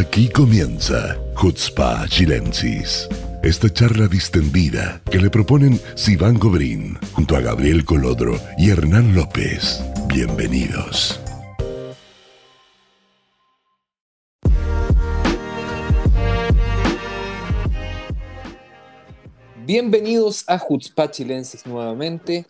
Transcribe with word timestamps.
Aquí 0.00 0.30
comienza 0.30 1.18
Hutzpa 1.36 2.08
Chilensis. 2.08 3.06
Esta 3.42 3.68
charla 3.70 4.08
distendida 4.08 5.02
que 5.04 5.18
le 5.18 5.28
proponen 5.28 5.78
Sivan 5.94 6.38
Gobrín 6.38 6.96
junto 7.12 7.36
a 7.36 7.40
Gabriel 7.42 7.84
Colodro 7.84 8.40
y 8.56 8.70
Hernán 8.70 9.14
López. 9.14 9.84
Bienvenidos. 10.06 11.20
Bienvenidos 19.66 20.44
a 20.48 20.58
Hutzpa 20.66 21.10
Chilensis 21.10 21.66
nuevamente. 21.66 22.46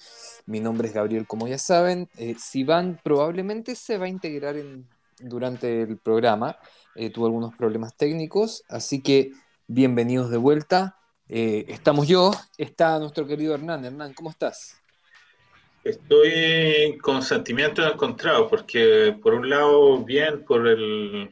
Mi 0.47 0.61
nombre 0.61 0.87
es 0.87 0.95
Gabriel, 0.95 1.27
como 1.27 1.49
ya 1.49 1.59
saben. 1.59 2.09
Eh, 2.17 2.37
Sivan 2.39 3.01
probablemente 3.03 3.75
se 3.75 3.99
va 3.99 4.05
a 4.05 4.09
integrar 4.09 4.57
en, 4.57 4.87
durante 5.19 5.83
el 5.83 5.99
programa. 5.99 6.57
Eh, 6.97 7.11
tuvo 7.11 7.27
algunos 7.27 7.55
problemas 7.55 7.97
técnicos, 7.97 8.65
así 8.69 9.01
que 9.01 9.31
bienvenidos 9.69 10.29
de 10.31 10.39
vuelta. 10.39 10.97
Eh, 11.29 11.65
estamos 11.69 12.09
yo, 12.09 12.33
está 12.59 12.99
nuestro 12.99 13.27
querido 13.27 13.55
Hernán. 13.55 13.85
Hernán, 13.85 14.13
¿cómo 14.13 14.31
estás? 14.31 14.77
Estoy 15.85 16.99
con 17.01 17.23
sentimientos 17.23 17.91
encontrados, 17.91 18.49
porque 18.51 19.17
por 19.23 19.35
un 19.35 19.49
lado, 19.49 19.99
bien 20.05 20.45
por 20.45 20.67
el, 20.67 21.31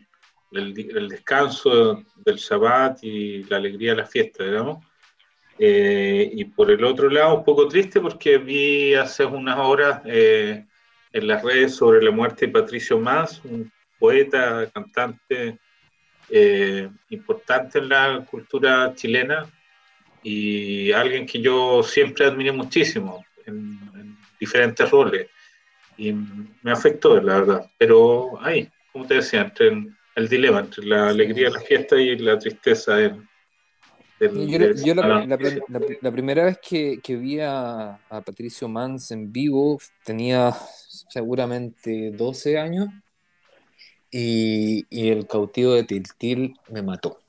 el, 0.52 1.08
descanso 1.08 2.04
del 2.16 2.36
Shabbat 2.36 3.02
y 3.02 3.42
la 3.44 3.56
alegría 3.56 3.90
de 3.90 3.96
la 3.98 4.06
fiesta, 4.06 4.44
digamos. 4.44 4.86
Eh, 5.58 6.30
y 6.34 6.44
por 6.44 6.70
el 6.70 6.84
otro 6.84 7.10
lado, 7.10 7.38
un 7.38 7.44
poco 7.44 7.66
triste 7.66 8.00
porque 8.00 8.38
vi 8.38 8.94
hace 8.94 9.24
unas 9.24 9.58
horas 9.58 10.02
en 10.04 10.68
las 11.12 11.42
redes 11.42 11.74
sobre 11.74 12.00
la 12.00 12.12
muerte 12.12 12.46
de 12.46 12.52
Patricio 12.52 13.00
Más, 13.00 13.44
un 13.44 13.70
poeta, 13.98 14.70
cantante 14.72 15.58
eh, 16.30 16.88
importante 17.08 17.78
en 17.78 17.88
la 17.88 18.26
cultura 18.30 18.92
chilena 18.94 19.50
y 20.22 20.92
alguien 20.92 21.24
que 21.24 21.40
yo 21.40 21.82
siempre 21.82 22.26
admiré 22.26 22.52
muchísimo 22.52 23.24
en, 23.46 23.78
diferentes 24.38 24.88
roles. 24.90 25.26
Y 25.96 26.12
me 26.12 26.70
afectó, 26.70 27.20
la 27.20 27.40
verdad. 27.40 27.70
Pero 27.76 28.38
ahí, 28.40 28.68
como 28.92 29.06
te 29.06 29.14
decía, 29.14 29.40
entre 29.40 29.68
el, 30.14 30.28
dilema 30.28 30.60
entre 30.60 30.86
la 30.86 31.08
alegría 31.08 31.46
de 31.46 31.54
la 31.54 31.60
fiesta 31.60 31.96
y 31.96 32.16
la 32.18 32.38
tristeza 32.38 32.96
del, 32.96 33.20
yo, 34.84 34.94
la, 34.94 36.12
primera 36.12 36.44
vez 36.44 36.58
que, 36.58 37.16
vi 37.16 37.40
a, 37.40 37.94
a, 38.08 38.20
Patricio 38.20 38.68
Mans 38.68 39.10
en 39.12 39.32
vivo 39.32 39.78
tenía 40.04 40.52
seguramente 41.08 42.10
12 42.12 42.58
años 42.58 42.88
y, 44.10 44.86
el 44.90 45.26
cautivo 45.26 45.74
de 45.74 45.84
Tiltil 45.84 46.56
me 46.68 46.82
mató. 46.82 47.20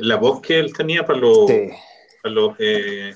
La 0.00 0.16
voz 0.16 0.40
que 0.40 0.58
él 0.58 0.72
tenía 0.72 1.04
para 1.04 1.18
los, 1.18 1.50
los 2.24 2.54
eh, 2.58 3.14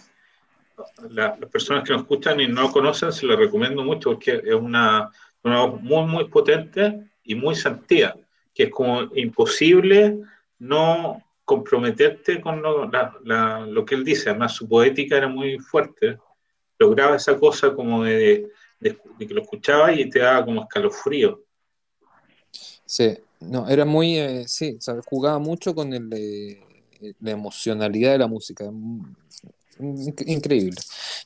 las 1.10 1.38
personas 1.50 1.84
que 1.84 1.92
nos 1.92 2.02
escuchan 2.02 2.40
y 2.40 2.48
no 2.48 2.62
lo 2.62 2.72
conocen, 2.72 3.12
se 3.12 3.26
lo 3.26 3.36
recomiendo 3.36 3.82
mucho 3.82 4.10
porque 4.10 4.42
es 4.44 4.54
una, 4.54 5.10
voz 5.42 5.80
muy, 5.82 6.06
muy 6.06 6.24
potente 6.28 7.04
y 7.24 7.34
muy 7.34 7.54
sentida, 7.54 8.16
que 8.54 8.64
es 8.64 8.70
como 8.70 9.02
imposible 9.14 10.18
no 10.58 11.22
comprometerte 11.44 12.40
con 12.40 12.62
lo, 12.62 12.90
lo 12.90 13.84
que 13.84 13.94
él 13.94 14.04
dice. 14.04 14.30
Además, 14.30 14.54
su 14.54 14.68
poética 14.68 15.16
era 15.16 15.28
muy 15.28 15.58
fuerte. 15.58 16.18
Lograba 16.78 17.16
esa 17.16 17.38
cosa 17.38 17.72
como 17.74 18.04
de, 18.04 18.50
de 18.80 18.96
que 19.18 19.34
lo 19.34 19.42
escuchaba 19.42 19.92
y 19.92 20.08
te 20.10 20.18
daba 20.18 20.44
como 20.44 20.62
escalofrío. 20.62 21.45
Sí, 22.86 23.18
no, 23.40 23.68
era 23.68 23.84
muy, 23.84 24.16
eh, 24.16 24.44
sí, 24.46 24.78
jugaba 25.06 25.38
mucho 25.38 25.74
con 25.74 25.92
el, 25.92 26.08
eh, 26.12 27.14
la 27.20 27.32
emocionalidad 27.32 28.12
de 28.12 28.18
la 28.18 28.28
música, 28.28 28.64
mm, 28.70 29.16
increíble. 30.26 30.80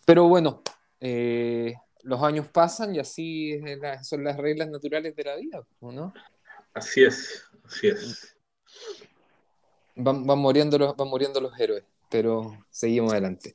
Pero 0.05 0.27
bueno, 0.27 0.63
eh, 1.01 1.75
los 2.03 2.23
años 2.23 2.49
pasan 2.49 2.95
y 2.95 2.99
así 2.99 3.61
son 4.03 4.25
las 4.25 4.39
reglas 4.39 4.71
naturales 4.71 5.15
de 5.15 5.23
la 5.23 5.37
vida, 5.37 5.63
¿no? 5.83 6.13
Así 6.73 7.05
es, 7.05 7.45
así 7.65 7.89
es. 7.89 8.35
Van, 9.95 10.25
muriendo, 10.25 10.79
los, 10.79 10.97
van 10.97 11.09
muriendo 11.09 11.43
los 11.43 11.59
héroes, 11.61 11.85
pero 12.09 12.57
seguimos 12.71 13.13
adelante. 13.13 13.55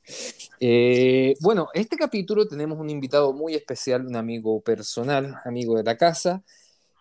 bueno, 1.40 1.68
este 1.74 1.96
capítulo 1.96 2.46
tenemos 2.46 2.78
un 2.78 2.88
invitado 2.88 3.32
muy 3.32 3.54
especial, 3.54 4.06
un 4.06 4.14
amigo 4.14 4.60
personal, 4.60 5.40
amigo 5.44 5.76
de 5.76 5.82
la 5.82 5.96
casa, 5.96 6.44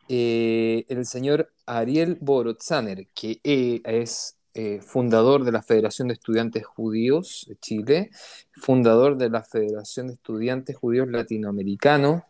eh, 0.08 0.86
el 0.88 1.06
señor 1.06 1.52
Ariel 1.66 2.18
Borotzaner, 2.22 3.08
que 3.14 3.40
eh, 3.44 3.82
es 3.86 4.38
eh, 4.54 4.80
fundador 4.82 5.44
de 5.44 5.52
la 5.52 5.64
Federación 5.64 6.08
de 6.08 6.14
Estudiantes 6.14 6.66
Judíos 6.66 7.46
de 7.50 7.56
Chile, 7.58 8.12
fundador 8.54 9.18
de 9.18 9.30
la 9.30 9.44
Federación 9.44 10.08
de 10.08 10.14
Estudiantes 10.14 10.76
Judíos 10.76 11.08
Latinoamericanos, 11.10 12.24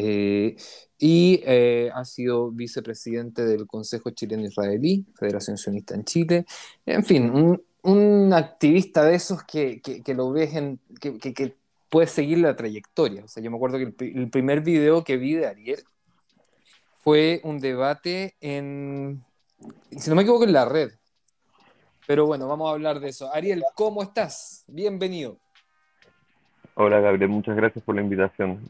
y 0.00 1.42
ha 1.44 2.04
sido 2.04 2.52
vicepresidente 2.52 3.44
del 3.44 3.66
Consejo 3.66 4.10
Chileno 4.10 4.46
Israelí, 4.46 5.04
Federación 5.18 5.58
Sionista 5.58 5.96
en 5.96 6.04
Chile, 6.04 6.46
en 6.86 7.04
fin, 7.04 7.60
un, 7.82 8.32
activista 8.32 9.04
de 9.04 9.16
esos 9.16 9.42
que, 9.42 9.82
lo 10.14 10.30
ves 10.30 10.50
que, 11.00 11.18
que, 11.18 11.56
puedes 11.88 12.12
seguir 12.12 12.38
la 12.38 12.54
trayectoria. 12.54 13.24
O 13.24 13.28
sea, 13.28 13.42
yo 13.42 13.50
me 13.50 13.56
acuerdo 13.56 13.78
que 13.78 13.92
el 14.06 14.30
primer 14.30 14.60
video 14.60 15.02
que 15.02 15.16
vi 15.16 15.34
de 15.34 15.46
Ariel 15.48 15.82
fue 17.08 17.40
un 17.42 17.58
debate 17.58 18.34
en, 18.38 19.24
si 19.92 20.10
no 20.10 20.16
me 20.16 20.20
equivoco, 20.20 20.44
en 20.44 20.52
la 20.52 20.66
red. 20.66 20.90
Pero 22.06 22.26
bueno, 22.26 22.46
vamos 22.46 22.68
a 22.68 22.74
hablar 22.74 23.00
de 23.00 23.08
eso. 23.08 23.34
Ariel, 23.34 23.64
¿cómo 23.74 24.02
estás? 24.02 24.62
Bienvenido. 24.66 25.38
Hola 26.74 27.00
Gabriel, 27.00 27.30
muchas 27.30 27.56
gracias 27.56 27.82
por 27.82 27.94
la 27.94 28.02
invitación. 28.02 28.60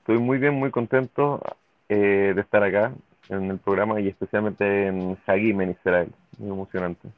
Estoy 0.00 0.18
muy 0.18 0.38
bien, 0.38 0.54
muy 0.54 0.72
contento 0.72 1.40
eh, 1.88 2.32
de 2.34 2.40
estar 2.40 2.60
acá 2.64 2.92
en 3.28 3.52
el 3.52 3.58
programa 3.58 4.00
y 4.00 4.08
especialmente 4.08 4.88
en 4.88 5.16
Hagim, 5.24 5.60
en 5.60 5.70
Israel. 5.70 6.12
Muy 6.38 6.50
emocionante. 6.50 7.08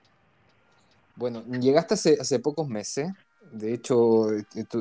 Bueno, 1.16 1.42
llegaste 1.46 1.94
hace, 1.94 2.18
hace 2.20 2.38
pocos 2.41 2.68
meses. 2.68 3.10
De 3.50 3.75
hecho, 3.75 4.28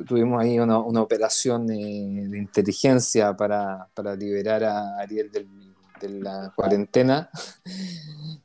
tuvimos 0.07 0.41
ahí 0.41 0.59
una, 0.59 0.79
operación 0.79 1.67
de, 1.67 1.75
inteligencia 1.75 3.35
para, 3.35 3.89
liberar 4.17 4.63
a 4.63 4.99
Ariel 4.99 5.31
de 5.31 6.09
la 6.09 6.51
cuarentena. 6.55 7.29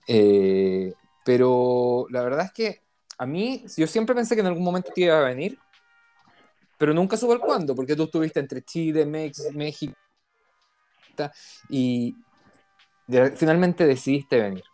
Eh, 0.08 0.94
pero 1.24 2.06
la 2.10 2.22
verdad 2.22 2.44
es 2.44 2.52
que 2.52 2.82
a 3.18 3.26
mí, 3.26 3.64
yo 3.76 3.88
siempre 3.88 4.14
pensé 4.14 4.36
que 4.36 4.40
en 4.40 4.46
algún 4.46 4.62
momento 4.62 4.92
te 4.94 5.00
iba 5.00 5.18
a 5.18 5.24
venir, 5.24 5.58
pero 6.78 6.94
nunca 6.94 7.16
supe 7.16 7.32
el 7.34 7.40
cuándo, 7.40 7.74
porque 7.74 7.96
tú 7.96 8.04
estuviste 8.04 8.38
entre 8.38 8.62
Chile, 8.62 9.04
México, 9.04 9.96
y 11.68 12.14
finalmente 13.34 13.86
decidiste 13.86 14.40
venir. 14.40 14.64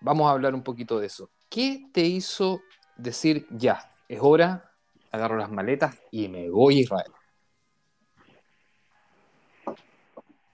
Vamos 0.00 0.28
a 0.28 0.32
hablar 0.32 0.54
un 0.54 0.62
poquito 0.62 0.98
de 0.98 1.06
eso. 1.06 1.30
¿Qué 1.48 1.88
te 1.92 2.02
hizo 2.02 2.60
decir 2.96 3.46
ya, 3.50 3.90
es 4.08 4.18
hora, 4.20 4.67
agarro 5.12 5.36
las 5.36 5.50
maletas 5.50 5.98
y 6.10 6.28
me 6.28 6.50
voy 6.50 6.78
a 6.78 6.80
Israel. 6.80 7.12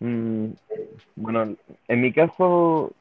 Mm, 0.01 0.53
bueno, 1.17 1.57
en 1.89 2.01
mi 2.01 2.13
caso, 2.13 2.93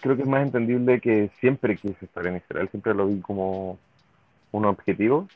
creo 0.00 0.16
que 0.16 0.22
es 0.22 0.28
más 0.28 0.42
entendible 0.42 1.00
que 1.00 1.30
siempre 1.40 1.76
quise 1.76 2.04
estar 2.04 2.26
en 2.26 2.36
Israel, 2.36 2.68
siempre 2.70 2.94
lo 2.94 3.06
vi 3.06 3.20
como 3.20 3.78
un 4.52 4.64
objetivo, 4.64 5.28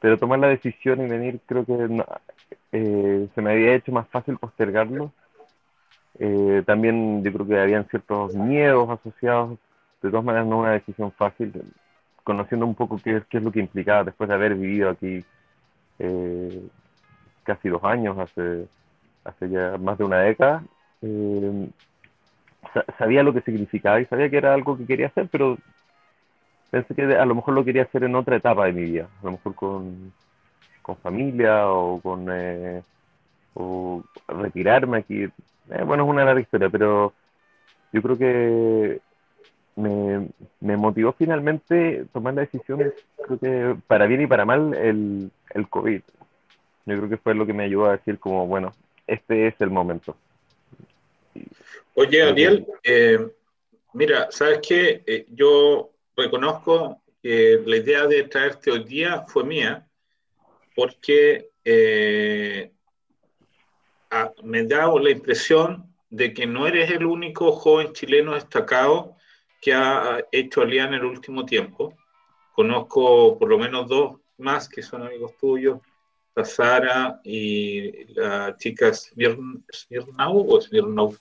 pero 0.00 0.18
tomar 0.18 0.38
la 0.38 0.48
decisión 0.48 1.02
y 1.02 1.08
venir 1.08 1.40
creo 1.46 1.64
que 1.64 2.04
eh, 2.72 3.28
se 3.34 3.42
me 3.42 3.52
había 3.52 3.74
hecho 3.74 3.92
más 3.92 4.08
fácil 4.08 4.38
postergarlo. 4.38 5.12
Eh, 6.18 6.62
también 6.66 7.22
yo 7.22 7.32
creo 7.32 7.46
que 7.46 7.60
habían 7.60 7.88
ciertos 7.88 8.34
miedos 8.34 8.88
asociados, 8.90 9.58
de 10.02 10.10
todas 10.10 10.24
maneras 10.24 10.46
no 10.46 10.58
una 10.58 10.72
decisión 10.72 11.12
fácil, 11.12 11.52
conociendo 12.28 12.66
un 12.66 12.74
poco 12.74 13.00
qué, 13.02 13.22
qué, 13.30 13.38
es 13.38 13.42
lo 13.42 13.50
que 13.50 13.60
implicaba 13.60 14.04
después 14.04 14.28
de 14.28 14.34
haber 14.34 14.54
vivido 14.54 14.90
aquí 14.90 15.24
eh, 15.98 16.62
casi 17.42 17.70
dos 17.70 17.82
años, 17.84 18.18
hace, 18.18 18.66
hace 19.24 19.48
ya 19.48 19.78
más 19.78 19.96
de 19.96 20.04
una 20.04 20.18
década, 20.18 20.62
eh, 21.00 21.70
sabía 22.98 23.22
lo 23.22 23.32
que 23.32 23.40
significaba 23.40 23.98
y 23.98 24.04
sabía 24.04 24.28
que 24.28 24.36
era 24.36 24.52
algo 24.52 24.76
que 24.76 24.84
quería 24.84 25.06
hacer, 25.06 25.26
pero 25.32 25.56
pensé 26.70 26.94
que 26.94 27.04
a 27.16 27.24
lo 27.24 27.34
mejor 27.34 27.54
lo 27.54 27.64
quería 27.64 27.84
hacer 27.84 28.04
en 28.04 28.14
otra 28.14 28.36
etapa 28.36 28.66
de 28.66 28.72
mi 28.72 28.82
vida, 28.82 29.08
a 29.22 29.24
lo 29.24 29.32
mejor 29.32 29.54
con, 29.54 30.12
con 30.82 30.96
familia 30.98 31.66
o 31.68 31.98
con 31.98 32.26
eh, 32.30 32.82
o 33.54 34.04
retirarme 34.28 34.98
aquí. 34.98 35.28
bueno, 35.86 36.04
es 36.04 36.10
una 36.10 36.26
larga 36.26 36.42
historia, 36.42 36.68
pero 36.68 37.14
yo 37.90 38.02
creo 38.02 38.18
que 38.18 39.00
me, 39.78 40.28
me, 40.60 40.76
motivó 40.76 41.12
finalmente 41.12 42.04
tomar 42.12 42.34
la 42.34 42.42
decisión, 42.42 42.92
creo 43.24 43.38
que 43.38 43.76
para 43.86 44.06
bien 44.06 44.22
y 44.22 44.26
para 44.26 44.44
mal, 44.44 44.74
el, 44.74 45.30
el 45.54 45.68
COVID. 45.68 46.00
Yo 46.86 46.96
creo 46.96 47.08
que 47.08 47.16
fue 47.16 47.34
lo 47.34 47.46
que 47.46 47.52
me 47.52 47.64
ayudó 47.64 47.86
a 47.86 47.96
decir 47.96 48.18
como, 48.18 48.46
bueno, 48.46 48.74
este 49.06 49.46
es 49.46 49.54
el 49.60 49.70
momento. 49.70 50.16
Oye, 51.94 52.22
Ariel, 52.22 52.66
eh, 52.82 53.18
mira, 53.92 54.28
¿sabes 54.30 54.60
qué? 54.66 55.02
Eh, 55.06 55.26
yo 55.30 55.90
reconozco 56.16 57.02
que 57.22 57.62
la 57.64 57.76
idea 57.76 58.06
de 58.06 58.24
traerte 58.24 58.70
hoy 58.70 58.84
día 58.84 59.24
fue 59.28 59.44
mía, 59.44 59.86
porque 60.74 61.50
eh, 61.64 62.70
me 64.42 64.62
da 64.64 64.90
la 64.98 65.10
impresión 65.10 65.94
de 66.10 66.32
que 66.32 66.46
no 66.46 66.66
eres 66.66 66.90
el 66.90 67.04
único 67.04 67.52
joven 67.52 67.92
chileno 67.92 68.34
destacado 68.34 69.17
que 69.60 69.72
ha 69.72 70.24
hecho 70.30 70.62
Alianza 70.62 70.96
en 70.96 71.00
el 71.00 71.06
último 71.06 71.44
tiempo. 71.44 71.96
Conozco 72.52 73.38
por 73.38 73.48
lo 73.48 73.58
menos 73.58 73.88
dos 73.88 74.20
más 74.38 74.68
que 74.68 74.82
son 74.82 75.02
amigos 75.02 75.36
tuyos, 75.36 75.80
la 76.34 76.44
Sara 76.44 77.20
y 77.24 78.04
la 78.14 78.56
chica 78.56 78.92
Smirnau 78.94 80.46
o 80.48 80.60
Smirnau. 80.60 81.16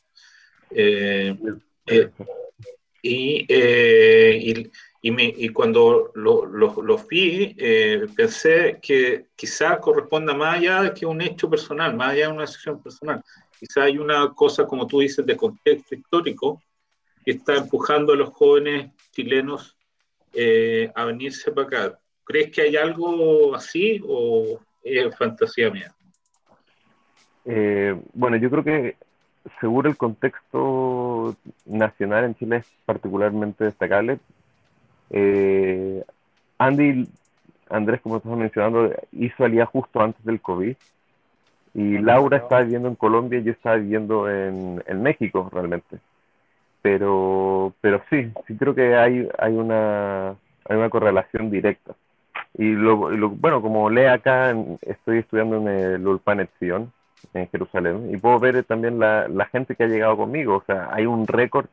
Eh, 0.70 1.36
eh, 1.88 2.10
y, 3.02 3.46
eh, 3.48 4.40
y, 4.42 4.72
y, 5.02 5.12
me, 5.12 5.34
y, 5.36 5.50
cuando 5.50 6.12
los 6.16 6.50
lo, 6.52 6.82
lo 6.82 6.98
vi, 6.98 7.56
pensé 8.16 8.80
que 8.82 9.28
quizá 9.36 9.80
corresponda 9.80 10.34
más 10.34 10.58
allá 10.58 10.94
que 10.94 11.06
un 11.06 11.22
hecho 11.22 11.50
personal, 11.50 11.96
más 11.96 12.12
allá 12.12 12.28
de 12.28 12.34
una 12.34 12.42
decisión 12.42 12.82
personal. 12.82 13.24
Quizá 13.60 13.84
hay 13.84 13.98
una 13.98 14.34
cosa, 14.34 14.68
como 14.68 14.86
tú 14.86 15.00
dices, 15.00 15.26
de 15.26 15.38
contexto 15.38 15.96
histórico 15.96 16.62
que 17.28 17.32
está 17.34 17.56
empujando 17.56 18.14
a 18.14 18.16
los 18.16 18.30
jóvenes 18.30 18.90
chilenos 19.12 19.76
a 20.96 21.04
venirse 21.04 21.52
para 21.52 21.68
acá. 21.68 22.00
¿Crees 22.24 22.52
que 22.52 22.62
hay 22.62 22.78
algo 22.78 23.54
así 23.54 24.02
o 24.08 24.62
es 24.82 25.14
fantasía 25.18 25.70
mía? 25.70 25.94
Eh, 27.44 28.00
bueno, 28.14 28.38
yo 28.38 28.50
creo 28.50 28.64
que 28.64 28.96
seguro 29.60 29.90
el 29.90 29.98
contexto 29.98 31.36
nacional 31.66 32.24
en 32.24 32.36
Chile 32.36 32.58
es 32.58 32.66
particularmente 32.86 33.66
destacable. 33.66 34.20
Eh, 35.10 36.02
Andy, 36.58 37.10
Andrés, 37.70 38.00
como 38.00 38.18
estamos 38.18 38.40
mencionando, 38.40 38.94
hizo 39.12 39.44
alía 39.44 39.66
justo 39.66 40.00
antes 40.00 40.24
del 40.24 40.40
COVID. 40.40 40.78
Y 41.74 41.98
Laura 42.00 42.38
estaba 42.38 42.62
viviendo 42.62 42.88
en 42.88 42.96
Colombia 42.96 43.40
y 43.40 43.44
yo 43.44 43.52
estaba 43.52 43.76
viviendo 43.76 44.30
en, 44.30 44.82
en 44.88 45.04
México 45.04 45.50
realmente. 45.54 46.00
Pero, 46.90 47.74
pero 47.82 48.02
sí, 48.10 48.32
sí 48.48 48.56
creo 48.56 48.74
que 48.74 48.96
hay, 48.96 49.28
hay, 49.38 49.52
una, 49.52 50.30
hay 50.30 50.78
una 50.78 50.90
correlación 50.90 51.52
directa. 51.52 51.96
Y 52.58 52.72
lo, 52.72 52.96
bueno, 52.96 53.62
como 53.62 53.90
lee 53.90 54.06
acá, 54.06 54.56
estoy 54.80 55.18
estudiando 55.18 55.58
en 55.58 55.68
el 55.68 56.08
Ulpan 56.08 56.48
Sion, 56.58 56.94
en 57.34 57.50
Jerusalén, 57.50 58.10
y 58.10 58.16
puedo 58.16 58.40
ver 58.40 58.64
también 58.64 59.00
la, 59.00 59.28
la 59.28 59.48
gente 59.48 59.76
que 59.76 59.84
ha 59.84 59.88
llegado 59.88 60.16
conmigo. 60.16 60.56
O 60.56 60.64
sea, 60.64 60.88
hay 60.94 61.06
un 61.06 61.28
récord 61.28 61.68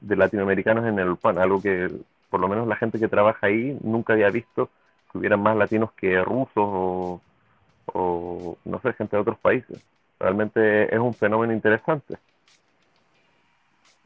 de 0.00 0.14
latinoamericanos 0.14 0.86
en 0.86 1.00
el 1.00 1.08
Ulpan, 1.08 1.38
algo 1.38 1.60
que 1.60 1.90
por 2.30 2.38
lo 2.38 2.46
menos 2.46 2.68
la 2.68 2.76
gente 2.76 3.00
que 3.00 3.08
trabaja 3.08 3.48
ahí 3.48 3.76
nunca 3.82 4.12
había 4.12 4.30
visto 4.30 4.70
que 5.10 5.18
hubieran 5.18 5.42
más 5.42 5.56
latinos 5.56 5.90
que 5.94 6.22
rusos 6.22 7.20
o 7.92 8.58
no 8.64 8.80
sé, 8.80 8.92
gente 8.92 9.16
de 9.16 9.22
otros 9.22 9.38
países. 9.38 9.84
Realmente 10.20 10.94
es 10.94 11.00
un 11.00 11.14
fenómeno 11.14 11.52
interesante. 11.52 12.16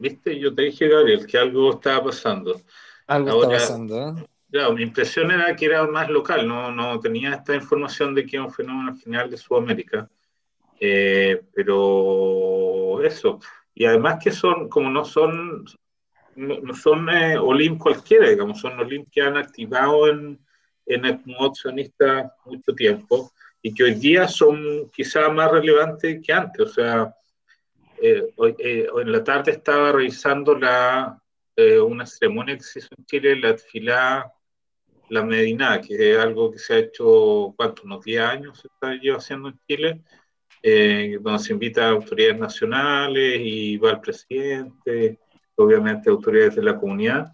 Viste, 0.01 0.39
yo 0.39 0.51
te 0.55 0.63
dije, 0.63 0.87
Gabriel, 0.87 1.27
que 1.27 1.37
algo 1.37 1.73
estaba 1.73 2.05
pasando. 2.05 2.59
Algo 3.05 3.43
está 3.43 3.53
pasando, 3.53 4.09
¿eh? 4.09 4.25
Claro, 4.49 4.73
mi 4.73 4.81
impresión 4.81 5.29
era 5.29 5.55
que 5.55 5.65
era 5.65 5.85
más 5.85 6.09
local, 6.09 6.47
no, 6.47 6.71
no 6.71 6.99
tenía 6.99 7.35
esta 7.35 7.53
información 7.53 8.15
de 8.15 8.25
que 8.25 8.37
era 8.37 8.45
un 8.45 8.51
fenómeno 8.51 8.97
general 8.97 9.29
de 9.29 9.37
Sudamérica. 9.37 10.09
Eh, 10.79 11.39
pero 11.53 12.99
eso. 13.03 13.39
Y 13.75 13.85
además 13.85 14.17
que 14.23 14.31
son, 14.31 14.67
como 14.69 14.89
no 14.89 15.05
son, 15.05 15.65
no, 16.35 16.73
son 16.73 17.07
eh, 17.11 17.37
Olim 17.37 17.77
cualquiera, 17.77 18.27
digamos, 18.27 18.59
son 18.59 18.79
Olim 18.79 19.05
que 19.05 19.21
han 19.21 19.37
activado 19.37 20.07
en, 20.09 20.39
en 20.87 21.05
el 21.05 21.19
modo 21.25 21.53
mucho 22.45 22.73
tiempo 22.75 23.31
y 23.61 23.71
que 23.71 23.83
hoy 23.83 23.93
día 23.93 24.27
son 24.27 24.89
quizá 24.89 25.29
más 25.29 25.51
relevantes 25.51 26.19
que 26.25 26.33
antes. 26.33 26.61
O 26.61 26.73
sea, 26.73 27.15
eh, 28.01 28.33
hoy, 28.37 28.55
en 28.59 29.11
la 29.11 29.23
tarde 29.23 29.51
estaba 29.51 29.91
revisando 29.91 30.55
la, 30.57 31.17
una 31.85 32.05
ceremonia 32.05 32.57
que 32.57 32.63
se 32.63 32.79
hizo 32.79 32.89
en 32.97 33.05
Chile, 33.05 33.35
la 33.35 33.55
fila 33.57 34.33
la 35.11 35.25
Medina, 35.25 35.81
que 35.81 36.13
es 36.13 36.17
algo 36.17 36.51
que 36.51 36.57
se 36.57 36.73
ha 36.73 36.77
hecho, 36.77 37.53
¿cuánto? 37.57 37.83
Unos 37.83 38.03
10 38.05 38.21
años 38.21 38.59
se 38.59 38.69
está 38.69 38.97
yo 39.01 39.17
haciendo 39.17 39.49
en 39.49 39.59
Chile, 39.67 40.01
eh, 40.63 41.17
donde 41.19 41.39
se 41.39 41.51
invita 41.51 41.85
a 41.85 41.89
autoridades 41.89 42.39
nacionales 42.39 43.41
y 43.43 43.75
va 43.75 43.91
el 43.91 43.99
presidente, 43.99 45.19
obviamente 45.55 46.09
autoridades 46.09 46.55
de 46.55 46.63
la 46.63 46.79
comunidad, 46.79 47.27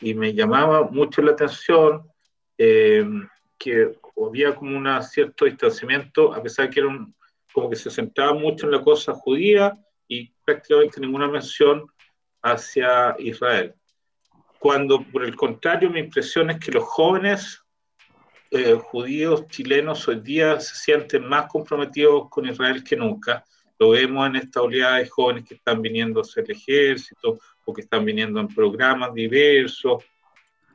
y 0.00 0.14
me 0.14 0.32
llamaba 0.32 0.88
mucho 0.88 1.20
la 1.20 1.32
atención 1.32 2.08
eh, 2.56 3.04
que 3.58 3.92
había 4.16 4.54
como 4.54 4.76
un 4.76 5.02
cierto 5.02 5.46
distanciamiento, 5.46 6.32
a 6.32 6.40
pesar 6.40 6.66
de 6.68 6.74
que 6.74 6.80
era 6.80 6.88
un, 6.88 7.12
como 7.52 7.68
que 7.68 7.76
se 7.76 7.90
centraba 7.90 8.34
mucho 8.34 8.66
en 8.66 8.72
la 8.72 8.82
cosa 8.82 9.14
judía 9.14 9.76
y 10.10 10.30
prácticamente 10.44 11.00
ninguna 11.00 11.28
mención 11.28 11.86
hacia 12.42 13.16
Israel 13.18 13.74
cuando 14.60 15.02
por 15.02 15.24
el 15.24 15.34
contrario 15.34 15.90
mi 15.90 16.00
impresión 16.00 16.50
es 16.50 16.58
que 16.60 16.70
los 16.70 16.84
jóvenes 16.84 17.64
eh, 18.50 18.74
judíos 18.74 19.48
chilenos 19.48 20.06
hoy 20.06 20.20
día 20.20 20.60
se 20.60 20.74
sienten 20.74 21.26
más 21.26 21.46
comprometidos 21.46 22.28
con 22.28 22.46
Israel 22.46 22.84
que 22.84 22.94
nunca. 22.94 23.42
Lo 23.78 23.90
vemos 23.90 24.26
en 24.26 24.36
esta 24.36 24.60
oleada 24.60 24.98
de 24.98 25.08
jóvenes 25.08 25.46
que 25.48 25.54
están 25.54 25.80
viniendo 25.80 26.20
a 26.20 26.22
hacer 26.22 26.44
el 26.46 26.56
ejército 26.56 27.38
o 27.64 27.72
que 27.72 27.80
están 27.80 28.04
viniendo 28.04 28.38
en 28.38 28.48
programas 28.48 29.14
diversos. 29.14 30.04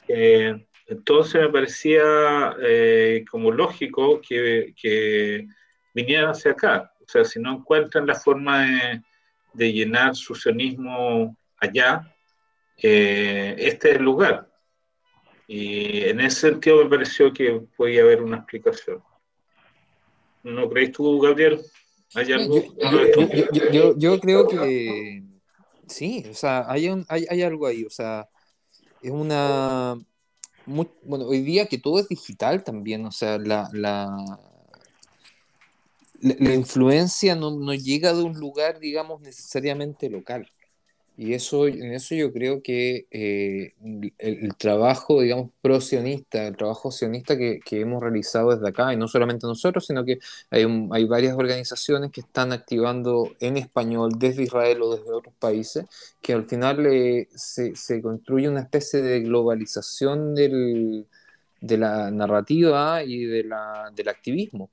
Eh, 0.07 0.65
entonces 0.87 1.41
me 1.41 1.49
parecía 1.49 2.55
eh, 2.63 3.23
como 3.29 3.51
lógico 3.51 4.19
que, 4.19 4.73
que, 4.75 5.47
vinieran 5.93 6.31
hacia 6.31 6.51
acá. 6.51 6.91
O 6.99 7.05
sea, 7.07 7.23
si 7.23 7.39
no 7.39 7.53
encuentran 7.53 8.07
la 8.07 8.15
forma 8.15 8.65
de, 8.65 9.01
de 9.55 9.71
llenar 9.71 10.15
su 10.15 10.35
sionismo 10.35 11.35
allá, 11.57 12.13
eh, 12.77 13.55
este 13.57 13.91
es 13.91 13.97
el 13.97 14.03
lugar. 14.03 14.49
Y 15.47 16.03
en 16.03 16.19
ese 16.19 16.51
sentido 16.51 16.83
me 16.83 16.89
pareció 16.89 17.31
que 17.31 17.61
podía 17.77 18.01
haber 18.01 18.21
una 18.21 18.37
explicación. 18.37 19.03
¿No 20.43 20.69
crees 20.69 20.91
tú, 20.91 21.19
Gabriel? 21.19 21.61
¿Hay 22.13 22.31
algo? 22.31 22.63
Yo, 23.97 24.19
creo 24.19 24.47
que 24.47 25.23
sí, 25.87 26.25
o 26.29 26.33
sea, 26.33 26.65
hay, 26.67 26.87
hay, 27.07 27.25
hay, 27.29 27.41
algo 27.41 27.67
ahí, 27.67 27.83
o 27.83 27.89
sea, 27.89 28.29
es 29.01 29.11
una... 29.11 29.95
bueno, 30.65 31.25
hoy 31.25 31.41
día 31.41 31.67
que 31.67 31.77
todo 31.77 31.99
es 31.99 32.07
digital 32.07 32.63
también, 32.63 33.05
o 33.05 33.11
sea, 33.11 33.37
la, 33.37 33.69
la, 33.73 34.15
la, 36.21 36.53
influencia 36.53 37.35
no, 37.35 37.51
no, 37.51 37.73
llega 37.73 38.13
de 38.13 38.23
un 38.23 38.39
lugar, 38.39 38.79
digamos, 38.79 39.21
necesariamente 39.21 40.09
local. 40.09 40.49
Y 41.17 41.33
eso, 41.33 41.67
en 41.67 41.93
eso 41.93 42.13
yo 42.13 42.33
creo 42.33 42.61
que 42.61 43.07
eh, 43.09 43.73
el, 44.17 44.55
trabajo, 44.57 45.21
digamos, 45.21 45.51
pro-sionista, 45.61 46.47
el 46.47 46.57
trabajo 46.57 46.91
sionista 46.91 47.37
que, 47.37 47.61
que, 47.63 47.79
hemos 47.79 48.01
realizado 48.03 48.53
desde 48.53 48.67
acá, 48.67 48.93
y 48.93 48.97
no 48.97 49.07
solamente 49.07 49.47
nosotros, 49.47 49.85
sino 49.85 50.03
que 50.03 50.19
hay, 50.49 50.65
hay 50.91 51.05
varias 51.05 51.37
organizaciones 51.37 52.11
que 52.11 52.19
están 52.19 52.51
activando 52.51 53.31
en 53.39 53.55
español 53.55 54.11
desde 54.17 54.43
Israel 54.43 54.81
o 54.81 54.97
desde 54.97 55.11
otros 55.11 55.33
países, 55.39 55.85
que 56.21 56.33
al 56.33 56.45
final 56.45 56.85
eh, 56.85 57.29
se, 57.33 57.75
se, 57.77 58.01
construye 58.01 58.49
una 58.49 58.61
especie 58.61 59.01
de 59.01 59.21
globalización 59.21 60.35
del, 60.35 61.07
de 61.61 61.77
la 61.77 62.11
narrativa 62.11 63.03
y 63.03 63.25
de 63.25 63.43
la, 63.43 63.91
del 63.95 64.09
activismo. 64.09 64.69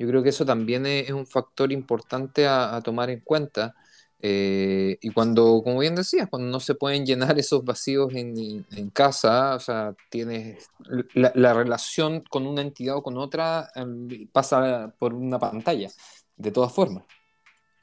Yo 0.00 0.08
creo 0.08 0.22
que 0.22 0.30
eso 0.30 0.46
también 0.46 0.86
es, 0.86 1.10
un 1.10 1.26
factor 1.26 1.70
importante 1.70 2.46
a, 2.46 2.74
a 2.74 2.80
tomar 2.80 3.10
en 3.10 3.20
cuenta 3.20 3.74
eh, 4.22 4.96
y 5.02 5.10
cuando, 5.10 5.60
como 5.62 5.78
bien 5.80 5.94
decías, 5.94 6.26
cuando 6.30 6.48
no 6.48 6.58
se 6.58 6.74
pueden 6.74 7.04
llenar 7.04 7.38
esos 7.38 7.62
vacíos 7.64 8.14
en, 8.14 8.66
en 8.70 8.88
casa, 8.88 9.54
o 9.56 9.60
sea, 9.60 9.94
tienes 10.08 10.70
la, 11.12 11.32
la, 11.34 11.52
relación 11.52 12.22
con 12.30 12.46
una 12.46 12.62
entidad 12.62 12.96
o 12.96 13.02
con 13.02 13.18
otra 13.18 13.70
em, 13.74 14.26
pasa 14.32 14.90
por 14.98 15.12
una 15.12 15.38
pantalla, 15.38 15.90
de 16.34 16.50
todas 16.50 16.72
formas. 16.72 17.04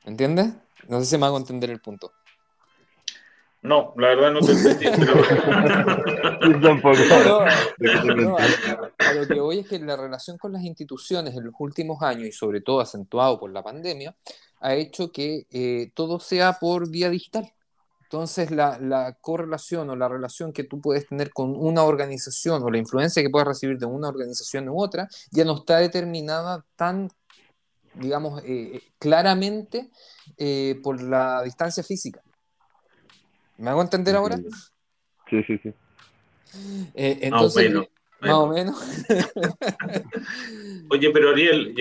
¿Entiendes? 0.06 0.54
No 0.88 1.00
sé 1.02 1.06
si 1.06 1.18
me 1.20 1.28
hago 1.28 1.38
entender 1.38 1.70
el 1.70 1.82
punto. 1.82 2.14
No, 3.62 3.94
la 3.96 4.08
verdad 4.08 4.32
no 4.32 4.40
te 4.40 4.54
entendí, 4.54 4.88
pero... 4.96 5.14
a, 9.00 9.14
lo 9.14 9.28
que 9.28 9.40
voy 9.40 9.60
es 9.60 9.68
que 9.68 9.80
la 9.80 9.96
relación 9.96 10.38
con 10.38 10.54
las 10.54 10.64
instituciones 10.64 11.36
en 11.36 11.46
los 11.46 11.54
últimos 11.60 12.02
años, 12.02 12.28
y 12.28 12.32
sobre 12.32 12.62
todo 12.62 12.80
acentuado 12.80 13.40
por 13.40 13.52
la 13.52 13.64
pandemia, 13.64 14.16
ha 14.60 14.76
hecho 14.76 15.12
que 15.12 15.48
eh, 15.52 15.92
todo 15.94 16.20
sea 16.20 16.54
por 16.54 16.90
vía 16.90 17.10
digital. 17.10 17.50
Entonces, 18.04 18.52
la, 18.52 18.80
la, 18.80 19.18
correlación 19.20 19.90
o 19.90 19.96
la 19.96 20.08
relación 20.08 20.54
que 20.54 20.64
tú 20.64 20.80
puedes 20.80 21.08
tener 21.08 21.32
con 21.32 21.54
una 21.58 21.84
organización 21.84 22.64
o 22.64 22.70
la 22.70 22.78
influencia 22.78 23.22
que 23.22 23.30
puedes 23.30 23.48
recibir 23.48 23.78
de 23.78 23.86
una 23.86 24.08
organización 24.08 24.70
u 24.70 24.82
otra 24.82 25.10
ya 25.32 25.44
no 25.44 25.58
está 25.58 25.80
determinada 25.80 26.64
tan 26.76 27.10
digamos, 27.96 28.44
eh, 28.46 28.80
claramente 29.00 29.90
por 30.84 31.02
la 31.02 31.42
distancia 31.42 31.84
física. 31.84 32.22
¿Me 33.58 33.72
hago 33.72 33.82
entender 33.82 34.16
ahora? 34.16 34.38
Sí, 35.30 35.44
sí, 35.44 35.58
sí. 35.64 35.74
Entonces, 36.94 37.74
más 38.20 38.34
o 38.34 38.48
menos. 38.48 38.76
Oye, 40.90 41.12
pero 41.12 41.30
Ariel, 41.32 41.76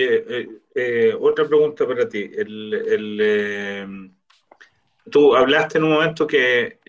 otra 1.19 1.47
pregunta 1.47 1.87
para 1.87 2.07
ti. 2.07 2.29
El, 2.35 4.11
tú 5.09 5.35
hablaste 5.35 5.77
en 5.77 5.83
un 5.85 5.91
momento 5.91 6.27
que 6.27 6.79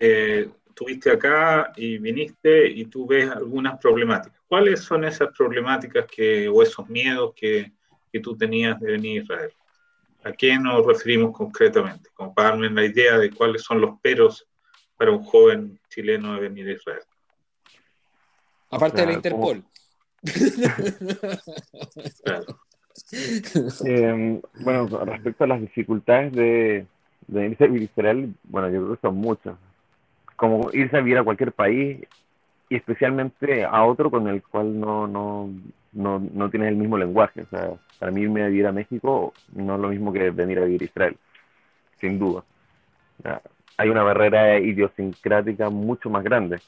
estuviste 0.79 1.11
acá 1.11 1.73
y 1.75 1.97
viniste 1.97 2.67
y 2.67 2.85
tú 2.85 3.05
ves 3.05 3.29
algunas 3.29 3.77
problemáticas. 3.79 4.39
¿Cuáles 4.47 4.81
son 4.81 5.03
esas 5.03 5.29
problemáticas 5.37 6.05
que, 6.05 6.47
o 6.47 6.63
esos 6.63 6.87
miedos 6.87 7.33
que, 7.35 7.73
que 8.11 8.19
tú 8.19 8.37
tenías 8.37 8.79
de 8.79 8.93
venir 8.93 9.19
a 9.19 9.23
Israel? 9.23 9.51
¿A 10.23 10.31
qué 10.31 10.57
nos 10.57 10.85
referimos 10.85 11.35
concretamente? 11.35 12.09
Como 12.13 12.33
para 12.33 12.49
darme 12.49 12.69
la 12.69 12.85
idea 12.85 13.17
de 13.17 13.29
cuáles 13.29 13.63
son 13.63 13.81
los 13.81 13.99
peros 14.01 14.47
para 14.95 15.11
un 15.11 15.23
joven 15.23 15.79
chileno 15.89 16.35
de 16.35 16.41
venir 16.41 16.69
a 16.69 16.73
Israel. 16.73 17.03
Aparte 18.69 19.01
de 19.01 19.07
la 19.07 19.13
Interpol. 19.13 19.63
Eh, 23.85 24.41
bueno, 24.59 24.87
respecto 25.05 25.45
a 25.45 25.47
las 25.47 25.61
dificultades 25.61 26.33
de, 26.33 26.85
de 27.27 27.45
irse 27.47 27.63
a 27.63 27.67
Israel, 27.67 28.35
bueno, 28.43 28.69
yo 28.69 28.83
creo 28.83 28.95
que 28.95 29.01
son 29.01 29.15
muchas 29.15 29.55
como 30.39 30.69
irse 30.71 30.95
a 30.95 31.01
vivir 31.01 31.17
a 31.17 31.23
cualquier 31.23 31.51
país 31.51 31.99
y 32.69 32.75
especialmente 32.75 33.65
a 33.65 33.83
otro 33.83 34.09
con 34.09 34.27
el 34.29 34.41
cual 34.41 34.79
no, 34.79 35.05
no, 35.05 35.49
no, 35.91 36.19
no 36.19 36.49
tienes 36.49 36.69
el 36.69 36.77
mismo 36.77 36.97
lenguaje. 36.97 37.41
O 37.41 37.47
sea, 37.47 37.71
para 37.99 38.11
mí 38.11 38.21
irme 38.21 38.43
a 38.43 38.47
vivir 38.47 38.65
a 38.65 38.71
México 38.71 39.33
no 39.53 39.75
es 39.75 39.81
lo 39.81 39.89
mismo 39.89 40.13
que 40.13 40.31
venir 40.31 40.59
a 40.59 40.63
vivir 40.63 40.83
a 40.83 40.85
Israel, 40.85 41.17
sin 41.99 42.17
duda. 42.17 42.43
hay 43.77 43.89
una 43.89 44.03
barrera 44.03 44.59
idiosincrática 44.59 45.69
mucho 45.69 46.09
más 46.09 46.23
grande 46.23 46.59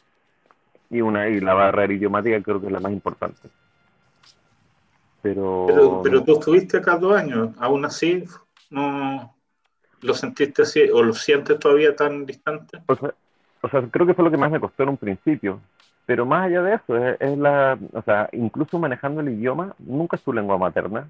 y, 0.91 1.01
una, 1.01 1.27
y 1.27 1.39
la 1.39 1.55
barrera 1.55 1.91
idiomática 1.91 2.41
creo 2.41 2.61
que 2.61 2.67
es 2.67 2.71
la 2.71 2.79
más 2.79 2.91
importante. 2.91 3.49
Pero... 5.23 5.65
pero, 5.67 6.01
pero 6.03 6.23
tú 6.23 6.33
estuviste 6.33 6.77
acá 6.77 6.97
dos 6.97 7.15
años, 7.15 7.49
aún 7.59 7.85
así 7.85 8.23
no 8.69 9.33
lo 10.01 10.13
sentiste 10.13 10.63
así 10.63 10.89
o 10.89 11.01
lo 11.01 11.13
sientes 11.13 11.57
todavía 11.59 11.95
tan 11.95 12.25
distante. 12.25 12.79
O 12.87 12.95
sea, 12.95 13.13
o 13.61 13.69
sea, 13.69 13.81
creo 13.89 14.07
que 14.07 14.13
fue 14.13 14.25
lo 14.25 14.31
que 14.31 14.37
más 14.37 14.51
me 14.51 14.59
costó 14.59 14.83
en 14.83 14.89
un 14.89 14.97
principio. 14.97 15.61
Pero 16.05 16.25
más 16.25 16.47
allá 16.47 16.63
de 16.63 16.73
eso, 16.75 16.97
es, 16.97 17.37
la, 17.37 17.77
o 17.93 18.01
sea, 18.01 18.27
incluso 18.33 18.79
manejando 18.79 19.21
el 19.21 19.29
idioma, 19.29 19.75
nunca 19.79 20.17
es 20.17 20.23
tu 20.23 20.33
lengua 20.33 20.57
materna. 20.57 21.07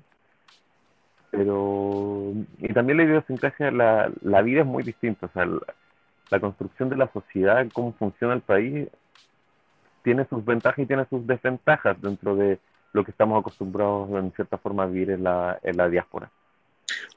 Pero, 1.32 2.34
y 2.60 2.74
también 2.74 2.98
la 2.98 3.06
idiosincrasia, 3.06 3.72
la, 3.72 4.12
la 4.22 4.42
vida 4.42 4.62
es 4.62 4.68
muy 4.68 4.84
distinta. 4.84 5.28
O 5.28 5.30
sea, 5.30 5.46
la, 6.30 6.40
construcción 6.40 6.90
de 6.90 6.98
la 6.98 7.12
sociedad, 7.12 7.66
cómo 7.74 7.94
funciona 7.94 8.34
el 8.34 8.42
país, 8.42 8.90
tiene 10.04 10.26
sus 10.26 10.44
ventajas 10.44 10.80
y 10.80 10.86
tiene 10.86 11.06
sus 11.10 11.26
desventajas 11.26 12.02
dentro 12.02 12.36
de 12.36 12.60
lo 12.94 13.04
que 13.04 13.12
estamos 13.12 13.40
acostumbrados 13.40 14.10
en 14.12 14.32
cierta 14.34 14.58
forma 14.58 14.84
a 14.84 14.88
vivir 14.88 15.12
en 15.12 15.24
la, 15.24 15.60
en 15.64 15.78
la 15.78 15.90
diáspora. 15.90 16.30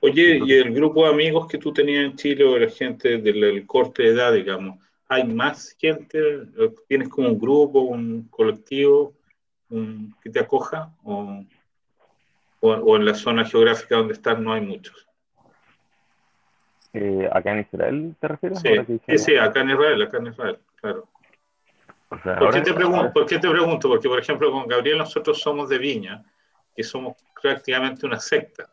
Oye, 0.00 0.40
¿y 0.44 0.52
el 0.52 0.72
grupo 0.72 1.04
de 1.04 1.12
amigos 1.12 1.48
que 1.48 1.58
tú 1.58 1.72
tenías 1.72 2.04
en 2.04 2.16
Chile 2.16 2.44
o 2.44 2.58
la 2.58 2.70
gente 2.70 3.18
del 3.18 3.66
corte 3.66 4.02
de 4.04 4.10
edad, 4.10 4.32
digamos, 4.32 4.78
hay 5.08 5.24
más 5.24 5.76
gente? 5.78 6.42
¿Tienes 6.88 7.08
como 7.08 7.28
un 7.28 7.38
grupo, 7.38 7.80
un 7.80 8.28
colectivo 8.30 9.12
que 10.22 10.30
te 10.30 10.40
acoja? 10.40 10.92
O, 11.02 11.44
o, 12.60 12.96
en 12.96 13.04
la 13.04 13.14
zona 13.14 13.44
geográfica 13.44 13.96
donde 13.96 14.14
estás 14.14 14.38
no 14.38 14.52
hay 14.52 14.60
muchos? 14.62 15.06
Eh, 16.92 17.28
¿Acá 17.32 17.52
en 17.52 17.60
Israel 17.60 18.14
te 18.20 18.28
refieres? 18.28 18.60
Sí, 18.60 19.18
sí, 19.18 19.36
acá 19.36 19.60
en 19.60 19.70
Israel, 19.70 20.02
acá 20.02 20.18
en 20.18 20.26
Israel, 20.28 20.58
claro. 20.80 21.08
¿Por, 22.22 22.52
qué 22.52 22.60
te 22.60 22.74
pregunto, 22.74 23.12
¿Por 23.12 23.26
qué 23.26 23.38
te 23.38 23.48
pregunto? 23.48 23.88
Porque, 23.88 24.08
por 24.08 24.18
ejemplo, 24.18 24.50
con 24.52 24.66
Gabriel 24.66 24.98
nosotros 24.98 25.40
somos 25.40 25.68
de 25.68 25.78
Viña, 25.78 26.24
que 26.74 26.82
somos 26.82 27.16
prácticamente 27.40 28.06
una 28.06 28.20
secta. 28.20 28.70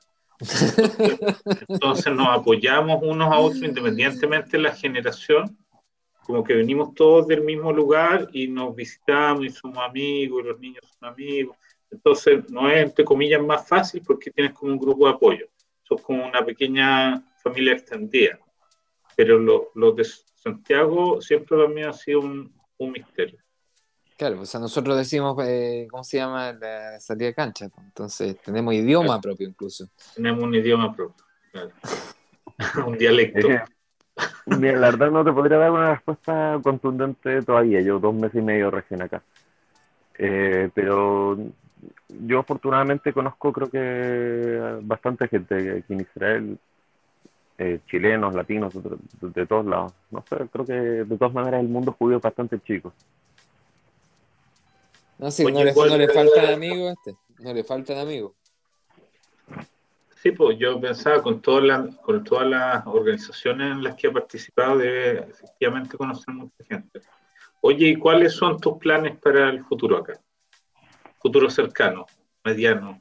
Entonces 1.67 2.13
nos 2.13 2.27
apoyamos 2.29 2.99
unos 3.03 3.31
a 3.31 3.37
otros 3.37 3.61
independientemente 3.61 4.57
de 4.57 4.63
la 4.63 4.73
generación 4.73 5.55
como 6.31 6.43
que 6.43 6.53
venimos 6.53 6.93
todos 6.93 7.27
del 7.27 7.41
mismo 7.41 7.73
lugar 7.73 8.29
y 8.31 8.47
nos 8.47 8.75
visitamos 8.75 9.45
y 9.45 9.49
somos 9.49 9.79
amigos, 9.79 10.43
y 10.43 10.47
los 10.47 10.59
niños 10.59 10.83
son 10.97 11.09
amigos. 11.09 11.57
Entonces, 11.89 12.49
no 12.49 12.69
es, 12.69 12.83
entre 12.83 13.03
comillas, 13.03 13.41
más 13.41 13.67
fácil 13.67 14.01
porque 14.05 14.31
tienes 14.31 14.53
como 14.53 14.71
un 14.71 14.79
grupo 14.79 15.07
de 15.07 15.13
apoyo. 15.13 15.47
Sos 15.83 16.01
como 16.01 16.25
una 16.25 16.45
pequeña 16.45 17.21
familia 17.43 17.73
extendida. 17.73 18.39
Pero 19.15 19.37
lo, 19.37 19.71
lo 19.75 19.91
de 19.91 20.05
Santiago 20.05 21.19
siempre 21.21 21.57
para 21.57 21.67
mí 21.67 21.83
ha 21.83 21.91
sido 21.91 22.21
un, 22.21 22.53
un 22.83 22.91
misterio. 22.91 23.39
Claro, 24.17 24.41
o 24.41 24.45
sea, 24.45 24.59
nosotros 24.59 24.97
decimos, 24.97 25.35
eh, 25.47 25.87
¿cómo 25.89 26.03
se 26.03 26.17
llama? 26.17 26.53
La 26.53 26.99
salida 26.99 27.27
de 27.27 27.33
cancha. 27.33 27.69
Entonces, 27.83 28.39
tenemos 28.41 28.73
idioma 28.73 29.19
propio 29.19 29.47
incluso. 29.47 29.87
Tenemos 30.15 30.43
un 30.43 30.53
idioma 30.53 30.95
propio, 30.95 31.25
claro. 31.51 31.71
un 32.87 32.97
dialecto. 32.97 33.47
Mira, 34.45 34.79
la 34.79 34.91
verdad 34.91 35.09
no 35.09 35.23
te 35.23 35.31
podría 35.31 35.57
dar 35.57 35.71
una 35.71 35.95
respuesta 35.95 36.59
contundente 36.61 37.41
todavía. 37.41 37.81
Yo 37.81 37.99
dos 37.99 38.13
meses 38.13 38.35
y 38.35 38.43
medio 38.43 38.69
recién 38.69 39.01
acá. 39.01 39.23
Eh, 40.17 40.69
pero 40.73 41.37
yo 42.07 42.39
afortunadamente 42.39 43.13
conozco 43.13 43.51
creo 43.51 43.69
que 43.71 44.79
bastante 44.83 45.27
gente 45.27 45.79
aquí 45.79 45.93
en 45.93 46.01
Israel, 46.01 46.59
eh, 47.63 47.79
chilenos, 47.85 48.33
latinos, 48.33 48.73
de, 48.73 49.45
todos 49.45 49.65
lados. 49.67 49.93
No 50.09 50.23
sé, 50.27 50.35
creo 50.51 50.65
que 50.65 50.73
de 50.73 51.17
todas 51.17 51.31
maneras 51.31 51.61
el 51.61 51.69
mundo 51.69 51.91
judío 51.91 52.17
es 52.17 52.23
bastante 52.23 52.59
chico. 52.59 52.91
No, 55.19 55.29
sí, 55.29 55.43
no, 55.45 55.63
le, 55.63 55.71
no 55.71 55.97
le 55.97 56.07
faltan 56.07 56.45
amigos 56.55 56.95
este, 56.97 57.15
no 57.37 57.53
le 57.53 57.63
faltan 57.63 57.99
amigos. 57.99 58.31
Sí, 60.15 60.31
pues 60.31 60.57
yo 60.57 60.81
pensaba 60.81 61.21
con, 61.21 61.39
todas 61.39 61.63
las, 61.63 61.95
con 61.97 62.23
todas 62.23 62.47
las 62.47 62.87
organizaciones 62.87 63.73
en 63.73 63.83
las 63.83 63.95
que 63.95 64.07
he 64.07 64.11
participado, 64.11 64.79
debe 64.79 65.19
efectivamente 65.29 65.97
conocer 65.97 66.33
mucha 66.33 66.63
gente. 66.67 67.01
Oye, 67.61 67.89
¿y 67.89 67.95
cuáles 67.95 68.33
son 68.33 68.59
tus 68.59 68.79
planes 68.79 69.19
para 69.19 69.49
el 69.49 69.63
futuro 69.65 69.97
acá? 69.97 70.19
Futuro 71.19 71.47
cercano, 71.47 72.07
mediano. 72.43 72.99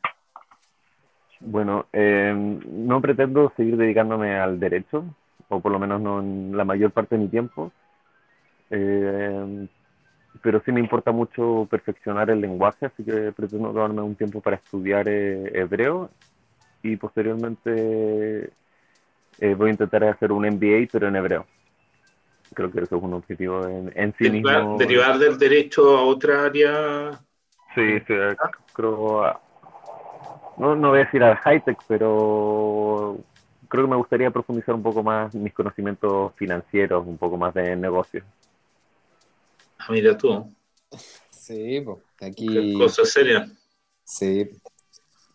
Bueno, 1.40 1.86
eh, 1.92 2.34
no 2.34 3.00
pretendo 3.00 3.52
seguir 3.56 3.76
dedicándome 3.76 4.38
al 4.38 4.60
derecho, 4.60 5.04
o 5.48 5.60
por 5.60 5.72
lo 5.72 5.78
menos 5.78 6.00
no 6.00 6.20
en 6.20 6.56
la 6.56 6.64
mayor 6.64 6.90
parte 6.90 7.16
de 7.16 7.22
mi 7.22 7.28
tiempo, 7.28 7.72
eh, 8.70 9.66
pero 10.42 10.62
sí 10.64 10.70
me 10.72 10.80
importa 10.80 11.12
mucho 11.12 11.66
perfeccionar 11.70 12.30
el 12.30 12.40
lenguaje, 12.40 12.86
así 12.86 13.02
que 13.04 13.32
pretendo 13.32 13.72
darme 13.72 14.02
un 14.02 14.14
tiempo 14.14 14.40
para 14.40 14.56
estudiar 14.56 15.08
eh, 15.08 15.50
hebreo 15.54 16.10
y 16.82 16.96
posteriormente 16.96 18.50
eh, 19.38 19.54
voy 19.54 19.68
a 19.68 19.72
intentar 19.72 20.04
hacer 20.04 20.32
un 20.32 20.44
MBA, 20.44 20.88
pero 20.92 21.08
en 21.08 21.16
hebreo. 21.16 21.46
Creo 22.54 22.70
que 22.70 22.80
eso 22.80 22.96
es 22.96 23.02
un 23.02 23.14
objetivo 23.14 23.66
en, 23.66 23.92
en 23.94 24.14
sí 24.18 24.28
mismo. 24.30 24.76
¿Derivar 24.78 25.18
del 25.18 25.38
derecho 25.38 25.96
a 25.96 26.02
otra 26.02 26.44
área? 26.44 27.10
Sí, 27.74 27.98
sí 28.00 28.14
creo. 28.72 29.40
No, 30.60 30.76
no 30.76 30.90
voy 30.90 31.00
a 31.00 31.04
decir 31.04 31.22
al 31.22 31.36
high-tech, 31.36 31.78
pero 31.88 33.18
creo 33.66 33.84
que 33.84 33.90
me 33.90 33.96
gustaría 33.96 34.30
profundizar 34.30 34.74
un 34.74 34.82
poco 34.82 35.02
más 35.02 35.34
mis 35.34 35.54
conocimientos 35.54 36.34
financieros, 36.36 37.06
un 37.06 37.16
poco 37.16 37.38
más 37.38 37.54
de 37.54 37.74
negocios. 37.76 38.24
Ah, 39.78 39.86
mira 39.88 40.18
tú. 40.18 40.54
Sí, 41.30 41.80
pues 41.80 41.98
aquí. 42.20 42.74
Cosa 42.76 43.06
seria. 43.06 43.50
Sí, 44.04 44.50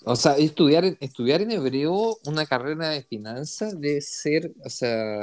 o 0.04 0.16
sea, 0.16 0.38
estudiar, 0.38 0.86
estudiar 1.00 1.42
en 1.42 1.50
hebreo 1.50 2.18
una 2.26 2.46
carrera 2.46 2.90
de 2.90 3.02
finanzas 3.02 3.80
debe 3.80 4.02
ser, 4.02 4.52
o 4.64 4.70
sea... 4.70 5.20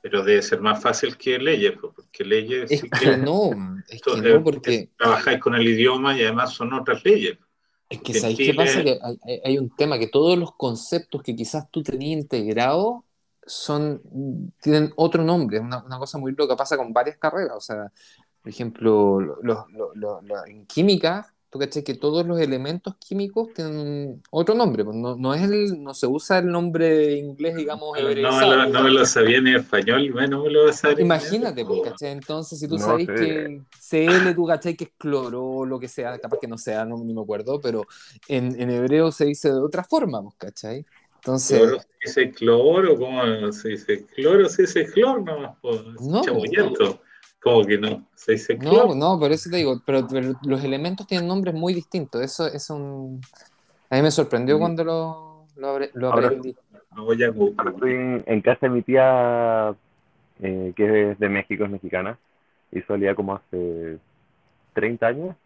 Pero 0.00 0.22
debe 0.22 0.40
ser 0.42 0.60
más 0.60 0.80
fácil 0.80 1.16
que 1.16 1.36
leyes, 1.38 1.72
porque 1.80 2.24
leyes... 2.24 2.70
Es 2.70 2.82
que, 2.82 3.16
no, 3.16 3.50
es 3.88 4.00
que 4.00 4.16
no, 4.20 4.44
porque... 4.44 4.90
Trabajáis 4.96 5.40
con 5.40 5.56
el 5.56 5.66
idioma 5.66 6.16
y 6.16 6.22
además 6.22 6.52
son 6.52 6.72
otras 6.72 7.04
leyes. 7.04 7.38
Es 7.92 8.00
que, 8.00 8.14
¿sabéis 8.14 8.38
qué 8.38 8.54
pasa? 8.54 8.82
Que 8.82 8.98
hay, 9.44 9.58
un 9.58 9.68
tema 9.76 9.98
que 9.98 10.06
todos 10.06 10.38
los 10.38 10.54
conceptos 10.54 11.22
que 11.22 11.36
quizás 11.36 11.70
tú 11.70 11.82
tenías 11.82 12.18
integrados 12.22 13.02
son, 13.44 14.00
tienen 14.62 14.92
otro 14.96 15.22
nombre, 15.22 15.58
es 15.58 15.62
una, 15.62 15.84
una, 15.84 15.98
cosa 15.98 16.16
muy 16.16 16.32
loca, 16.32 16.56
pasa 16.56 16.78
con 16.78 16.92
varias 16.94 17.18
carreras, 17.18 17.54
o 17.54 17.60
sea, 17.60 17.92
por 18.40 18.48
ejemplo, 18.50 19.18
en 20.46 20.64
química 20.66 21.34
tú 21.52 21.58
caché 21.58 21.84
que 21.84 21.92
todos 21.92 22.26
los 22.26 22.40
elementos 22.40 22.96
químicos 22.96 23.52
tienen 23.52 24.22
otro 24.30 24.54
nombre, 24.54 24.86
pues 24.86 24.96
no, 24.96 25.16
no, 25.16 25.34
es 25.34 25.42
el, 25.42 25.82
no 25.82 25.92
se 25.92 26.06
usa 26.06 26.38
el 26.38 26.46
nombre 26.50 27.12
inglés, 27.12 27.56
digamos, 27.56 27.94
no, 28.00 28.40
no, 28.40 28.66
no, 28.68 28.82
me 28.82 28.90
lo 28.90 29.04
sabía 29.04 29.38
ni 29.42 29.50
en 29.50 29.56
español, 29.56 30.10
bueno, 30.12 30.44
me 30.44 30.50
lo 30.50 30.70
a 30.70 30.72
saber. 30.72 31.00
Imagínate, 31.00 31.66
pues, 31.66 31.82
¿cachai? 31.82 32.12
Entonces, 32.12 32.58
si 32.58 32.66
tú 32.66 32.78
no 32.78 32.86
sabes 32.86 33.06
que 33.06 33.60
CL, 33.78 34.34
tú 34.34 34.46
cachai 34.46 34.74
que 34.74 34.84
es 34.84 34.90
cloro 34.96 35.44
o 35.44 35.66
lo 35.66 35.78
que 35.78 35.88
sea, 35.88 36.18
capaz 36.18 36.38
que 36.40 36.48
no 36.48 36.56
sea, 36.56 36.86
no 36.86 36.96
ni 37.04 37.12
me 37.12 37.20
acuerdo, 37.20 37.60
pero 37.60 37.84
en, 38.28 38.58
en 38.58 38.70
hebreo 38.70 39.12
se 39.12 39.26
dice 39.26 39.50
de 39.50 39.60
otra 39.60 39.84
forma, 39.84 40.22
pues, 40.22 40.34
¿cachai? 40.38 40.86
Entonces. 41.16 41.58
¿Cloro 41.58 41.80
se 41.80 41.86
dice 42.06 42.30
cloro? 42.30 42.98
¿Cómo 42.98 43.52
se 43.52 43.68
dice? 43.68 44.06
¿Cloro 44.06 44.48
se 44.48 44.62
dice 44.62 44.86
cloro? 44.86 45.20
No, 45.20 45.58
pues, 45.60 45.82
no, 46.00 46.22
¿Cómo 47.42 47.64
que 47.64 47.76
no? 47.76 48.06
¿Se 48.14 48.32
dice 48.32 48.56
No, 48.56 48.94
no, 48.94 49.18
por 49.18 49.32
eso 49.32 49.50
te 49.50 49.56
digo, 49.56 49.82
pero, 49.84 50.06
los 50.44 50.64
elementos 50.64 51.06
tienen 51.06 51.26
nombres 51.26 51.54
muy 51.54 51.74
distintos. 51.74 52.22
Eso 52.22 52.46
es 52.46 52.70
un. 52.70 53.20
A 53.90 53.96
mí 53.96 54.02
me 54.02 54.12
sorprendió 54.12 54.56
mm. 54.56 54.60
cuando 54.60 54.84
lo, 54.84 55.46
lo, 55.94 56.12
aprendí. 56.12 56.54
voy 56.96 57.22
a 57.22 57.28
estoy 57.28 58.22
en, 58.26 58.40
casa 58.42 58.66
de 58.66 58.68
mi 58.70 58.82
tía, 58.82 59.74
eh, 60.40 60.72
que 60.76 61.10
es 61.10 61.18
de 61.18 61.28
México, 61.28 61.64
es 61.64 61.70
mexicana, 61.70 62.16
y 62.70 62.80
solía 62.82 63.16
como 63.16 63.34
hace 63.34 63.98
30 64.74 65.06
años, 65.06 65.36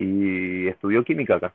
y 0.00 0.66
estudió 0.66 1.04
química 1.04 1.36
acá. 1.36 1.54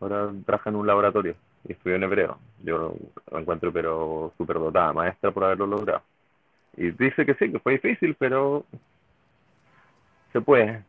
Ahora 0.00 0.32
trabaja 0.46 0.70
en 0.70 0.76
un 0.76 0.86
laboratorio 0.86 1.34
y 1.68 1.72
estudió 1.72 1.96
en 1.96 2.04
hebreo. 2.04 2.38
Yo 2.62 2.94
lo 3.30 3.38
encuentro, 3.38 3.72
pero 3.72 4.32
súper 4.38 4.58
dotada, 4.58 4.92
maestra 4.92 5.32
por 5.32 5.44
haberlo 5.44 5.66
logrado. 5.66 6.02
Y 6.76 6.90
dice 6.92 7.26
que 7.26 7.34
sí, 7.34 7.50
que 7.50 7.58
fue 7.58 7.72
difícil, 7.74 8.14
pero 8.18 8.64
se 10.32 10.40
puede. 10.40 10.84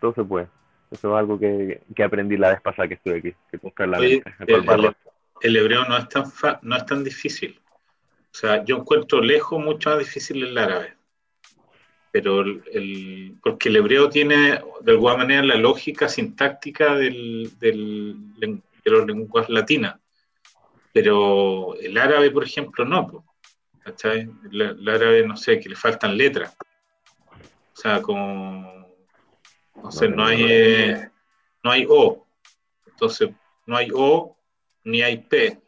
todo 0.00 0.14
se 0.14 0.24
puede. 0.24 0.48
Eso 0.90 1.14
es 1.14 1.18
algo 1.18 1.38
que, 1.38 1.80
que, 1.94 2.02
aprendí 2.02 2.36
la 2.36 2.50
vez 2.50 2.60
pasada 2.60 2.86
que 2.86 2.94
estuve 2.94 3.18
aquí, 3.18 3.34
que 3.50 3.56
buscar 3.56 3.88
la 3.88 3.98
el, 3.98 4.22
el, 5.40 5.56
hebreo 5.56 5.84
no 5.86 5.96
es, 5.96 6.08
tan 6.08 6.24
no 6.62 6.76
es 6.76 6.86
tan 6.86 7.02
difícil. 7.02 7.60
O 8.34 8.36
sea, 8.36 8.64
yo 8.64 8.78
encuentro 8.78 9.20
lejos 9.20 9.62
mucho 9.62 9.90
más 9.90 9.98
difícil 9.98 10.44
el 10.44 10.58
árabe. 10.58 10.94
Pero 12.12 12.42
el, 12.42 13.36
porque 13.42 13.68
el 13.68 13.76
hebreo 13.76 14.08
tiene 14.08 14.60
de 14.82 14.92
alguna 14.92 15.16
manera 15.16 15.42
la 15.42 15.56
lógica 15.56 16.08
sintáctica 16.08 16.94
del, 16.94 17.50
del, 17.58 18.16
de 18.38 18.90
las 18.90 19.06
lenguas 19.06 19.48
latinas. 19.48 19.96
Pero 20.92 21.74
el 21.80 21.98
árabe, 21.98 22.30
por 22.30 22.44
ejemplo, 22.44 22.84
no. 22.84 23.24
¿Cachai? 23.82 24.30
El, 24.50 24.88
árabe, 24.88 25.26
no 25.26 25.36
sé, 25.36 25.58
que 25.58 25.68
le 25.68 25.76
faltan 25.76 26.16
letras. 26.16 26.56
O 27.76 27.80
sea, 27.80 28.00
como, 28.00 28.88
no 29.82 29.90
sé, 29.90 30.08
no 30.08 30.24
hay, 30.24 30.44
eh, 30.48 31.10
no 31.62 31.70
hay 31.70 31.86
O. 31.88 32.26
Entonces, 32.86 33.30
no 33.66 33.76
hay 33.76 33.88
O 33.92 34.36
ni 34.84 35.02
hay 35.02 35.18
P. 35.18 35.60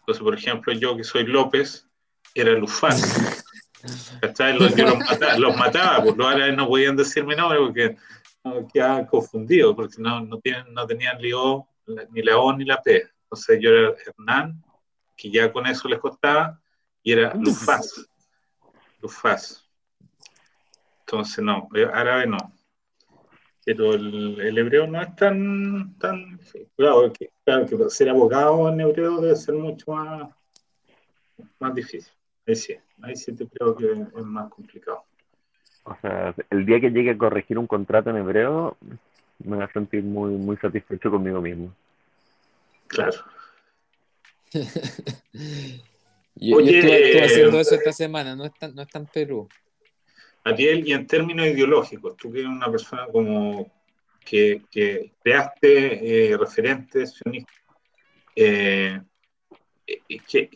Entonces, 0.00 0.22
por 0.22 0.34
ejemplo, 0.34 0.72
yo 0.72 0.96
que 0.96 1.04
soy 1.04 1.24
López, 1.24 1.88
era 2.34 2.52
Lufán. 2.52 2.96
¿Cachai? 4.20 4.58
Los, 4.58 4.76
los, 4.76 4.98
mataba, 4.98 5.38
los 5.38 5.56
mataba, 5.56 6.02
pues 6.02 6.16
los 6.16 6.26
árabes 6.26 6.56
no 6.56 6.66
podían 6.66 6.96
decir 6.96 7.24
mi 7.24 7.36
nombre 7.36 7.58
porque 7.58 7.96
quedaban 8.72 9.06
confundidos, 9.06 9.74
porque 9.74 9.96
no, 9.98 10.20
no, 10.20 10.38
tienen, 10.40 10.72
no 10.72 10.86
tenían 10.86 11.18
ni, 11.18 11.32
o, 11.32 11.68
ni 12.10 12.22
la 12.22 12.38
O 12.38 12.52
ni 12.56 12.64
la 12.64 12.80
P. 12.82 13.02
Entonces 13.22 13.58
yo 13.60 13.70
era 13.70 13.94
Hernán, 14.06 14.62
que 15.16 15.30
ya 15.30 15.52
con 15.52 15.66
eso 15.66 15.88
les 15.88 15.98
costaba, 15.98 16.60
y 17.02 17.12
era 17.12 17.34
Lufaz. 17.34 18.06
Lufaz. 19.00 19.63
Entonces, 21.06 21.44
no, 21.44 21.68
eh, 21.74 21.86
árabe 21.92 22.26
no. 22.26 22.38
Pero 23.64 23.94
el, 23.94 24.58
hebreo 24.58 24.86
no 24.86 25.00
es 25.00 25.16
tan, 25.16 25.96
tan 25.98 26.38
claro, 26.76 27.12
que, 27.12 27.30
claro, 27.44 27.66
que 27.66 27.90
ser 27.90 28.10
abogado 28.10 28.68
en 28.68 28.80
hebreo 28.80 29.20
debe 29.20 29.36
ser 29.36 29.54
mucho 29.54 29.92
más, 29.92 30.30
más 31.58 31.74
difícil. 31.74 32.12
Ahí 32.46 32.56
sí, 32.56 32.76
ahí 33.02 33.16
sí 33.16 33.34
te 33.34 33.46
creo 33.46 33.74
que 33.74 33.90
es 33.90 34.24
más 34.24 34.50
complicado. 34.50 35.04
O 35.84 35.96
sea, 36.00 36.34
el 36.50 36.66
día 36.66 36.80
que 36.80 36.90
llegue 36.90 37.10
a 37.12 37.18
corregir 37.18 37.58
un 37.58 37.66
contrato 37.66 38.10
en 38.10 38.16
hebreo, 38.16 38.76
me 39.38 39.56
voy 39.56 39.64
a 39.64 39.72
sentir 39.72 40.02
muy, 40.02 40.32
muy 40.32 40.56
satisfecho 40.58 41.10
conmigo 41.10 41.40
mismo. 41.40 41.74
Claro. 42.86 43.24
yo, 46.34 46.56
Oye, 46.56 46.78
estuve, 46.78 47.24
haciendo 47.24 47.60
eso 47.60 47.74
esta 47.74 47.92
semana, 47.92 48.36
no 48.36 48.44
es 48.44 48.54
tan, 48.54 48.74
no 48.74 48.82
es 48.82 48.88
tan 48.88 49.06
Perú. 49.06 49.48
Ariel, 50.44 50.86
y 50.86 50.92
en 50.92 51.06
términos 51.06 51.46
ideológicos, 51.46 52.16
tú 52.16 52.30
que 52.30 52.40
eres 52.40 52.50
una 52.50 52.70
persona 52.70 53.06
como 53.10 53.72
que, 54.24 54.62
creaste 55.22 56.32
eh, 56.32 56.36
referentes 56.36 57.14
sionistas, 57.14 57.56
eh, 58.36 59.00
¿qué, 60.28 60.50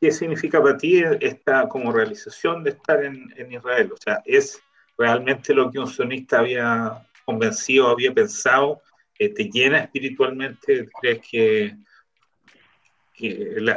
qué, 0.00 0.12
significa 0.12 0.62
para 0.62 0.76
ti 0.76 1.02
esta 1.20 1.68
como 1.68 1.92
realización 1.92 2.62
de 2.62 2.70
estar 2.70 3.04
en, 3.04 3.52
Israel? 3.52 3.92
O 3.92 3.96
sea, 3.96 4.22
¿es 4.24 4.60
realmente 4.96 5.54
lo 5.54 5.70
que 5.70 5.78
un 5.78 5.88
sionista 5.88 6.40
había 6.40 7.06
convencido, 7.24 7.88
había 7.88 8.12
pensado? 8.12 8.82
Eh, 9.18 9.28
¿Te 9.28 9.44
llena 9.44 9.78
espiritualmente? 9.78 10.88
¿Crees 11.00 11.20
que, 11.28 11.76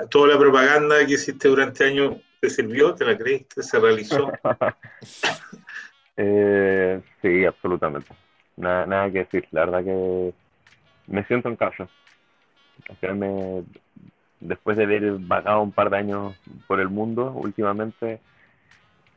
toda 0.09 0.29
la 0.29 0.39
propaganda 0.39 1.05
que 1.05 1.13
hiciste 1.13 1.47
durante 1.47 1.83
años 1.85 2.15
te 2.45 2.51
sirvió? 2.51 2.93
¿Te 2.93 3.05
la 3.05 3.17
creíste? 3.17 3.63
¿Se 3.63 3.79
realizó? 3.79 4.31
Eh, 6.17 7.01
sí, 7.21 7.43
absolutamente. 7.43 8.07
Nada, 8.55 8.85
nada 8.85 9.11
que 9.11 9.17
decir. 9.17 9.45
La 9.51 9.65
verdad 9.65 9.83
que 9.83 10.33
me 11.07 11.25
siento 11.25 11.49
en 11.49 11.57
casa. 11.57 11.89
después 14.39 14.77
de 14.77 14.83
haber 14.85 15.11
vagado 15.19 15.61
un 15.61 15.73
par 15.73 15.89
de 15.89 15.97
años 15.97 16.33
por 16.65 16.79
el 16.79 16.87
mundo 16.87 17.33
últimamente, 17.33 18.21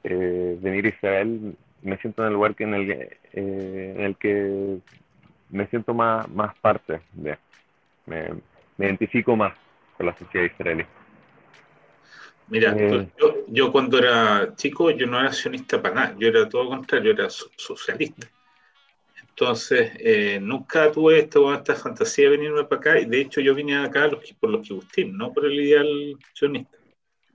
eh, 0.03 0.59
venir 0.61 0.87
a 0.87 0.89
Israel, 0.89 1.57
me 1.83 1.99
siento 1.99 2.23
en 2.23 2.29
el 2.29 2.35
lugar 2.35 2.57
que 2.57 2.65
en, 2.65 2.75
el, 2.75 2.91
eh, 2.91 3.19
en 3.33 4.01
el 4.01 4.17
que 4.17 4.79
me 5.51 5.69
siento 5.69 5.95
más, 5.95 6.29
más 6.29 6.53
parte 6.57 7.01
de. 7.13 7.39
Me, 8.07 8.31
me 8.77 8.87
identifico 8.87 9.37
más 9.37 9.53
con 9.97 10.07
la 10.07 10.19
sociedad 10.19 10.47
israelí. 10.47 10.85
Mira, 12.51 12.75
eh. 12.79 13.09
yo, 13.49 13.71
cuando 13.71 13.99
era 13.99 14.55
chico, 14.57 14.91
yo 14.91 15.07
no 15.07 15.21
era 15.21 15.33
sionista 15.33 15.81
para 15.83 15.95
nada, 15.95 16.17
yo 16.19 16.29
era 16.29 16.49
todo 16.49 16.65
lo 16.65 16.71
contrario, 16.71 17.13
yo 17.13 17.23
era 17.23 17.31
socialista. 17.31 18.27
Entonces, 19.21 19.93
eh, 19.99 20.39
nunca 20.41 20.91
tuve 20.91 21.19
esta, 21.21 21.39
esta 21.55 21.75
fantasía 21.75 22.25
de 22.25 22.37
venirme 22.37 22.65
para 22.65 22.81
acá, 22.81 23.01
y 23.01 23.05
de 23.05 23.21
hecho 23.21 23.41
yo 23.41 23.55
vine 23.55 23.77
acá 23.77 24.11
por 24.41 24.51
los 24.51 24.67
Kibustim, 24.67 25.17
no 25.17 25.33
por 25.33 25.45
el 25.45 25.61
ideal 25.61 26.17
sionista. 26.33 26.79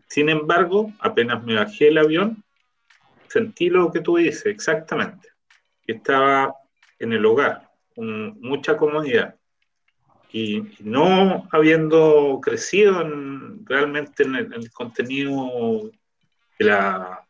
Sin 0.07 0.29
embargo, 0.29 0.91
apenas 0.99 1.43
me 1.43 1.55
bajé 1.55 1.87
el 1.89 1.97
avión, 1.97 2.43
sentí 3.27 3.69
lo 3.69 3.91
que 3.91 4.01
tú 4.01 4.17
dices, 4.17 4.47
exactamente. 4.47 5.29
Estaba 5.85 6.55
en 6.99 7.13
el 7.13 7.25
hogar, 7.25 7.69
con 7.95 8.39
mucha 8.41 8.77
comodidad, 8.77 9.35
y, 10.33 10.63
no 10.79 11.47
habiendo 11.51 12.41
crecido 12.41 13.07
realmente 13.65 14.23
en 14.23 14.35
el, 14.35 14.71
contenido 14.71 15.91
de 16.57 16.65
la 16.65 17.25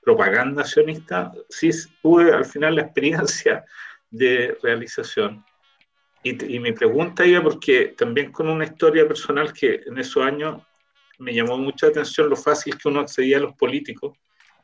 propaganda 0.00 0.64
sionista, 0.64 1.32
sí 1.50 1.70
tuve 2.00 2.32
al 2.32 2.46
final 2.46 2.76
la 2.76 2.82
experiencia 2.82 3.64
de 4.10 4.56
realización. 4.62 5.44
Y, 6.22 6.58
mi 6.58 6.72
pregunta 6.72 7.26
iba 7.26 7.42
porque 7.42 7.94
también 7.96 8.32
con 8.32 8.48
una 8.48 8.64
historia 8.64 9.06
personal 9.06 9.52
que 9.52 9.82
en 9.86 9.98
esos 9.98 10.24
años 10.24 10.62
me 11.18 11.34
llamó 11.34 11.58
mucha 11.58 11.88
atención 11.88 12.30
lo 12.30 12.36
fácil 12.36 12.76
que 12.78 12.88
uno 12.88 13.00
accedía 13.00 13.36
a 13.36 13.40
los 13.40 13.54
políticos. 13.54 14.16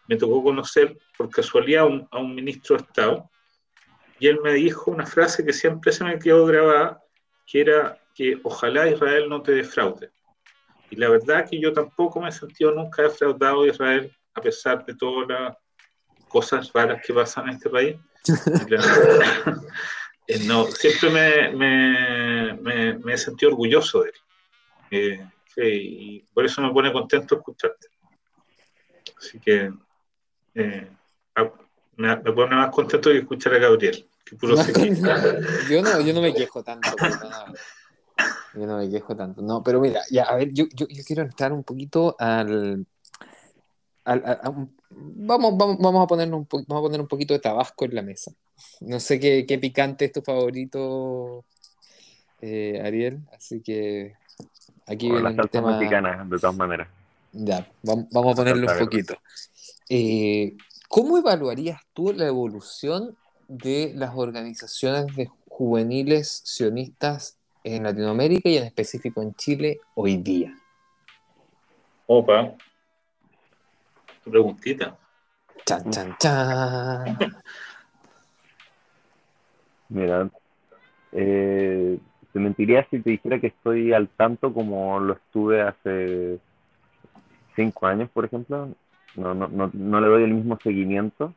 Me 0.08 0.16
tocó 0.16 0.42
conocer 0.42 0.96
por 1.16 1.28
casualidad 1.28 1.86
a 2.10 2.18
un 2.18 2.34
ministro 2.34 2.76
de 2.76 2.82
Estado 2.84 3.30
y 4.18 4.28
él 4.28 4.40
me 4.42 4.54
dijo 4.54 4.90
una 4.90 5.04
frase 5.04 5.44
que 5.44 5.52
siempre 5.52 5.92
se 5.92 6.04
me 6.04 6.18
quedó 6.18 6.46
grabada 6.46 7.01
que 7.46 7.60
era 7.60 7.98
que 8.14 8.38
ojalá 8.42 8.88
Israel 8.88 9.28
no 9.28 9.42
te 9.42 9.52
defraude. 9.52 10.10
Y 10.90 10.96
la 10.96 11.08
verdad 11.08 11.48
que 11.48 11.58
yo 11.60 11.72
tampoco 11.72 12.20
me 12.20 12.28
he 12.28 12.32
sentido 12.32 12.72
nunca 12.72 13.02
defraudado 13.02 13.62
de 13.62 13.70
Israel, 13.70 14.16
a 14.34 14.40
pesar 14.40 14.84
de 14.84 14.94
todas 14.94 15.28
las 15.28 15.56
cosas 16.28 16.70
raras 16.72 17.02
que 17.04 17.14
pasan 17.14 17.48
en 17.48 17.54
este 17.56 17.70
país. 17.70 17.96
Eh, 20.28 20.38
no, 20.46 20.66
siempre 20.66 21.50
me, 21.50 22.54
me, 22.54 22.96
me, 22.96 23.12
he 23.12 23.18
sentido 23.18 23.50
orgulloso 23.50 24.04
de 24.04 24.10
él. 24.10 25.20
Eh, 25.56 25.76
y 25.76 26.20
por 26.32 26.44
eso 26.44 26.62
me 26.62 26.72
pone 26.72 26.92
contento 26.92 27.36
escucharte. 27.36 27.88
Así 29.18 29.40
que 29.40 29.72
eh, 30.54 30.90
me, 31.96 32.16
pone 32.16 32.56
más 32.56 32.70
contento 32.70 33.10
que 33.10 33.18
escuchar 33.18 33.54
a 33.54 33.58
Gabriel. 33.58 34.08
yo, 35.70 35.82
no, 35.82 36.00
yo 36.00 36.14
no 36.14 36.22
me 36.22 36.32
quejo 36.32 36.62
tanto. 36.62 36.88
Yo 38.54 38.66
no 38.66 38.78
me 38.78 38.90
quejo 38.90 39.16
tanto. 39.16 39.42
No, 39.42 39.62
pero 39.62 39.80
mira, 39.80 40.02
ya, 40.10 40.24
a 40.24 40.36
ver, 40.36 40.52
yo, 40.52 40.66
yo, 40.74 40.86
quiero 41.06 41.22
entrar 41.22 41.52
un 41.52 41.64
poquito 41.64 42.16
al, 42.18 42.86
vamos, 44.04 45.56
vamos, 45.56 45.78
vamos, 45.78 46.04
a 46.04 46.06
ponernos 46.06 46.40
un 46.40 46.64
vamos 46.66 46.80
a 46.80 46.86
poner 46.86 47.00
un 47.00 47.08
poquito 47.08 47.34
de 47.34 47.40
tabasco 47.40 47.84
en 47.84 47.94
la 47.94 48.02
mesa. 48.02 48.32
No 48.80 49.00
sé 49.00 49.18
qué, 49.20 49.46
qué 49.46 49.58
picante 49.58 50.06
es 50.06 50.12
tu 50.12 50.22
favorito, 50.22 51.44
eh, 52.40 52.80
Ariel, 52.84 53.20
así 53.36 53.60
que 53.60 54.14
aquí 54.86 55.10
viene 55.10 55.30
el 55.30 55.50
tema... 55.50 55.78
mexicana, 55.78 56.24
de 56.28 56.38
todas 56.38 56.56
maneras. 56.56 56.88
Ya, 57.32 57.66
vamos, 57.82 58.08
a 58.12 58.34
ponerle 58.34 58.66
un 58.70 58.78
poquito. 58.78 59.16
Eh, 59.88 60.56
¿Cómo 60.88 61.16
evaluarías 61.16 61.80
tú 61.94 62.12
la 62.12 62.26
evolución 62.26 63.16
de 63.52 63.92
las 63.94 64.14
organizaciones 64.14 65.14
de 65.14 65.28
juveniles 65.46 66.42
sionistas 66.44 67.38
en 67.62 67.82
Latinoamérica 67.82 68.48
y 68.48 68.56
en 68.56 68.64
específico 68.64 69.20
en 69.20 69.34
Chile 69.34 69.80
hoy 69.94 70.16
día? 70.16 70.56
Opa, 72.06 72.54
tu 74.24 74.30
preguntita. 74.30 74.96
Chan, 75.66 75.90
chan, 75.90 76.16
chan. 76.18 77.18
Mira, 79.90 80.30
eh, 81.12 81.98
te 82.32 82.38
mentiría 82.38 82.86
si 82.90 83.00
te 83.00 83.10
dijera 83.10 83.38
que 83.38 83.48
estoy 83.48 83.92
al 83.92 84.08
tanto 84.08 84.54
como 84.54 84.98
lo 84.98 85.12
estuve 85.12 85.60
hace 85.60 86.38
cinco 87.54 87.86
años, 87.86 88.08
por 88.10 88.24
ejemplo. 88.24 88.70
No, 89.14 89.34
no, 89.34 89.46
no, 89.48 89.70
no 89.74 90.00
le 90.00 90.06
doy 90.06 90.22
el 90.22 90.32
mismo 90.32 90.58
seguimiento, 90.62 91.34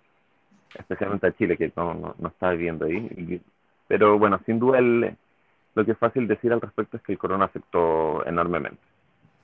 especialmente 0.79 1.27
a 1.27 1.31
Chile, 1.33 1.57
que 1.57 1.71
no, 1.75 2.15
no, 2.17 2.27
está 2.27 2.51
viviendo 2.51 2.85
ahí. 2.85 3.41
pero 3.87 4.17
bueno, 4.17 4.39
sin 4.45 4.59
duda 4.59 4.79
lo 4.81 5.85
que 5.85 5.91
es 5.91 5.97
fácil 5.97 6.27
decir 6.27 6.53
al 6.53 6.61
respecto 6.61 6.97
es 6.97 7.03
que 7.03 7.13
el 7.13 7.17
corona 7.17 7.45
afectó 7.45 8.25
enormemente. 8.25 8.81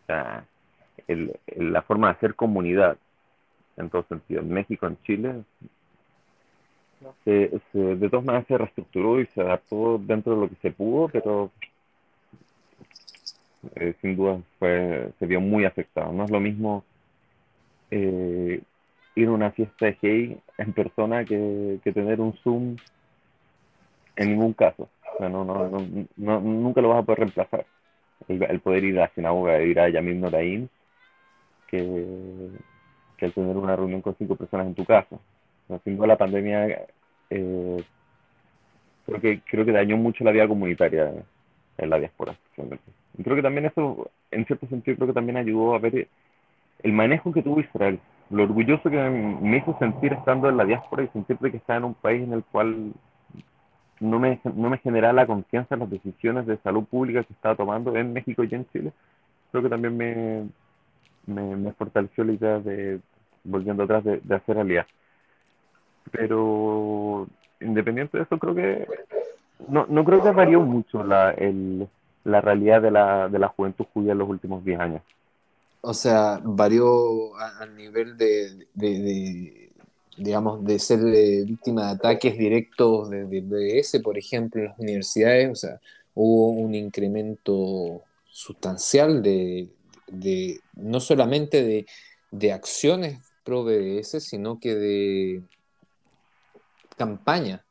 O 0.04 0.06
sea, 0.08 0.46
el, 1.08 1.38
la 1.58 1.82
forma 1.82 2.08
de 2.08 2.14
hacer 2.14 2.36
comunidad, 2.36 2.98
en 3.78 3.90
todo 3.90 4.04
sentido, 4.04 4.42
en 4.42 4.52
México, 4.52 4.88
en 4.88 5.02
Chile, 5.04 5.44
se, 7.26 7.50
de 7.74 8.10
todas 8.10 8.26
maneras 8.26 8.48
se 8.48 8.58
reestructuró 8.58 9.20
y 9.20 9.26
se 9.28 9.42
adaptó 9.42 9.98
dentro 9.98 10.36
de 10.36 10.42
lo 10.42 10.50
que 10.50 10.56
se 10.62 10.72
pudo, 10.72 11.08
pero 11.10 11.52
eh, 13.76 13.96
sin 14.02 14.16
duda 14.16 14.40
fue, 14.60 15.12
se 15.20 15.26
vio 15.26 15.42
muy 15.42 15.66
afectado. 15.66 16.12
No 16.12 16.26
es 16.26 16.32
lo 16.32 16.40
mismo 16.40 16.84
eh, 17.90 18.62
ir 19.16 19.28
a 19.28 19.32
una 19.32 19.52
fiesta 19.52 19.86
de 19.86 19.98
gay 20.02 20.40
en 20.58 20.74
persona 20.74 21.26
que, 21.26 21.80
tener 21.84 22.20
un 22.22 22.34
Zoom 22.44 22.78
en 24.16 24.30
ningún 24.30 24.54
caso. 24.54 24.90
O 25.20 25.30
no, 25.30 25.44
no, 25.44 25.70
no, 26.18 26.42
nunca 26.42 26.82
lo 26.82 26.90
vas 26.90 27.00
a 27.00 27.04
poder 27.04 27.20
reemplazar. 27.20 27.66
El, 28.28 28.60
poder 28.60 28.84
ir 28.84 28.98
a 28.98 29.02
la 29.02 29.14
sinagoga, 29.14 29.62
ir 29.62 29.80
a 29.80 29.90
Yamim 29.90 30.20
Noraim, 30.20 30.68
que, 31.68 32.06
que 33.18 33.26
el 33.26 33.34
tener 33.34 33.58
una 33.58 33.76
reunión 33.76 34.02
con 34.02 34.16
cinco 34.18 34.36
personas 34.36 34.68
en 34.68 34.76
tu 34.76 34.86
casa. 34.86 35.18
Sin 35.84 35.98
duda 35.98 36.08
la 36.08 36.18
pandemia 36.18 36.86
eh, 37.30 37.84
creo, 39.06 39.22
que, 39.22 39.42
creo 39.42 39.66
que 39.66 39.72
dañó 39.72 39.98
mucho 39.98 40.24
la 40.24 40.32
vida 40.32 40.48
comunitaria 40.48 41.12
en 41.78 41.90
la 41.90 42.00
diáspora. 42.00 42.36
Creo 42.56 43.36
que 43.36 43.42
también 43.42 43.66
eso, 43.66 44.10
en 44.30 44.46
cierto 44.46 44.68
sentido, 44.68 44.98
creo 44.98 45.08
que 45.08 45.14
también 45.14 45.38
ayudó 45.38 45.74
a 45.74 45.80
ver 45.80 46.08
el 46.84 46.94
manejo 46.94 47.32
que 47.32 47.42
tuvo 47.42 47.60
Israel, 47.60 48.00
lo 48.32 48.44
orgulloso 48.44 48.90
que 48.90 48.98
me 48.98 49.58
hizo 49.58 49.78
sentir 49.78 50.14
estando 50.14 50.50
en 50.50 50.58
la 50.58 50.66
diáspora 50.66 51.04
y 51.04 51.08
sentir 51.10 51.38
que 51.38 51.58
estaba 51.58 51.78
en 51.78 51.86
un 51.86 51.94
país 51.94 52.24
en 52.24 52.34
el 52.34 52.44
cual 52.44 52.94
no 54.00 54.20
me, 54.20 54.40
no 54.56 54.70
me 54.70 54.78
generaba 54.80 55.14
la 55.14 55.28
confianza 55.28 55.76
en 55.76 55.82
las 55.82 55.90
decisiones 55.90 56.46
de 56.48 56.58
salud 56.58 56.86
pública 56.86 57.24
que 57.24 57.34
estaba 57.34 57.56
tomando 57.56 57.96
en 57.96 58.14
México 58.14 58.44
y 58.44 58.54
en 58.56 58.68
Chile. 58.72 58.92
Creo 59.52 59.64
que 59.64 59.70
también 59.70 59.98
me, 59.98 60.48
me, 61.28 61.72
fortaleció 61.74 62.24
la 62.24 62.34
idea 62.34 62.60
de, 62.60 63.00
volviendo 63.44 63.84
atrás, 63.84 64.04
de, 64.04 64.36
hacer 64.36 64.58
alianza. 64.58 64.92
Pero 66.12 67.28
independiente 67.60 68.18
de 68.18 68.24
eso, 68.24 68.40
creo 68.40 68.56
que 68.56 68.88
no, 69.68 69.86
no 69.88 70.04
creo 70.04 70.24
que 70.24 70.32
varió 70.32 70.62
mucho 70.62 71.04
la, 71.04 71.32
el, 71.32 71.88
la 72.24 72.42
realidad 72.42 72.82
de 72.82 72.92
la, 72.92 73.30
de 73.30 73.40
la 73.40 73.50
juventud 73.50 73.86
judía 73.94 74.14
en 74.14 74.18
los 74.18 74.30
últimos 74.30 74.64
10 74.66 74.80
años. 74.80 75.02
O 75.82 75.94
sea, 75.96 76.40
varió 76.44 77.36
al 77.36 77.76
nivel 77.76 78.16
de, 78.16 78.68
digamos, 80.18 80.64
de 80.64 80.78
ser 80.78 81.00
eh, 81.08 81.44
víctima 81.44 81.88
de 81.88 81.92
ataques 81.94 82.38
directos 82.38 83.10
de, 83.10 83.42
BS, 83.42 84.00
por 84.02 84.18
ejemplo, 84.18 84.62
en 84.62 84.68
las 84.68 84.80
universidades. 84.80 85.52
O 85.52 85.56
sea, 85.56 85.82
hubo 86.14 86.50
un 86.52 86.76
incremento 86.76 88.04
sustancial 88.30 89.24
de, 89.24 89.70
no 90.76 91.00
solamente 91.00 91.86
de, 92.32 92.52
acciones 92.52 93.20
pro 93.44 93.64
BDS, 93.64 94.24
sino 94.24 94.60
que 94.60 94.76
de 94.76 95.42
campaña. 96.96 97.66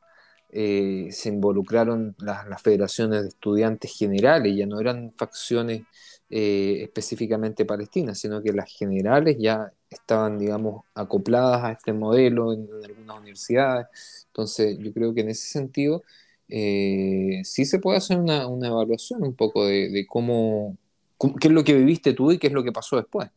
Eh, 0.53 1.07
se 1.13 1.29
involucraron 1.29 2.13
las, 2.19 2.61
federaciones 2.61 3.21
de 3.21 3.29
estudiantes 3.29 3.97
generales, 3.97 4.53
ya 4.53 4.65
no 4.65 4.81
eran 4.81 5.13
facciones 5.15 5.83
eh, 6.33 6.83
específicamente 6.83 7.65
palestinas, 7.65 8.17
sino 8.17 8.41
que 8.41 8.53
las 8.53 8.71
generales 8.71 9.35
ya 9.37 9.73
estaban, 9.89 10.39
digamos, 10.39 10.85
acopladas 10.95 11.61
a 11.65 11.71
este 11.73 11.91
modelo 11.91 12.53
en, 12.53 12.69
algunas 12.85 13.19
universidades. 13.19 13.87
Entonces, 14.27 14.77
yo 14.79 14.93
creo 14.93 15.13
que 15.13 15.21
en 15.21 15.29
ese 15.29 15.47
sentido 15.49 16.03
eh, 16.47 17.41
sí 17.43 17.65
se 17.65 17.79
puede 17.79 17.97
hacer 17.97 18.17
una, 18.17 18.43
evaluación 18.43 19.23
un 19.23 19.33
poco 19.35 19.65
de, 19.65 20.05
cómo, 20.07 20.77
qué 21.19 21.49
es 21.49 21.53
lo 21.53 21.65
que 21.65 21.73
viviste 21.73 22.13
tú 22.13 22.31
y 22.31 22.37
qué 22.37 22.47
es 22.47 22.53
lo 22.53 22.63
que 22.63 22.71
pasó 22.71 22.95
después. 22.95 23.29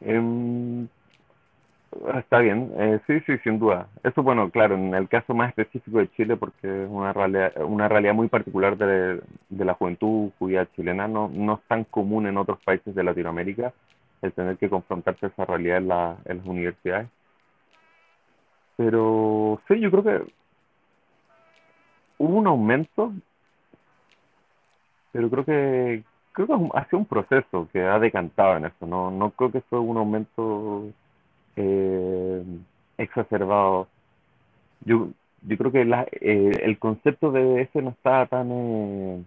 Em, 0.00 0.88
Está 2.16 2.38
bien, 2.40 2.72
eh, 2.76 3.00
sí, 3.06 3.20
sí, 3.26 3.38
sin 3.44 3.58
duda. 3.58 3.88
Eso, 4.02 4.22
bueno, 4.22 4.50
claro, 4.50 4.74
en 4.74 4.94
el 4.94 5.08
caso 5.08 5.34
más 5.34 5.50
específico 5.50 5.98
de 5.98 6.10
Chile, 6.12 6.36
porque 6.36 6.84
es 6.84 6.88
una 6.90 7.12
realidad, 7.12 7.52
una 7.62 7.88
realidad 7.88 8.14
muy 8.14 8.28
particular 8.28 8.76
de, 8.76 9.20
la 9.50 9.74
juventud 9.74 10.30
judía 10.38 10.66
chilena, 10.74 11.06
no, 11.06 11.28
no 11.32 11.54
es 11.54 11.60
tan 11.68 11.84
común 11.84 12.26
en 12.26 12.36
otros 12.36 12.58
países 12.64 12.94
de 12.94 13.04
Latinoamérica 13.04 13.72
el 14.22 14.32
tener 14.32 14.56
que 14.56 14.70
confrontarse 14.70 15.26
a 15.26 15.28
esa 15.28 15.44
realidad 15.44 15.78
en, 15.78 15.88
la, 15.88 16.16
en 16.24 16.38
las 16.38 16.46
universidades. 16.46 17.08
Pero 18.76 19.60
sí, 19.68 19.78
yo 19.80 19.90
creo 19.90 20.02
que 20.02 20.32
hubo 22.18 22.38
un 22.38 22.46
aumento, 22.46 23.12
pero 25.12 25.30
creo 25.30 25.44
que 25.44 26.04
creo 26.32 26.46
que 26.48 26.54
ha 26.74 26.84
sido 26.86 26.98
un 26.98 27.06
proceso 27.06 27.68
que 27.72 27.82
ha 27.82 27.98
decantado 27.98 28.56
en 28.56 28.66
eso. 28.66 28.86
No, 28.86 29.10
no 29.10 29.30
creo 29.30 29.52
que 29.52 29.60
fue 29.62 29.78
un 29.78 29.96
aumento 29.96 30.92
eh, 31.56 32.42
exacerbado. 32.98 33.88
Yo, 34.84 35.08
yo 35.42 35.58
creo 35.58 35.72
que 35.72 35.82
eh, 35.82 36.50
el 36.62 36.78
concepto 36.78 37.30
de 37.32 37.62
ese 37.62 37.82
no 37.82 37.90
estaba 37.90 38.26
tan, 38.26 38.48
eh, 38.50 39.22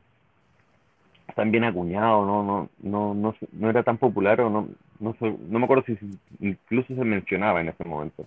tan 1.36 1.52
bien 1.52 1.64
acuñado, 1.64 2.26
¿no? 2.26 2.44
No, 2.44 2.70
no, 2.82 3.14
no, 3.14 3.36
no 3.52 3.70
era 3.70 3.84
tan 3.84 3.98
popular 3.98 4.42
o 4.42 4.50
no, 4.50 4.70
no, 5.00 5.16
no 5.22 5.60
me 5.60 5.66
acuerdo 5.66 5.84
si 5.86 5.98
incluso 6.40 6.96
se 6.96 7.04
mencionaba 7.04 7.62
en 7.62 7.70
ese 7.70 7.84
momento 7.84 8.26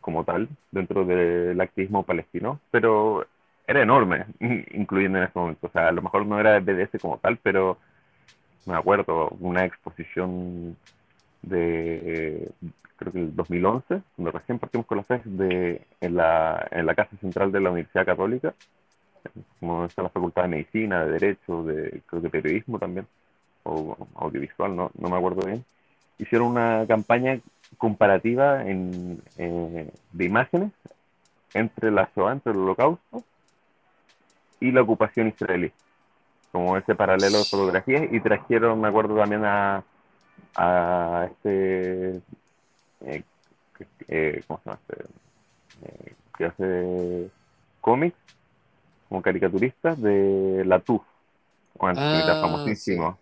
como 0.00 0.24
tal 0.24 0.48
dentro 0.70 1.04
del 1.04 1.60
activismo 1.60 2.04
palestino, 2.04 2.60
pero 2.70 3.26
era 3.66 3.82
enorme, 3.82 4.26
incluyendo 4.72 5.18
en 5.18 5.24
ese 5.24 5.38
momento. 5.38 5.66
O 5.66 5.70
sea, 5.70 5.88
a 5.88 5.92
lo 5.92 6.02
mejor 6.02 6.26
no 6.26 6.38
era 6.38 6.60
BDS 6.60 7.00
como 7.00 7.18
tal, 7.18 7.38
pero 7.38 7.78
me 8.66 8.74
acuerdo 8.76 9.28
una 9.40 9.64
exposición 9.64 10.76
de 11.46 12.52
creo 12.96 13.12
que 13.12 13.18
el 13.20 13.36
2011, 13.36 14.02
cuando 14.16 14.32
recién 14.32 14.58
partimos 14.58 14.86
con 14.86 14.98
la 14.98 15.04
FES 15.04 15.22
de, 15.24 15.82
en, 16.00 16.16
la, 16.16 16.66
en 16.70 16.86
la 16.86 16.94
Casa 16.94 17.16
Central 17.20 17.52
de 17.52 17.60
la 17.60 17.70
Universidad 17.70 18.06
Católica, 18.06 18.54
como 19.60 19.84
está 19.84 20.02
la 20.02 20.08
Facultad 20.08 20.42
de 20.42 20.48
Medicina, 20.48 21.04
de 21.04 21.12
Derecho, 21.12 21.62
de 21.64 22.02
creo 22.06 22.22
que 22.22 22.30
Periodismo 22.30 22.78
también, 22.78 23.06
o 23.64 23.96
audiovisual, 24.14 24.74
no, 24.74 24.90
no 24.98 25.08
me 25.08 25.16
acuerdo 25.16 25.46
bien, 25.46 25.64
hicieron 26.18 26.48
una 26.48 26.86
campaña 26.86 27.38
comparativa 27.76 28.64
en, 28.66 29.20
eh, 29.36 29.90
de 30.12 30.24
imágenes 30.24 30.72
entre 31.52 31.90
la 31.90 32.08
Shoah, 32.14 32.32
entre 32.32 32.52
el 32.52 32.58
Holocausto 32.58 33.22
y 34.60 34.70
la 34.70 34.82
ocupación 34.82 35.28
israelí, 35.28 35.70
como 36.52 36.76
ese 36.76 36.94
paralelo 36.94 37.38
de 37.38 37.44
fotografías, 37.44 38.04
y 38.10 38.20
trajeron, 38.20 38.80
me 38.80 38.88
acuerdo 38.88 39.16
también 39.16 39.44
a, 39.44 39.84
a 40.54 41.28
este 41.30 42.20
eh, 43.04 43.22
eh, 44.08 44.42
¿cómo 44.46 44.60
se 44.62 44.70
llama? 44.70 44.80
Este? 44.88 45.04
Eh, 45.82 46.12
que 46.36 46.44
hace 46.44 47.30
cómics 47.80 48.16
como 49.08 49.22
caricaturista 49.22 49.94
de 49.94 50.64
La 50.66 50.80
Tuf, 50.80 51.02
un 51.78 51.92
ah, 51.96 52.38
famosísimo 52.40 53.18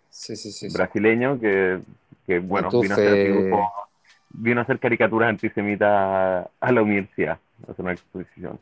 brasileño 0.73 1.39
que, 1.39 1.81
que 2.27 2.39
bueno, 2.39 2.71
vino 2.71 2.95
a, 2.95 2.99
hacer 2.99 3.35
vino 4.31 4.61
a 4.61 4.63
hacer 4.63 4.79
caricaturas 4.79 5.29
antisemitas 5.29 6.49
a 6.61 6.73
la 6.73 6.83
universidad, 6.83 7.39
a 7.67 7.73
hacer 7.73 7.85
una 7.85 7.93
exposición. 7.93 8.59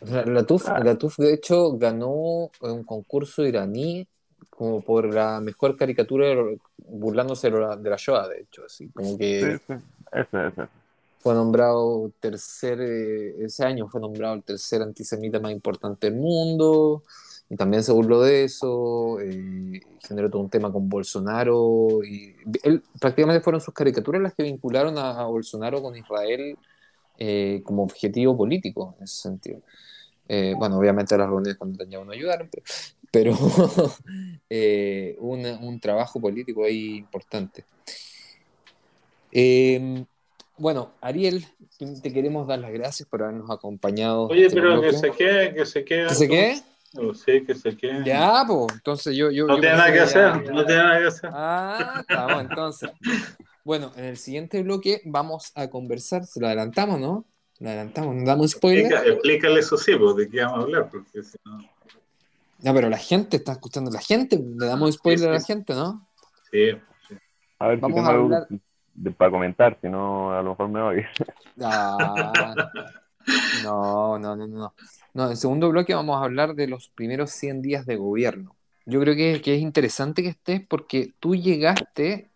La 0.00 0.44
TUF, 0.44 0.68
ah. 0.68 0.80
la 0.80 0.96
TUF, 0.96 1.18
de 1.18 1.34
hecho, 1.34 1.72
ganó 1.78 2.50
un 2.60 2.84
concurso 2.84 3.44
iraní 3.44 4.06
como 4.50 4.80
por 4.80 5.12
la 5.12 5.40
mejor 5.40 5.76
caricatura 5.76 6.34
burlándose 6.78 7.50
de 7.50 7.90
la 7.90 7.96
Shoah, 7.98 8.28
de 8.28 8.40
hecho, 8.42 8.62
así 8.64 8.88
como 8.88 9.16
que. 9.16 9.60
Fue 11.18 11.32
nombrado 11.32 12.12
tercer, 12.20 12.78
eh, 12.82 13.46
ese 13.46 13.64
año 13.64 13.88
fue 13.88 13.98
nombrado 13.98 14.34
el 14.34 14.42
tercer 14.42 14.82
antisemita 14.82 15.40
más 15.40 15.52
importante 15.52 16.10
del 16.10 16.20
mundo, 16.20 17.02
y 17.48 17.56
también 17.56 17.82
se 17.82 17.92
burló 17.92 18.20
de 18.20 18.44
eso, 18.44 19.18
eh, 19.20 19.80
generó 20.06 20.28
todo 20.28 20.42
un 20.42 20.50
tema 20.50 20.70
con 20.70 20.86
Bolsonaro, 20.90 22.04
y 22.04 22.36
él, 22.62 22.82
prácticamente 23.00 23.42
fueron 23.42 23.62
sus 23.62 23.72
caricaturas 23.72 24.20
las 24.20 24.34
que 24.34 24.42
vincularon 24.42 24.98
a, 24.98 25.18
a 25.18 25.24
Bolsonaro 25.24 25.80
con 25.80 25.96
Israel 25.96 26.58
eh, 27.16 27.62
como 27.64 27.84
objetivo 27.84 28.36
político 28.36 28.96
en 28.98 29.04
ese 29.04 29.22
sentido. 29.22 29.60
Eh, 30.28 30.54
bueno, 30.56 30.78
obviamente 30.78 31.16
las 31.16 31.28
reuniones 31.28 31.56
con 31.56 31.70
Netanyahu 31.70 32.04
no 32.04 32.12
ayudaron, 32.12 32.48
pero, 32.50 32.64
pero 33.10 33.36
eh, 34.50 35.16
un, 35.18 35.44
un, 35.44 35.80
trabajo 35.80 36.20
político 36.20 36.64
ahí 36.64 36.96
importante. 36.96 37.64
Eh, 39.30 40.04
bueno, 40.56 40.92
Ariel, 41.00 41.44
te 42.02 42.12
queremos 42.12 42.46
dar 42.46 42.60
las 42.60 42.72
gracias 42.72 43.08
por 43.08 43.22
habernos 43.22 43.50
acompañado. 43.50 44.28
Oye, 44.28 44.46
este 44.46 44.60
pero 44.60 44.72
bloque. 44.74 44.90
que 44.90 44.96
se 44.96 45.10
quede, 45.10 45.54
que 45.54 45.66
se 45.66 45.84
quede. 45.84 46.08
¿Que 46.08 46.14
se 46.14 46.28
quede? 46.28 46.62
No, 46.94 47.12
sí, 47.12 47.44
que 47.44 47.54
se 47.56 47.76
quede. 47.76 48.04
Ya, 48.04 48.44
pues, 48.46 48.72
entonces 48.72 49.16
yo... 49.16 49.30
yo 49.30 49.46
no 49.46 49.56
yo 49.56 49.60
tiene 49.60 49.76
nada 49.76 49.92
que 49.92 50.00
hacer, 50.00 50.52
no 50.52 50.64
tiene 50.64 50.82
nada 50.82 51.00
que 51.00 51.06
hacer. 51.06 51.30
Ah, 51.32 52.04
estamos 52.08 52.40
entonces. 52.42 52.90
Bueno, 53.64 53.90
en 53.96 54.04
el 54.04 54.16
siguiente 54.16 54.62
bloque 54.62 55.00
vamos 55.04 55.50
a 55.56 55.68
conversar, 55.68 56.24
se 56.24 56.38
lo 56.38 56.46
adelantamos, 56.46 57.00
¿no? 57.00 57.24
Lo 57.60 57.68
adelantamos, 57.68 58.14
¿no 58.16 58.24
damos 58.24 58.50
spoiler? 58.52 58.84
Explica, 58.86 59.12
explícale 59.12 59.60
eso 59.60 59.76
sí, 59.76 59.92
pues, 59.96 60.16
de 60.16 60.28
qué 60.28 60.40
vamos 60.42 60.58
a 60.58 60.62
hablar, 60.62 60.88
porque 60.90 61.22
si 61.22 61.36
no... 61.44 61.58
No, 62.62 62.72
pero 62.74 62.88
la 62.88 62.98
gente 62.98 63.36
está 63.36 63.52
escuchando, 63.52 63.90
la 63.90 64.00
gente, 64.00 64.38
le 64.38 64.66
damos 64.66 64.94
spoiler 64.94 65.18
Sí, 65.20 65.24
sí. 65.24 65.28
a 65.28 65.32
la 65.32 65.40
gente, 65.40 65.74
¿no? 65.74 66.06
Sí, 66.50 66.70
sí. 67.08 67.14
A 67.58 67.68
ver 67.68 67.78
Vamos 67.78 67.96
si 67.96 68.00
a 68.00 68.02
tengo 68.04 68.10
algo 68.10 68.24
hablar- 68.34 68.46
de- 68.94 69.10
para 69.10 69.30
comentar, 69.30 69.78
si 69.80 69.88
no, 69.88 70.32
a 70.32 70.42
lo 70.42 70.50
mejor 70.50 70.68
me 70.68 70.82
voy. 70.82 71.02
Ah, 71.60 72.54
no, 73.62 74.18
no, 74.18 74.36
no, 74.36 74.46
no. 74.46 74.74
No, 75.14 75.24
en 75.26 75.30
el 75.30 75.36
segundo 75.36 75.68
bloque 75.70 75.94
vamos 75.94 76.16
a 76.20 76.24
hablar 76.24 76.54
de 76.54 76.66
los 76.66 76.88
primeros 76.88 77.30
100 77.30 77.62
días 77.62 77.86
de 77.86 77.96
gobierno. 77.96 78.56
Yo 78.86 79.00
creo 79.00 79.14
que, 79.14 79.40
que 79.40 79.54
es 79.54 79.60
interesante 79.62 80.22
que 80.22 80.28
estés 80.30 80.60
porque 80.66 81.12
tú 81.20 81.34
llegaste 81.34 82.30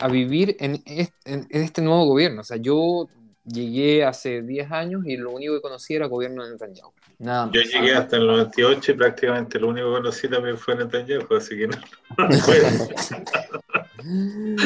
a 0.00 0.08
vivir 0.08 0.56
en 0.60 0.82
este, 0.86 1.32
en- 1.32 1.46
en 1.50 1.62
este 1.62 1.82
nuevo 1.82 2.04
gobierno. 2.06 2.40
O 2.42 2.44
sea, 2.44 2.56
yo 2.56 3.08
llegué 3.46 4.04
hace 4.04 4.42
10 4.42 4.72
años 4.72 5.02
y 5.06 5.16
lo 5.16 5.30
único 5.30 5.54
que 5.54 5.60
conocí 5.60 5.94
era 5.94 6.06
el 6.06 6.10
gobierno 6.10 6.44
de 6.44 6.52
Netanyahu. 6.52 6.92
Nada 7.18 7.46
más. 7.46 7.54
Yo 7.54 7.62
llegué 7.62 7.94
hasta 7.94 8.16
el 8.16 8.26
98 8.26 8.92
y 8.92 8.94
prácticamente 8.94 9.58
lo 9.58 9.68
único 9.68 9.88
que 9.88 9.96
conocí 9.96 10.28
también 10.28 10.58
fue 10.58 10.76
Netanyahu, 10.76 11.34
así 11.34 11.56
que 11.56 11.68
no. 11.68 11.76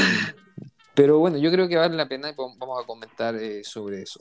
Pero 0.95 1.19
bueno, 1.19 1.39
yo 1.39 1.51
creo 1.51 1.69
que 1.69 1.77
vale 1.77 1.97
la 1.97 2.09
pena 2.09 2.31
y 2.31 2.35
vamos 2.37 2.83
a 2.83 2.87
comentar 2.87 3.35
eh, 3.37 3.63
sobre 3.65 4.03
eso. 4.03 4.21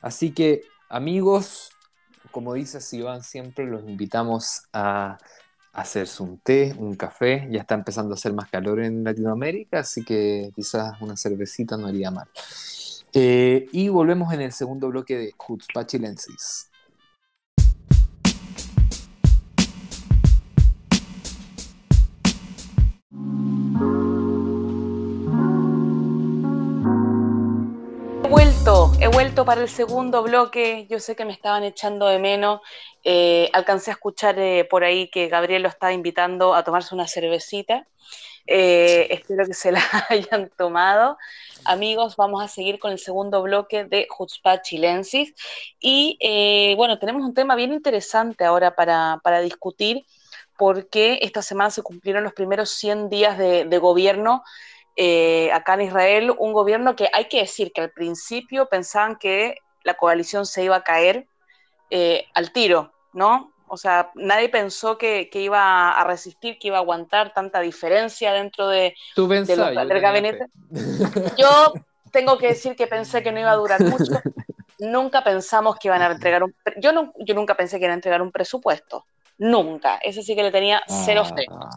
Así 0.00 0.32
que, 0.32 0.62
amigos, 0.88 1.70
como 2.30 2.54
dice 2.54 2.78
Iván 2.96 3.22
siempre, 3.22 3.66
los 3.66 3.82
invitamos 3.88 4.62
a 4.72 5.18
hacerse 5.72 6.22
un 6.22 6.38
té, 6.38 6.74
un 6.76 6.96
café. 6.96 7.48
Ya 7.50 7.60
está 7.60 7.74
empezando 7.74 8.12
a 8.12 8.14
hacer 8.14 8.34
más 8.34 8.50
calor 8.50 8.80
en 8.80 9.02
Latinoamérica, 9.02 9.80
así 9.80 10.04
que 10.04 10.52
quizás 10.54 11.00
una 11.00 11.16
cervecita 11.16 11.76
no 11.76 11.86
haría 11.86 12.10
mal. 12.10 12.28
Eh, 13.14 13.68
y 13.72 13.90
volvemos 13.90 14.32
en 14.32 14.40
el 14.40 14.52
segundo 14.52 14.88
bloque 14.88 15.16
de 15.18 15.34
Chilensis. 15.86 16.70
He 28.24 28.28
vuelto, 28.28 28.92
he 28.98 29.08
vuelto 29.08 29.44
para 29.44 29.60
el 29.60 29.68
segundo 29.68 30.22
bloque. 30.22 30.86
Yo 30.88 30.98
sé 30.98 31.14
que 31.14 31.26
me 31.26 31.32
estaban 31.32 31.64
echando 31.64 32.06
de 32.06 32.18
menos. 32.18 32.60
Eh, 33.04 33.50
alcancé 33.52 33.90
a 33.90 33.94
escuchar 33.94 34.38
eh, 34.38 34.64
por 34.64 34.84
ahí 34.84 35.10
que 35.10 35.28
Gabriel 35.28 35.62
lo 35.62 35.68
estaba 35.68 35.92
invitando 35.92 36.54
a 36.54 36.64
tomarse 36.64 36.94
una 36.94 37.06
cervecita. 37.06 37.86
Eh, 38.46 39.06
espero 39.10 39.46
que 39.46 39.54
se 39.54 39.72
la 39.72 39.82
hayan 40.08 40.50
tomado. 40.56 41.18
Amigos, 41.64 42.16
vamos 42.16 42.42
a 42.42 42.48
seguir 42.48 42.78
con 42.78 42.92
el 42.92 42.98
segundo 42.98 43.42
bloque 43.42 43.84
de 43.84 44.06
Jutzpah 44.10 44.62
Chilensis. 44.62 45.34
Y 45.78 46.18
eh, 46.20 46.74
bueno, 46.76 46.98
tenemos 46.98 47.22
un 47.22 47.34
tema 47.34 47.54
bien 47.54 47.72
interesante 47.72 48.44
ahora 48.44 48.74
para, 48.74 49.20
para, 49.22 49.40
discutir, 49.40 50.04
porque 50.58 51.20
esta 51.22 51.42
semana 51.42 51.70
se 51.70 51.82
cumplieron 51.82 52.24
los 52.24 52.32
primeros 52.32 52.70
100 52.70 53.08
días 53.08 53.38
de, 53.38 53.78
gobierno 53.78 54.42
eh, 54.96 55.50
acá 55.52 55.74
en 55.74 55.82
Israel, 55.82 56.34
un 56.36 56.52
gobierno 56.52 56.96
que 56.96 57.08
hay 57.12 57.26
que 57.26 57.40
decir 57.40 57.72
que 57.72 57.80
al 57.80 57.90
principio 57.90 58.66
pensaban 58.68 59.16
que 59.16 59.56
la 59.84 59.94
coalición 59.94 60.46
se 60.46 60.64
iba 60.64 60.76
a 60.76 60.84
caer 60.84 61.26
al 62.34 62.52
tiro, 62.52 62.92
¿no? 63.12 63.51
O 63.72 63.78
sea, 63.78 64.10
nadie 64.14 64.50
pensó 64.50 64.98
que, 64.98 65.30
que, 65.30 65.40
iba 65.40 65.92
a 65.92 66.04
resistir, 66.04 66.58
que 66.58 66.68
iba 66.68 66.76
a 66.76 66.80
aguantar 66.80 67.32
tanta 67.32 67.60
diferencia 67.60 68.34
dentro 68.34 68.68
de, 68.68 68.94
¿Tú 69.14 69.26
pensás, 69.26 69.56
de 69.56 69.74
los, 69.74 69.88
del 69.88 69.98
gabinete. 69.98 70.46
Yo 71.38 71.72
tengo 72.12 72.36
que 72.36 72.48
decir 72.48 72.76
que 72.76 72.86
pensé 72.86 73.22
que 73.22 73.32
no 73.32 73.40
iba 73.40 73.50
a 73.50 73.56
durar 73.56 73.80
mucho. 73.80 74.12
nunca 74.78 75.24
pensamos 75.24 75.76
que 75.78 75.88
iban 75.88 76.02
a 76.02 76.12
entregar 76.12 76.42
un... 76.42 76.54
Yo, 76.76 76.92
no, 76.92 77.14
yo 77.20 77.34
nunca 77.34 77.56
pensé 77.56 77.78
que 77.78 77.86
iban 77.86 77.92
a 77.92 77.94
entregar 77.94 78.20
un 78.20 78.30
presupuesto. 78.30 79.06
Nunca. 79.38 79.96
Ese 80.02 80.22
sí 80.22 80.36
que 80.36 80.42
le 80.42 80.52
tenía 80.52 80.82
cero 81.06 81.24
fe. 81.24 81.46
Ah, 81.48 81.70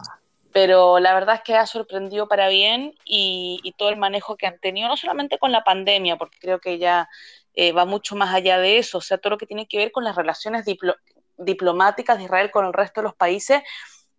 pero 0.52 0.98
la 0.98 1.14
verdad 1.14 1.36
es 1.36 1.40
que 1.44 1.56
ha 1.56 1.64
sorprendido 1.64 2.28
para 2.28 2.48
bien 2.48 2.92
y, 3.06 3.58
y, 3.62 3.72
todo 3.72 3.88
el 3.88 3.96
manejo 3.96 4.36
que 4.36 4.46
han 4.46 4.58
tenido, 4.58 4.88
no 4.88 4.98
solamente 4.98 5.38
con 5.38 5.50
la 5.50 5.64
pandemia, 5.64 6.18
porque 6.18 6.36
creo 6.38 6.60
que 6.60 6.76
ya 6.76 7.08
eh, 7.54 7.72
va 7.72 7.86
mucho 7.86 8.16
más 8.16 8.34
allá 8.34 8.58
de 8.58 8.76
eso, 8.76 8.98
o 8.98 9.00
sea, 9.00 9.16
todo 9.16 9.30
lo 9.30 9.38
que 9.38 9.46
tiene 9.46 9.66
que 9.66 9.78
ver 9.78 9.92
con 9.92 10.04
las 10.04 10.14
relaciones 10.14 10.66
diplo 10.66 10.94
diplomáticas 11.38 12.18
de 12.18 12.24
Israel 12.24 12.50
con 12.50 12.66
el 12.66 12.72
resto 12.72 13.00
de 13.00 13.06
los 13.06 13.14
países, 13.14 13.62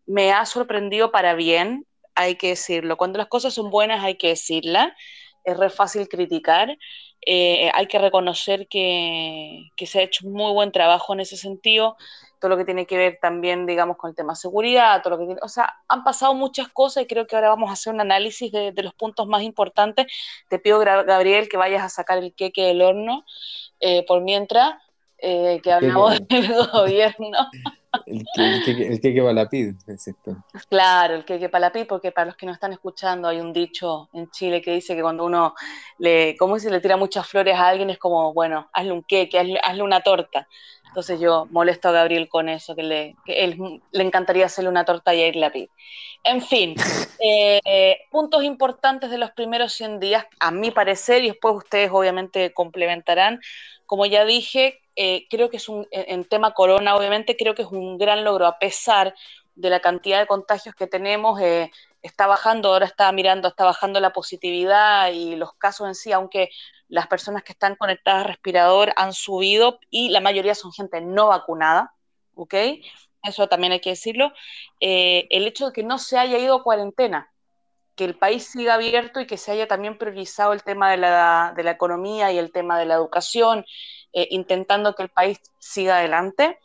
me 0.06 0.32
ha 0.32 0.46
sorprendido 0.46 1.12
para 1.12 1.34
bien, 1.34 1.86
hay 2.16 2.36
que 2.36 2.50
decirlo. 2.50 2.98
Cuando 2.98 3.18
las 3.18 3.28
cosas 3.28 3.54
son 3.54 3.70
buenas 3.70 4.04
hay 4.04 4.16
que 4.16 4.30
decirlas, 4.30 4.92
es 5.44 5.58
re 5.58 5.70
fácil 5.70 6.08
criticar, 6.10 6.78
eh, 7.26 7.72
hay 7.74 7.88
que 7.88 8.00
reconocer 8.00 8.68
que, 8.68 9.70
se 9.78 10.00
ha 10.00 10.04
hecho 10.04 10.28
muy 10.28 10.52
buen 10.54 10.72
trabajo 10.72 11.14
en 11.14 11.22
ese 11.22 11.38
sentido 11.38 11.98
todo 12.40 12.50
lo 12.50 12.58
que 12.58 12.66
tiene 12.66 12.86
que 12.86 12.98
ver 12.98 13.18
también, 13.20 13.66
digamos, 13.66 13.98
con 13.98 14.12
el 14.12 14.16
tema 14.16 14.36
seguridad, 14.36 15.02
todo 15.02 15.16
lo 15.16 15.18
que 15.18 15.26
tiene, 15.26 15.40
o 15.42 15.48
sea, 15.48 15.76
han 15.88 16.04
pasado 16.04 16.36
muchas 16.36 16.68
cosas 16.70 17.04
y 17.04 17.08
creo 17.08 17.26
que 17.26 17.36
ahora 17.36 17.50
vamos 17.50 17.72
a 17.72 17.74
hacer 17.74 17.92
un 17.92 18.00
análisis 18.00 18.52
de, 18.52 18.72
de 18.72 18.84
los 18.84 18.94
puntos 18.94 19.28
más 19.28 19.42
importantes. 19.42 20.06
Te 20.48 20.60
pido, 20.60 20.78
Gabriel, 20.80 21.50
que 21.50 21.58
vayas 21.58 21.82
a 21.82 21.90
sacar 21.90 22.20
el 22.20 22.36
queque 22.36 22.64
del 22.64 22.84
horno 22.84 23.26
eh, 23.80 24.06
por 24.06 24.22
mientras 24.22 24.76
eh, 25.20 25.60
que 25.64 25.72
hablamos 25.72 26.20
del 26.30 26.54
gobierno. 26.72 27.38
El 28.06 28.24
que, 28.36 28.44
el 28.44 28.64
que, 28.64 28.88
el 28.88 29.02
que 29.02 29.22
Palapid, 29.22 29.76
¿cierto? 29.98 30.38
Claro, 30.70 31.16
el 31.16 31.26
que 31.26 31.50
Palapid, 31.50 31.88
porque 31.88 32.12
para 32.12 32.28
los 32.28 32.36
que 32.36 32.46
no 32.46 32.52
están 32.52 32.72
escuchando, 32.74 33.28
hay 33.28 33.40
un 33.40 33.54
dicho 33.54 34.10
en 34.14 34.30
Chile 34.30 34.62
que 34.62 34.74
dice 34.74 34.96
que 34.96 35.02
cuando 35.02 35.26
uno 35.26 35.56
le, 35.98 36.36
¿cómo 36.38 36.60
se 36.60 36.70
le 36.70 36.80
tira 36.80 36.98
muchas 36.98 37.28
flores 37.28 37.56
a 37.56 37.70
alguien? 37.70 37.90
Es 37.90 37.98
como, 37.98 38.34
bueno, 38.34 38.70
hazle 38.74 38.92
un 38.92 39.04
queque, 39.04 39.40
hazle, 39.40 39.60
hazle 39.64 39.84
una 39.84 40.02
torta. 40.02 40.48
Entonces 40.98 41.20
yo 41.20 41.46
molesto 41.52 41.90
a 41.90 41.92
Gabriel 41.92 42.28
con 42.28 42.50
eso, 42.50 42.76
que 42.76 42.82
le, 42.82 43.16
que 43.24 43.44
él 43.44 43.84
le 43.92 44.04
encantaría 44.04 44.48
hacerle 44.48 44.72
una 44.72 44.84
torta 44.84 45.12
a 45.12 45.14
Yair 45.14 45.36
Lapid. 45.36 45.70
En 46.24 46.42
fin, 46.42 46.74
eh, 47.24 48.00
puntos 48.10 48.44
importantes 48.44 49.12
de 49.12 49.20
los 49.20 49.30
primeros 49.30 49.74
100 49.74 50.00
días, 50.00 50.26
a 50.40 50.50
mi 50.50 50.72
parecer, 50.72 51.24
y 51.24 51.28
después 51.28 51.54
ustedes 51.54 51.92
obviamente 51.94 52.52
complementarán. 52.52 53.42
Como 53.86 54.08
ya 54.08 54.26
dije, 54.26 54.82
eh, 54.96 55.28
creo 55.30 55.52
que 55.52 55.58
es 55.58 55.70
un, 55.70 55.86
en 55.92 56.26
tema 56.26 56.56
corona, 56.56 56.96
obviamente, 56.96 57.38
creo 57.38 57.54
que 57.54 57.62
es 57.62 57.72
un 57.72 58.00
gran 58.00 58.24
logro, 58.24 58.48
a 58.48 58.58
pesar 58.58 59.14
de 59.58 59.70
la 59.72 59.80
cantidad 59.80 60.20
de 60.20 60.28
contagios 60.28 60.76
que 60.76 60.88
tenemos, 60.88 61.42
eh, 61.42 61.72
está 62.02 62.28
bajando, 62.28 62.70
ahora 62.70 62.86
está 62.86 63.12
mirando, 63.12 63.48
está 63.48 63.66
bajando 63.66 64.00
la 64.00 64.14
positividad 64.14 65.12
y 65.12 65.36
los 65.36 65.54
casos 65.54 65.88
en 65.88 65.96
sí, 65.96 66.12
aunque 66.12 66.50
las 66.88 67.08
personas 67.08 67.44
que 67.44 67.54
están 67.54 67.76
conectadas 67.76 68.26
a 68.26 68.28
respirador 68.28 68.94
han 68.96 69.14
subido 69.14 69.80
y 69.90 70.10
la 70.10 70.22
mayoría 70.22 70.54
son 70.54 70.72
gente 70.72 71.02
no 71.02 71.28
vacunada, 71.28 71.94
¿ok? 72.36 72.54
Eso 73.24 73.48
también 73.48 73.74
hay 73.74 73.82
que 73.82 73.90
decirlo. 73.90 74.32
Eh, 74.80 75.28
el 75.32 75.48
hecho 75.48 75.68
de 75.68 75.74
que 75.74 75.84
no 75.84 75.98
se 75.98 76.20
haya 76.20 76.38
ido 76.38 76.56
a 76.56 76.64
cuarentena, 76.64 77.32
que 77.96 78.06
el 78.06 78.16
país 78.16 78.46
siga 78.46 78.76
abierto 78.76 79.20
y 79.20 79.26
que 79.26 79.38
se 79.38 79.52
haya 79.52 79.68
también 79.68 79.98
priorizado 79.98 80.54
el 80.54 80.62
tema 80.62 80.92
de 80.92 80.98
la, 80.98 81.54
de 81.58 81.64
la 81.64 81.72
economía 81.72 82.32
y 82.32 82.38
el 82.38 82.52
tema 82.52 82.78
de 82.78 82.86
la 82.86 82.94
educación, 82.94 83.66
eh, 84.14 84.28
intentando 84.30 84.94
que 84.94 85.04
el 85.04 85.10
país 85.10 85.40
siga 85.58 85.98
adelante. 85.98 86.60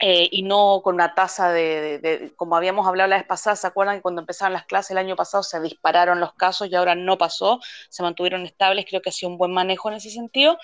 Eh, 0.00 0.28
y 0.32 0.42
no 0.42 0.80
con 0.82 0.96
una 0.96 1.14
tasa 1.14 1.52
de, 1.52 2.32
como 2.34 2.56
habíamos 2.56 2.86
hablado 2.86 3.08
la 3.08 3.16
vez 3.16 3.26
pasada, 3.26 3.54
¿se 3.54 3.66
acuerdan 3.66 3.96
que 3.96 4.02
cuando 4.02 4.22
empezaron 4.22 4.52
las 4.52 4.66
clases 4.66 4.90
el 4.90 4.98
año 4.98 5.14
pasado 5.14 5.44
se 5.44 5.60
dispararon 5.60 6.18
los 6.18 6.34
casos 6.34 6.68
y 6.68 6.74
ahora 6.74 6.96
no 6.96 7.16
pasó, 7.16 7.60
se 7.88 8.02
mantuvieron 8.02 8.44
estables, 8.44 8.86
creo 8.88 9.00
que 9.00 9.10
ha 9.10 9.12
sido 9.12 9.30
un 9.30 9.38
buen 9.38 9.52
manejo 9.52 9.88
en 9.88 9.94
ese 9.94 10.10
sentido. 10.10 10.58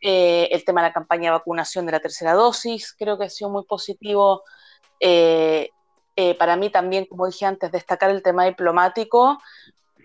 Eh, 0.00 0.48
el 0.50 0.64
tema 0.64 0.80
de 0.80 0.88
la 0.88 0.94
campaña 0.94 1.24
de 1.24 1.32
vacunación 1.32 1.84
de 1.84 1.92
la 1.92 2.00
tercera 2.00 2.32
dosis, 2.32 2.94
creo 2.98 3.18
que 3.18 3.24
ha 3.24 3.30
sido 3.30 3.50
muy 3.50 3.64
positivo. 3.64 4.44
Eh, 4.98 5.68
para 6.38 6.56
mí 6.56 6.68
también, 6.70 7.06
como 7.06 7.26
dije 7.26 7.46
antes, 7.46 7.72
destacar 7.72 8.10
el 8.10 8.22
tema 8.22 8.44
diplomático, 8.44 9.38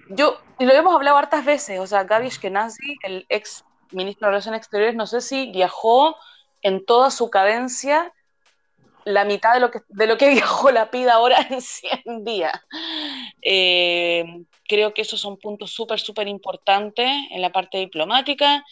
yo, 0.10 0.38
y 0.60 0.66
lo 0.66 0.74
hemos 0.74 0.96
hablado 0.96 1.18
hartas 1.18 1.44
veces, 1.44 1.80
o 1.80 1.88
sea, 1.88 2.04
Gaby 2.04 2.28
Ashkenazi, 2.28 2.98
el 3.04 3.26
ex 3.28 3.66
ministro 3.92 4.28
de 4.28 4.32
Relaciones 4.32 4.60
Exteriores, 4.60 4.96
no 4.96 5.08
sé 5.08 5.22
si 5.22 5.52
viajó 5.52 6.16
en 6.62 6.86
toda 6.86 7.12
su 7.12 7.30
cadencia 7.30 8.14
la 9.06 9.24
mitad 9.24 9.54
de 9.54 9.60
lo 9.60 9.72
que, 9.72 9.80
de 9.88 10.08
lo 10.08 10.18
que 10.18 10.30
viajó 10.34 10.72
la 10.72 10.92
PIDA 10.92 11.14
ahora 11.14 11.38
en 11.50 11.62
100 11.62 12.26
días. 12.26 12.60
Eh, 13.42 14.26
creo 14.68 14.94
que 14.94 15.04
esos 15.04 15.22
son 15.22 15.38
puntos 15.38 15.72
súper, 15.72 16.00
súper 16.00 16.28
importantes 16.28 17.10
en 17.32 17.42
la 17.42 17.52
parte 17.52 17.78
diplomática. 17.78 18.66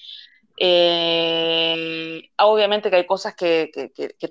Eh, 0.56 2.30
obviamente 2.38 2.92
que 2.92 2.98
hay 2.98 3.06
cosas 3.08 3.36
que, 3.36 3.72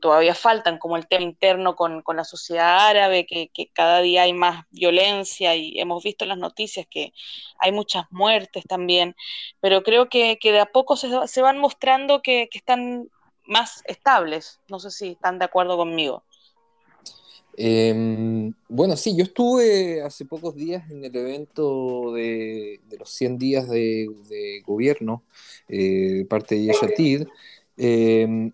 todavía 0.01 0.35
faltan, 0.35 0.79
como 0.79 0.97
el 0.97 1.09
tema 1.09 1.25
interno 1.25 1.75
con, 1.75 2.03
la 2.15 2.25
sociedad 2.25 2.89
árabe, 2.89 3.27
que, 3.27 3.51
cada 3.73 4.01
día 4.01 4.23
hay 4.23 4.33
más 4.33 4.65
violencia 4.71 5.57
y 5.57 5.79
hemos 5.81 6.03
visto 6.03 6.25
en 6.25 6.31
las 6.31 6.39
noticias 6.39 6.87
que 6.89 7.13
hay 7.59 7.73
muchas 7.73 8.05
muertes 8.11 8.65
también, 8.69 9.17
pero 9.61 9.83
creo 9.83 10.09
que, 10.09 10.39
de 10.43 10.61
a 10.61 10.67
poco 10.67 10.97
se 10.97 11.43
van 11.43 11.59
mostrando 11.59 12.23
que, 12.23 12.49
están 12.53 13.09
más 13.47 13.83
estables. 13.87 14.61
No 14.69 14.79
sé 14.79 14.91
si 14.91 15.11
están 15.11 15.39
de 15.39 15.45
acuerdo 15.45 15.77
conmigo. 15.77 16.23
Em, 17.57 18.53
bueno, 18.69 18.97
sí, 18.97 19.15
yo 19.15 19.25
estuve 19.25 20.03
hace 20.03 20.25
pocos 20.25 20.55
días 20.55 20.91
en 20.91 21.05
el 21.05 21.15
evento 21.15 22.13
de, 22.15 22.81
los 22.99 23.11
100 23.11 23.39
días 23.39 23.69
de, 23.69 24.63
gobierno, 24.65 25.23
eh, 25.69 26.25
parte 26.29 26.55
de 26.55 26.63
Yeshatid. 26.65 27.27
Em, 27.77 28.53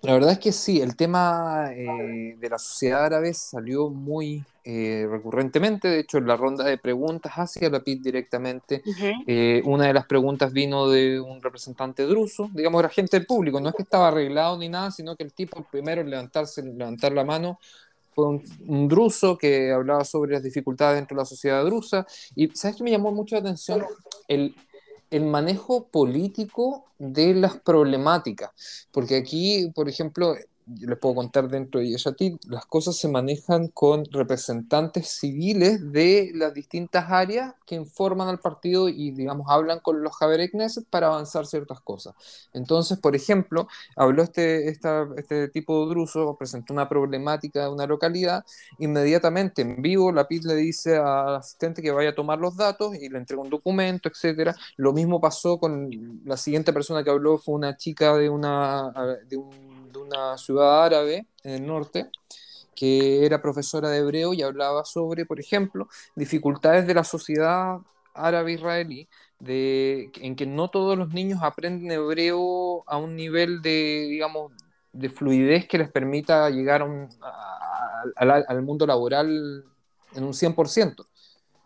la 0.00 0.14
verdad 0.14 0.32
es 0.32 0.38
que 0.38 0.52
sí, 0.52 0.80
el 0.80 0.96
tema 0.96 1.70
eh, 1.72 2.36
de 2.38 2.48
la 2.48 2.58
sociedad 2.58 3.04
árabe 3.04 3.34
salió 3.34 3.90
muy 3.90 4.44
eh, 4.64 5.06
recurrentemente, 5.10 5.88
de 5.88 6.00
hecho 6.00 6.18
en 6.18 6.26
la 6.26 6.36
ronda 6.36 6.64
de 6.64 6.78
preguntas 6.78 7.32
hacia 7.34 7.70
la 7.70 7.80
PID 7.80 8.00
directamente, 8.02 8.82
una 9.64 9.86
de 9.86 9.92
las 9.92 10.06
preguntas 10.06 10.52
vino 10.52 10.88
de 10.88 11.20
un 11.20 11.42
representante 11.42 12.06
druso, 12.06 12.50
digamos 12.52 12.80
era 12.80 12.88
gente 12.88 13.18
del 13.18 13.26
público, 13.26 13.60
no 13.60 13.68
es 13.70 13.74
que 13.74 13.82
estaba 13.82 14.08
arreglado 14.08 14.58
ni 14.58 14.68
nada, 14.68 14.90
sino 14.90 15.16
que 15.16 15.24
el 15.24 15.32
tipo 15.32 15.64
primero 15.70 16.00
en 16.00 16.10
levantarse, 16.10 16.62
levantar 16.62 17.12
la 17.12 17.24
mano 17.24 17.58
fue 18.14 18.26
un, 18.66 18.88
druso 18.88 19.38
que 19.38 19.72
hablaba 19.72 20.04
sobre 20.04 20.32
las 20.32 20.42
dificultades 20.42 20.96
dentro 20.96 21.16
de 21.16 21.22
la 21.22 21.26
sociedad 21.26 21.64
drusa. 21.64 22.06
Y 22.34 22.48
¿sabes 22.48 22.76
qué 22.76 22.84
me 22.84 22.90
llamó 22.90 23.12
mucho 23.12 23.36
la 23.36 23.40
atención? 23.40 23.84
El, 24.28 24.54
el 25.10 25.24
manejo 25.24 25.88
político 25.88 26.84
de 26.98 27.34
las 27.34 27.58
problemáticas. 27.58 28.88
Porque 28.90 29.16
aquí, 29.16 29.70
por 29.74 29.88
ejemplo, 29.88 30.34
les 30.66 30.98
puedo 30.98 31.14
contar 31.14 31.48
dentro 31.48 31.80
de 31.80 31.88
Yeshatit, 31.88 32.44
las 32.46 32.66
cosas 32.66 32.96
se 32.96 33.08
manejan 33.08 33.68
con 33.68 34.04
representantes 34.06 35.08
civiles 35.08 35.92
de 35.92 36.30
las 36.34 36.54
distintas 36.54 37.10
áreas 37.10 37.54
que 37.66 37.74
informan 37.74 38.28
al 38.28 38.38
partido 38.38 38.88
y, 38.88 39.10
digamos, 39.10 39.46
hablan 39.48 39.80
con 39.80 40.02
los 40.02 40.16
Javier 40.16 40.50
para 40.90 41.08
avanzar 41.08 41.46
ciertas 41.46 41.80
cosas. 41.80 42.14
Entonces, 42.52 42.98
por 42.98 43.14
ejemplo, 43.14 43.68
habló 43.96 44.22
este, 44.22 44.68
este 44.68 45.48
tipo 45.48 45.84
de 45.84 45.90
druso, 45.90 46.36
presentó 46.38 46.72
una 46.72 46.88
problemática 46.88 47.62
de 47.62 47.68
una 47.68 47.86
localidad, 47.86 48.44
inmediatamente 48.78 49.62
en 49.62 49.82
vivo 49.82 50.12
la 50.12 50.26
PIT 50.28 50.44
le 50.44 50.54
dice 50.56 50.96
al 50.96 51.36
asistente 51.36 51.82
que 51.82 51.90
vaya 51.90 52.10
a 52.10 52.14
tomar 52.14 52.38
los 52.38 52.56
datos 52.56 52.94
y 52.94 53.08
le 53.08 53.18
entrega 53.18 53.42
un 53.42 53.50
documento, 53.50 54.08
etcétera. 54.08 54.54
Lo 54.76 54.92
mismo 54.92 55.20
pasó 55.20 55.58
con 55.58 55.90
la 56.24 56.36
siguiente 56.36 56.72
persona 56.72 57.02
que 57.04 57.10
habló, 57.10 57.38
fue 57.38 57.54
una 57.54 57.76
chica 57.76 58.16
de, 58.16 58.28
una, 58.28 58.92
de 59.28 59.36
un 59.36 59.71
de 59.92 59.98
una 59.98 60.38
ciudad 60.38 60.84
árabe 60.84 61.26
en 61.44 61.52
el 61.52 61.66
norte 61.66 62.10
que 62.74 63.24
era 63.24 63.42
profesora 63.42 63.90
de 63.90 63.98
hebreo 63.98 64.32
y 64.34 64.42
hablaba 64.42 64.84
sobre, 64.84 65.26
por 65.26 65.38
ejemplo, 65.38 65.88
dificultades 66.16 66.86
de 66.86 66.94
la 66.94 67.04
sociedad 67.04 67.78
árabe 68.14 68.52
israelí, 68.52 69.08
de, 69.38 70.10
en 70.16 70.36
que 70.36 70.46
no 70.46 70.68
todos 70.68 70.96
los 70.96 71.08
niños 71.12 71.40
aprenden 71.42 71.90
hebreo 71.90 72.82
a 72.86 72.96
un 72.96 73.16
nivel 73.16 73.62
de, 73.62 74.06
digamos, 74.08 74.52
de 74.92 75.08
fluidez 75.08 75.66
que 75.66 75.78
les 75.78 75.90
permita 75.90 76.50
llegar 76.50 76.86
al 78.16 78.62
mundo 78.62 78.86
laboral 78.86 79.64
en 80.14 80.24
un 80.24 80.32
100%. 80.32 81.04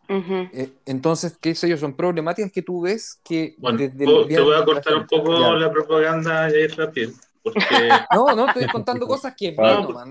Eh, 0.09 0.73
entonces, 0.87 1.37
¿qué 1.41 1.55
sé 1.55 1.69
yo? 1.69 1.77
Son 1.77 1.97
problemáticas 1.97 2.53
que 2.53 2.62
tú 2.62 2.83
ves 2.83 3.21
que... 3.25 3.57
Bueno, 3.59 3.79
te 3.79 4.07
voy 4.41 4.55
a 4.55 4.65
cortar 4.65 4.95
un 4.95 5.07
poco 5.07 5.55
la 5.55 5.71
propaganda 5.71 6.49
y 6.51 6.67
rápido. 6.69 7.12
no, 8.15 8.35
no, 8.35 8.49
estoy 8.49 8.67
contando 8.73 9.07
cosas 9.07 9.35
que 9.37 9.53
no, 9.53 10.05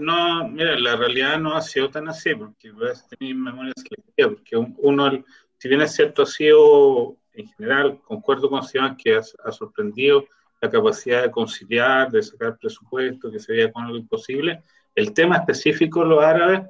no, 0.00 0.48
mira, 0.48 0.78
la 0.78 0.96
realidad 0.96 1.38
no 1.38 1.54
ha 1.54 1.62
sido 1.62 1.90
tan 1.90 2.08
así, 2.08 2.34
porque 2.34 2.68
a 2.68 3.16
tener 3.16 3.34
memoria 3.34 3.72
selectiva, 3.76 4.30
porque 4.30 4.56
uno, 4.56 5.24
si 5.58 5.68
bien 5.68 5.82
es 5.82 5.92
cierto, 5.92 6.22
ha 6.22 6.26
sido, 6.26 7.16
en 7.34 7.48
general, 7.48 8.00
concuerdo 8.04 8.48
con 8.48 8.62
Iván 8.72 8.96
que 8.96 9.16
ha, 9.16 9.52
sorprendido 9.52 10.24
la 10.60 10.70
capacidad 10.70 11.22
de 11.22 11.30
conciliar, 11.30 12.10
de 12.10 12.22
sacar 12.22 12.58
presupuesto, 12.58 13.30
que 13.30 13.38
se 13.38 13.52
veía 13.52 13.72
con 13.72 13.84
algo 13.84 13.96
imposible, 13.96 14.62
el 14.94 15.14
tema 15.14 15.36
específico, 15.36 16.04
los 16.04 16.22
árabes, 16.22 16.62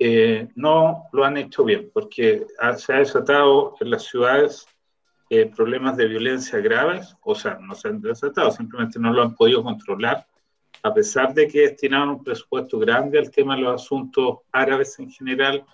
eh, 0.00 0.48
no 0.54 1.04
lo 1.12 1.24
han 1.24 1.36
hecho 1.36 1.64
bien, 1.64 1.90
porque 1.92 2.46
se 2.76 2.92
ha 2.92 2.98
desatado 2.98 3.74
en 3.80 3.90
las 3.90 4.04
ciudades 4.04 4.66
eh, 5.30 5.46
problemas 5.54 5.96
de 5.96 6.06
violencia 6.06 6.58
graves, 6.58 7.14
o 7.22 7.34
sea, 7.34 7.58
no 7.60 7.74
se 7.74 7.88
han 7.88 8.00
desatado, 8.00 8.50
simplemente 8.50 8.98
no 8.98 9.12
lo 9.12 9.22
han 9.22 9.34
podido 9.34 9.62
controlar, 9.62 10.26
a 10.82 10.94
pesar 10.94 11.34
de 11.34 11.46
que 11.48 11.60
destinaron 11.60 12.10
un 12.10 12.24
presupuesto 12.24 12.78
grande 12.78 13.18
al 13.18 13.30
tema 13.30 13.54
de 13.54 13.62
los 13.62 13.82
asuntos 13.82 14.38
árabes 14.52 14.98
en 14.98 15.10
general 15.10 15.64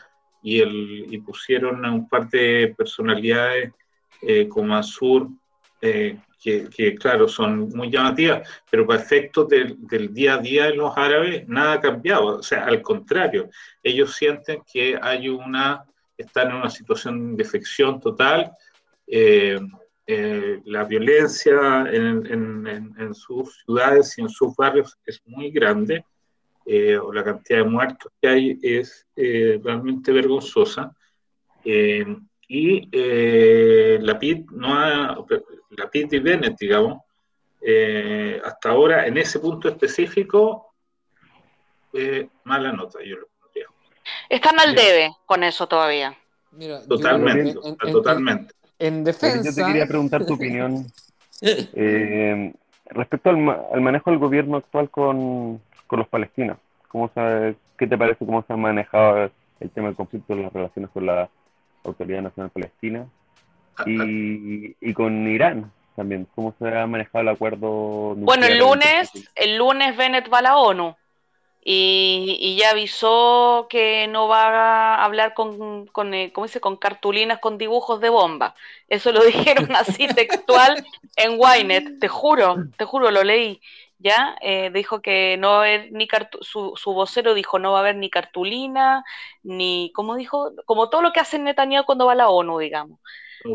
y, 0.43 0.61
el, 0.61 1.07
y 1.09 1.19
pusieron 1.19 1.85
a 1.85 1.93
un 1.93 2.09
par 2.09 2.29
de 2.31 2.75
personalidades 2.77 3.73
eh, 4.23 4.49
como 4.49 4.75
Azur, 4.75 5.29
eh, 5.81 6.19
que, 6.43 6.69
que, 6.69 6.95
claro, 6.95 7.29
son 7.29 7.69
muy 7.71 7.91
llamativas, 7.91 8.49
pero 8.71 8.87
para 8.87 9.01
efectos 9.01 9.49
del, 9.49 9.77
del, 9.87 10.13
día 10.13 10.35
a 10.35 10.39
día 10.39 10.65
de 10.67 10.75
los 10.75 10.97
árabes 10.97 11.47
nada 11.49 11.75
ha 11.75 11.81
cambiado, 11.81 12.39
o 12.39 12.43
sea, 12.43 12.65
al 12.65 12.83
contrario, 12.83 13.49
ellos 13.83 14.15
sienten 14.15 14.63
que 14.71 14.99
hay 15.01 15.29
una, 15.29 15.85
están 16.19 16.51
en 16.51 16.57
una 16.57 16.71
situación 16.71 17.37
de 17.37 17.45
defección 17.45 18.01
total, 18.01 18.53
eh, 19.07 19.61
eh, 20.07 20.61
la 20.65 20.85
violencia 20.85 21.87
en, 21.91 23.15
sus 23.15 23.63
ciudades 23.65 24.19
y 24.19 24.23
en 24.23 24.29
sus 24.29 24.55
barrios 24.57 24.97
es 25.05 25.21
muy 25.27 25.51
grande, 25.51 26.05
eh, 26.67 26.97
o 26.97 27.13
la 27.13 27.25
cantidad 27.25 27.61
de 27.61 27.65
muertos 27.65 28.13
que 28.21 28.29
hay 28.29 28.59
es 28.63 29.07
realmente 29.17 30.13
vergonzosa. 30.13 30.95
y 32.47 32.91
la 33.99 34.19
PID 34.19 34.45
no 34.51 34.75
ha, 34.75 35.17
la 35.71 35.91
PID 35.91 36.13
y 36.13 36.19
Bennett, 36.19 36.59
digamos, 36.59 37.03
hasta 38.45 38.71
ahora 38.71 39.07
en 39.07 39.17
ese 39.17 39.39
punto 39.39 39.69
específico, 39.69 40.75
mala 42.45 42.73
nota, 42.73 42.99
yo 43.03 43.17
lo 43.17 43.29
pondría. 43.41 43.67
Están 44.29 44.61
al 44.61 44.75
debe 44.75 45.11
con 45.25 45.43
eso 45.45 45.67
todavía. 45.67 46.17
totalmente, 46.87 47.55
totalmente. 47.91 48.55
En 48.79 49.05
defensa. 49.05 49.51
Yo 49.51 49.55
te 49.55 49.65
quería 49.65 49.87
preguntar 49.87 50.25
tu 50.27 50.35
opinión 50.35 50.87
eh, 51.41 52.53
respecto 52.87 53.31
al, 53.31 53.81
manejo 53.81 54.11
del 54.11 54.19
gobierno 54.19 54.59
actual 54.59 54.91
con, 54.91 55.61
los 55.91 56.09
palestinos. 56.09 56.59
¿Cómo 56.89 57.11
¿Qué 57.13 57.87
te 57.87 57.99
parece 57.99 58.25
cómo 58.25 58.43
se 58.47 58.53
ha 58.53 58.57
manejado 58.57 59.31
el 59.61 59.71
tema 59.71 59.89
del 59.89 59.97
conflicto 59.97 60.35
de 60.35 60.43
las 60.43 60.53
relaciones 60.53 60.91
con 60.91 61.07
la 61.07 61.29
Autoridad 61.85 62.23
Nacional 62.23 62.51
Palestina 62.51 63.07
y, 63.87 64.77
y 64.81 64.93
con 64.93 65.27
Irán? 65.29 65.71
también, 65.95 66.27
¿cómo 66.35 66.55
se 66.59 66.69
ha 66.77 66.87
manejado 66.87 67.23
el 67.23 67.29
acuerdo? 67.29 68.15
Bueno, 68.17 68.47
el 68.47 68.59
lunes, 68.59 69.11
el 69.35 69.57
lunes 69.57 69.97
Bennett 69.97 70.33
va 70.33 70.39
a 70.39 70.43
la 70.43 70.57
ONU 70.57 70.97
y, 71.67 72.57
ya 72.59 72.71
avisó 72.71 73.67
que 73.71 74.07
no 74.07 74.29
va 74.29 74.97
a 74.97 75.05
hablar 75.05 75.33
con, 75.33 75.87
con, 75.87 76.13
eh, 76.13 76.31
¿cómo 76.33 76.47
dice? 76.47 76.61
con 76.61 76.77
cartulinas 76.77 77.39
con 77.39 77.57
dibujos 77.57 78.01
de 78.01 78.11
bomba. 78.11 78.55
Eso 78.89 79.13
lo 79.13 79.25
dijeron 79.25 79.75
así 79.75 80.07
textual 80.09 80.85
en 81.17 81.41
Wynet, 81.41 81.99
te 82.01 82.09
juro, 82.09 82.57
te 82.77 82.85
juro, 82.85 83.11
lo 83.11 83.25
leí. 83.25 83.61
¿Ya? 83.99 84.37
Eh, 84.43 84.71
dijo 84.75 85.01
que 85.01 85.39
no 85.39 85.51
va 85.51 85.55
a 85.55 85.61
haber 85.61 85.93
ni 85.93 86.07
su, 86.43 86.75
su 86.77 86.93
vocero 86.93 87.33
dijo 87.33 87.59
no 87.59 87.73
va 87.73 87.79
a 87.79 87.81
haber 87.81 87.97
ni 87.97 88.11
cartulina, 88.11 89.03
ni, 89.43 89.93
¿cómo 89.95 90.17
dijo? 90.17 90.53
Como 90.67 90.91
todo 90.91 91.01
lo 91.01 91.13
que 91.13 91.21
hace 91.21 91.39
Netanyahu 91.39 91.87
cuando 91.87 92.05
va 92.05 92.13
a 92.13 92.17
la 92.17 92.29
ONU, 92.29 92.59
digamos. 92.59 92.99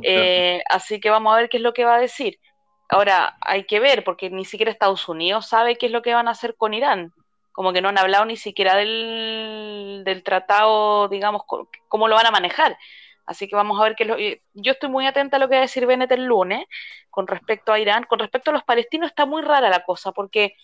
Eh, 0.02 0.62
así 0.68 1.00
que 1.00 1.12
vamos 1.12 1.34
a 1.34 1.38
ver 1.38 1.50
qué 1.50 1.58
es 1.58 1.64
lo 1.64 1.74
que 1.74 1.86
va 1.86 1.96
a 1.96 2.00
decir. 2.00 2.40
Ahora, 2.88 3.38
hay 3.42 3.66
que 3.66 3.80
ver, 3.80 4.04
porque 4.04 4.32
ni 4.32 4.46
siquiera 4.46 4.72
Estados 4.72 5.08
Unidos 5.08 5.48
sabe 5.48 5.78
qué 5.78 5.86
es 5.86 5.92
lo 5.92 6.02
que 6.02 6.16
van 6.16 6.28
a 6.28 6.32
hacer 6.32 6.56
con 6.56 6.74
Irán 6.74 7.14
como 7.60 7.74
que 7.74 7.82
no 7.82 7.90
han 7.90 7.98
hablado 7.98 8.24
ni 8.24 8.38
siquiera 8.38 8.74
del, 8.78 10.04
del 10.06 10.24
tratado, 10.24 11.10
digamos, 11.10 11.42
cómo 11.90 12.08
lo 12.08 12.16
van 12.16 12.26
a 12.26 12.32
manejar. 12.32 12.78
Así 13.26 13.50
que 13.50 13.56
vamos 13.58 13.78
a 13.78 13.84
ver 13.84 13.96
qué 13.98 14.06
lo, 14.06 14.16
yo 14.18 14.72
estoy 14.72 14.88
muy 14.90 15.06
atenta 15.06 15.36
a 15.36 15.40
lo 15.42 15.50
que 15.50 15.56
va 15.56 15.60
a 15.60 15.68
decir 15.68 15.86
Bennett 15.86 16.10
el 16.14 16.24
lunes 16.24 16.66
con 17.10 17.28
respecto 17.28 17.74
a 17.74 17.80
Irán. 17.80 18.06
Con 18.06 18.20
respecto 18.20 18.52
a 18.52 18.54
los 18.54 18.64
palestinos 18.64 19.10
está 19.10 19.26
muy 19.26 19.42
rara 19.42 19.68
la 19.70 19.84
cosa, 19.84 20.14
porque 20.14 20.56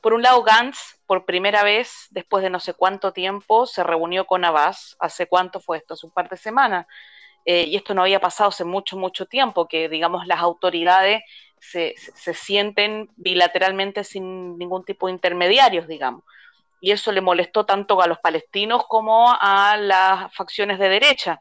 por 0.00 0.12
un 0.12 0.22
lado 0.22 0.42
Gantz, 0.42 1.00
por 1.06 1.24
primera 1.24 1.62
vez, 1.62 2.08
después 2.10 2.42
de 2.42 2.50
no 2.50 2.58
sé 2.58 2.74
cuánto 2.74 3.12
tiempo, 3.12 3.64
se 3.66 3.84
reunió 3.84 4.26
con 4.26 4.44
Abbas. 4.44 4.96
¿Hace 4.98 5.28
cuánto 5.28 5.60
fue 5.60 5.76
esto? 5.78 5.94
Hace 5.94 6.06
un 6.06 6.12
par 6.12 6.28
de 6.28 6.36
semanas. 6.36 6.84
eh, 7.44 7.62
y 7.68 7.76
esto 7.76 7.94
no 7.94 8.02
había 8.02 8.18
pasado 8.20 8.48
hace 8.48 8.64
mucho, 8.64 8.96
mucho 8.96 9.26
tiempo, 9.26 9.68
que 9.68 9.88
digamos 9.88 10.26
las 10.26 10.40
autoridades 10.40 11.22
se, 11.60 11.94
se 11.96 12.34
sienten 12.34 13.10
bilateralmente 13.16 14.04
sin 14.04 14.58
ningún 14.58 14.84
tipo 14.84 15.06
de 15.06 15.12
intermediarios, 15.12 15.86
digamos 15.86 16.24
y 16.80 16.92
eso 16.92 17.12
le 17.12 17.20
molestó 17.20 17.66
tanto 17.66 18.00
a 18.00 18.06
los 18.06 18.18
palestinos 18.18 18.86
como 18.88 19.30
a 19.30 19.76
las 19.76 20.34
facciones 20.34 20.78
de 20.78 20.88
derecha. 20.88 21.40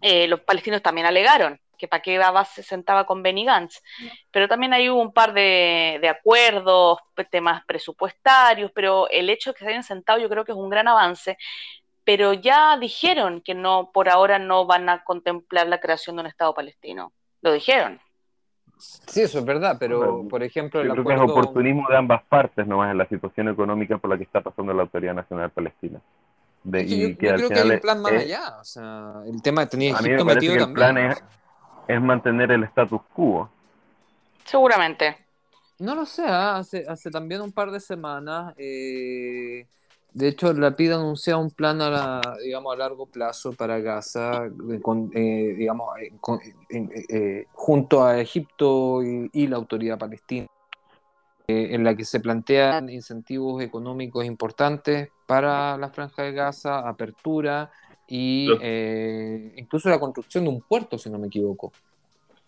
Eh, 0.00 0.26
los 0.28 0.40
palestinos 0.40 0.82
también 0.82 1.06
alegaron 1.06 1.60
que 1.76 1.88
para 1.88 2.00
qué 2.00 2.22
Abbas 2.22 2.50
se 2.50 2.62
sentaba 2.62 3.06
con 3.06 3.24
Benny 3.24 3.44
Gantz, 3.44 3.82
pero 4.30 4.46
también 4.46 4.72
hay 4.72 4.88
un 4.88 5.12
par 5.12 5.32
de, 5.32 6.00
acuerdos, 6.08 7.00
temas 7.28 7.64
presupuestarios, 7.66 8.70
pero 8.72 9.08
el 9.10 9.28
hecho 9.28 9.50
de 9.50 9.54
que 9.58 9.64
se 9.64 9.70
hayan 9.70 9.82
sentado 9.82 10.20
yo 10.20 10.28
creo 10.28 10.44
que 10.44 10.52
es 10.52 10.58
un 10.58 10.70
gran 10.70 10.86
avance, 10.86 11.38
pero 12.04 12.34
ya 12.34 12.76
dijeron 12.76 13.40
que 13.40 13.54
no, 13.54 13.90
por 13.92 14.08
ahora 14.08 14.38
no 14.38 14.64
van 14.64 14.88
a 14.88 15.02
contemplar 15.02 15.66
la 15.66 15.80
creación 15.80 16.14
de 16.14 16.20
un 16.20 16.28
Estado 16.28 16.54
palestino, 16.54 17.12
lo 17.40 17.52
dijeron. 17.52 18.00
Sí, 18.82 19.22
eso 19.22 19.38
es 19.38 19.44
verdad, 19.44 19.76
pero 19.78 20.26
por 20.28 20.42
ejemplo... 20.42 20.82
Yo 20.84 20.92
creo 20.92 21.04
que 21.04 21.14
es 21.14 21.20
oportunismo 21.20 21.88
de 21.88 21.96
ambas 21.96 22.22
partes 22.24 22.66
nomás 22.66 22.90
en 22.90 22.98
la 22.98 23.06
situación 23.06 23.48
económica 23.48 23.98
por 23.98 24.10
la 24.10 24.16
que 24.16 24.24
está 24.24 24.40
pasando 24.40 24.74
la 24.74 24.82
Autoridad 24.82 25.14
Nacional 25.14 25.50
Palestina. 25.50 26.00
De, 26.64 26.86
yo, 26.86 27.16
creo 27.16 27.48
que 27.48 27.58
hay 27.60 27.70
un 27.70 27.80
plan 27.80 28.00
más 28.00 28.12
allá, 28.12 28.56
o 28.60 28.64
sea, 28.64 29.14
el 29.26 29.42
tema 29.42 29.66
tenía 29.66 29.92
Egipto 29.92 30.24
metido 30.24 30.56
también. 30.56 30.68
El 30.68 30.74
plan 30.74 30.98
es, 30.98 31.24
es, 31.88 32.00
mantener 32.00 32.52
el 32.52 32.64
status 32.64 33.00
quo. 33.12 33.48
Seguramente. 34.44 35.16
No 35.78 35.94
lo 35.94 36.04
sé, 36.04 36.24
¿ah? 36.26 36.56
hace, 36.56 36.84
hace 36.88 37.10
también 37.10 37.40
un 37.40 37.52
par 37.52 37.70
de 37.70 37.80
semanas... 37.80 38.54
Eh 38.56 39.66
de 40.14 40.28
hecho, 40.28 40.52
la 40.52 40.76
PID 40.76 40.92
anuncia 40.92 41.38
un 41.38 41.50
plan 41.50 41.80
a, 41.80 42.20
digamos, 42.42 42.74
a 42.74 42.76
largo 42.76 43.06
plazo 43.06 43.52
para 43.52 43.78
Gaza, 43.78 44.46
eh, 44.46 44.80
con, 44.82 45.10
eh, 45.14 45.54
digamos, 45.56 45.88
eh, 45.98 47.46
junto 47.52 48.04
a 48.04 48.20
Egipto 48.20 49.02
y, 49.02 49.46
la 49.46 49.56
autoridad 49.56 49.98
palestina, 49.98 50.46
en 51.46 51.82
la 51.84 51.96
que 51.96 52.04
se 52.04 52.20
plantean 52.20 52.90
incentivos 52.90 53.62
económicos 53.62 54.24
importantes 54.24 55.08
para 55.26 55.76
la 55.78 55.88
franja 55.88 56.22
de 56.22 56.32
Gaza, 56.32 56.86
apertura 56.86 57.70
y 58.06 58.48
incluso 59.56 59.88
la 59.88 59.98
construcción 59.98 60.44
de 60.44 60.50
un 60.50 60.60
puerto, 60.60 60.98
si 60.98 61.08
no 61.08 61.18
me 61.18 61.28
equivoco. 61.28 61.72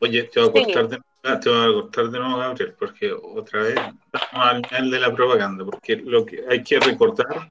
Oye, 0.01 0.25
te 0.25 0.41
voy 0.41 0.49
a 0.49 0.53
cortar 0.53 0.89
de, 0.89 0.99
te 1.41 1.49
voy 1.49 1.71
a 1.71 1.73
cortar 1.73 2.11
de 2.11 2.19
nuevo, 2.19 2.37
Gabriel, 2.37 2.75
porque 2.79 3.11
otra 3.13 3.63
vez 3.63 3.77
estamos 4.13 4.47
al 4.47 4.63
nivel 4.63 4.91
de 4.91 5.01
la 5.01 5.15
propaganda, 5.15 5.65
porque 5.65 5.97
lo 5.97 6.27
que 6.27 6.45
hay 6.49 6.63
que 6.63 6.79
recordar 6.79 7.51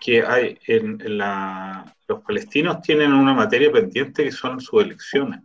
que 0.00 0.22
hay 0.22 0.58
en, 0.66 0.98
la, 1.16 1.94
los 2.08 2.20
palestinos 2.22 2.82
tienen 2.82 3.12
una 3.12 3.32
materia 3.32 3.70
pendiente 3.70 4.24
que 4.24 4.32
son 4.32 4.60
sus 4.60 4.82
elecciones. 4.82 5.40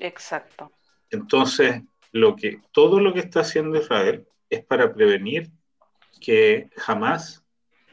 Exacto. 0.00 0.72
Entonces, 1.10 1.82
lo 2.10 2.34
que, 2.34 2.60
todo 2.72 2.98
lo 2.98 3.14
que 3.14 3.20
está 3.20 3.40
haciendo 3.40 3.78
Israel 3.78 4.26
es 4.48 4.64
para 4.64 4.92
prevenir 4.92 5.50
que 6.20 6.68
jamás 6.76 7.44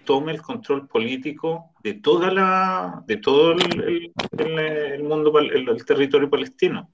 tome 0.04 0.32
el 0.32 0.42
control 0.42 0.88
político 0.88 1.72
de 1.84 1.94
toda 1.94 2.32
la 2.32 3.04
de 3.06 3.18
todo 3.18 3.52
el, 3.52 4.12
el, 4.40 5.04
mundo 5.04 5.38
el, 5.38 5.86
territorio 5.86 6.30
palestino 6.30 6.90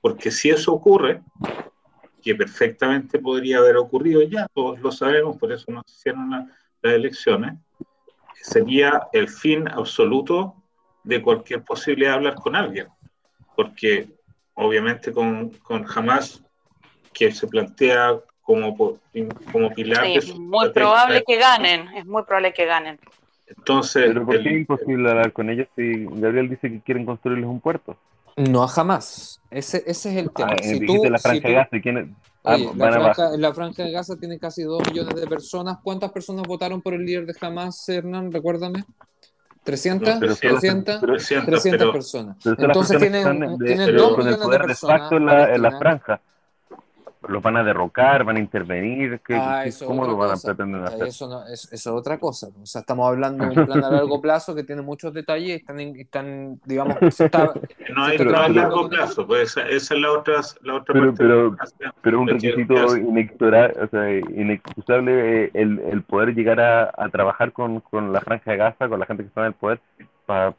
porque 0.00 0.30
si 0.30 0.50
eso 0.50 0.72
ocurre 0.72 1.22
que 2.24 2.34
perfectamente 2.34 3.18
podría 3.18 3.58
haber 3.58 3.76
ocurrido 3.76 4.22
ya 4.22 4.46
todos 4.54 4.80
lo 4.80 4.90
sabemos 4.90 5.36
por 5.36 5.52
eso 5.52 5.70
no 5.70 5.82
se 5.86 5.94
hicieron 5.94 6.30
las 6.30 6.48
elecciones 6.82 7.54
sería 8.44 9.08
el 9.12 9.28
fin 9.28 9.66
absoluto 9.68 10.54
de 11.02 11.22
cualquier 11.22 11.62
posibilidad 11.62 12.10
de 12.10 12.16
hablar 12.16 12.34
con 12.34 12.54
alguien, 12.54 12.88
porque 13.56 14.08
obviamente 14.54 15.12
con, 15.12 15.50
con 15.50 15.86
Hamas, 15.94 16.42
que 17.12 17.32
se 17.32 17.46
plantea 17.46 18.18
como, 18.42 18.76
como 19.50 19.70
pilar... 19.70 20.04
es 20.06 20.34
muy 20.34 20.70
probable 20.72 21.22
que 21.26 21.36
ganen, 21.36 21.88
es 21.94 22.04
muy 22.04 22.22
probable 22.24 22.52
que 22.52 22.66
ganen. 22.66 22.98
Entonces, 23.46 24.06
¿Pero 24.06 24.26
por 24.26 24.42
qué 24.42 24.48
es 24.48 24.56
imposible 24.56 25.10
hablar 25.10 25.32
con 25.32 25.48
ellos 25.48 25.68
si 25.76 26.06
Gabriel 26.06 26.48
dice 26.48 26.70
que 26.70 26.80
quieren 26.80 27.06
construirles 27.06 27.46
un 27.46 27.60
puerto? 27.60 27.96
No, 28.36 28.66
jamás. 28.66 29.40
Ese, 29.50 29.84
ese 29.86 30.10
es 30.10 30.16
el 30.16 30.30
tema. 30.30 30.52
Ah, 30.52 30.62
si 30.62 30.84
tú, 30.84 31.04
la 31.04 31.18
franja 31.18 31.48
de 31.48 31.54
Gaza, 31.54 31.80
¿quién 31.80 32.16
ah, 32.42 32.56
la, 32.56 32.92
franja, 32.92 33.36
la, 33.36 33.54
franja, 33.54 33.84
de 33.84 33.92
Gaza 33.92 34.16
tiene 34.16 34.38
casi 34.38 34.62
dos 34.62 34.82
millones 34.88 35.14
de 35.14 35.26
personas. 35.26 35.78
¿Cuántas 35.82 36.10
personas 36.10 36.46
votaron 36.46 36.82
por 36.82 36.94
el 36.94 37.04
líder 37.04 37.26
de 37.26 37.34
Hamas, 37.40 37.88
Hernán? 37.88 38.32
Recuérdame. 38.32 38.84
¿300? 39.64 40.18
300, 40.40 41.00
300, 41.00 41.92
personas. 41.92 42.36
Entonces 42.44 42.98
tienen, 42.98 43.58
tienen 43.58 43.96
dos 43.96 44.18
millones 44.18 44.40
de 44.40 44.58
personas. 44.58 45.12
en 45.12 45.26
la, 45.26 45.54
en 45.54 45.62
la 45.62 45.78
franja 45.78 46.20
los 47.28 47.42
van 47.42 47.56
a 47.56 47.64
derrocar, 47.64 48.24
van 48.24 48.36
a 48.36 48.40
intervenir, 48.40 49.20
¿qué, 49.26 49.34
ah, 49.34 49.64
¿cómo 49.86 50.04
lo 50.04 50.16
van 50.16 50.32
a 50.32 50.36
pretender 50.36 50.82
hacer? 50.82 51.08
Eso, 51.08 51.28
no, 51.28 51.46
es, 51.46 51.64
eso, 51.72 51.74
es 51.74 51.86
otra 51.86 52.18
cosa. 52.18 52.48
O 52.62 52.66
sea, 52.66 52.80
estamos 52.80 53.08
hablando 53.08 53.44
de 53.44 53.58
un 53.58 53.66
plan 53.66 53.84
a 53.84 53.90
largo 53.90 54.20
plazo 54.22 54.54
que 54.54 54.64
tiene 54.64 54.82
muchos 54.82 55.12
detalles, 55.12 55.60
están, 55.60 55.80
están 55.80 56.60
digamos, 56.64 56.96
está, 57.20 57.52
no 57.94 58.04
hay 58.04 58.18
plan 58.18 58.34
a 58.34 58.48
largo 58.48 58.88
plazo, 58.88 59.26
pues 59.26 59.56
esa, 59.56 59.68
es 59.68 59.90
la 59.90 60.12
otra, 60.12 60.40
la 60.62 60.74
otra 60.76 60.92
pero, 60.92 61.56
parte. 61.56 61.74
Pero, 62.02 62.20
un 62.20 62.28
requisito 62.28 62.96
inexorable, 62.96 63.82
o 63.82 63.88
sea, 63.88 64.10
inexcusable 64.10 65.44
eh, 65.44 65.50
el, 65.54 65.78
el 65.80 66.02
poder 66.02 66.34
llegar 66.34 66.60
a, 66.60 66.90
a 66.96 67.08
trabajar 67.08 67.52
con, 67.52 67.80
con, 67.80 68.12
la 68.12 68.20
franja 68.20 68.50
de 68.50 68.56
Gaza, 68.56 68.88
con 68.88 69.00
la 69.00 69.06
gente 69.06 69.22
que 69.22 69.28
está 69.28 69.40
en 69.42 69.46
el 69.48 69.52
poder, 69.54 69.80
para 70.26 70.54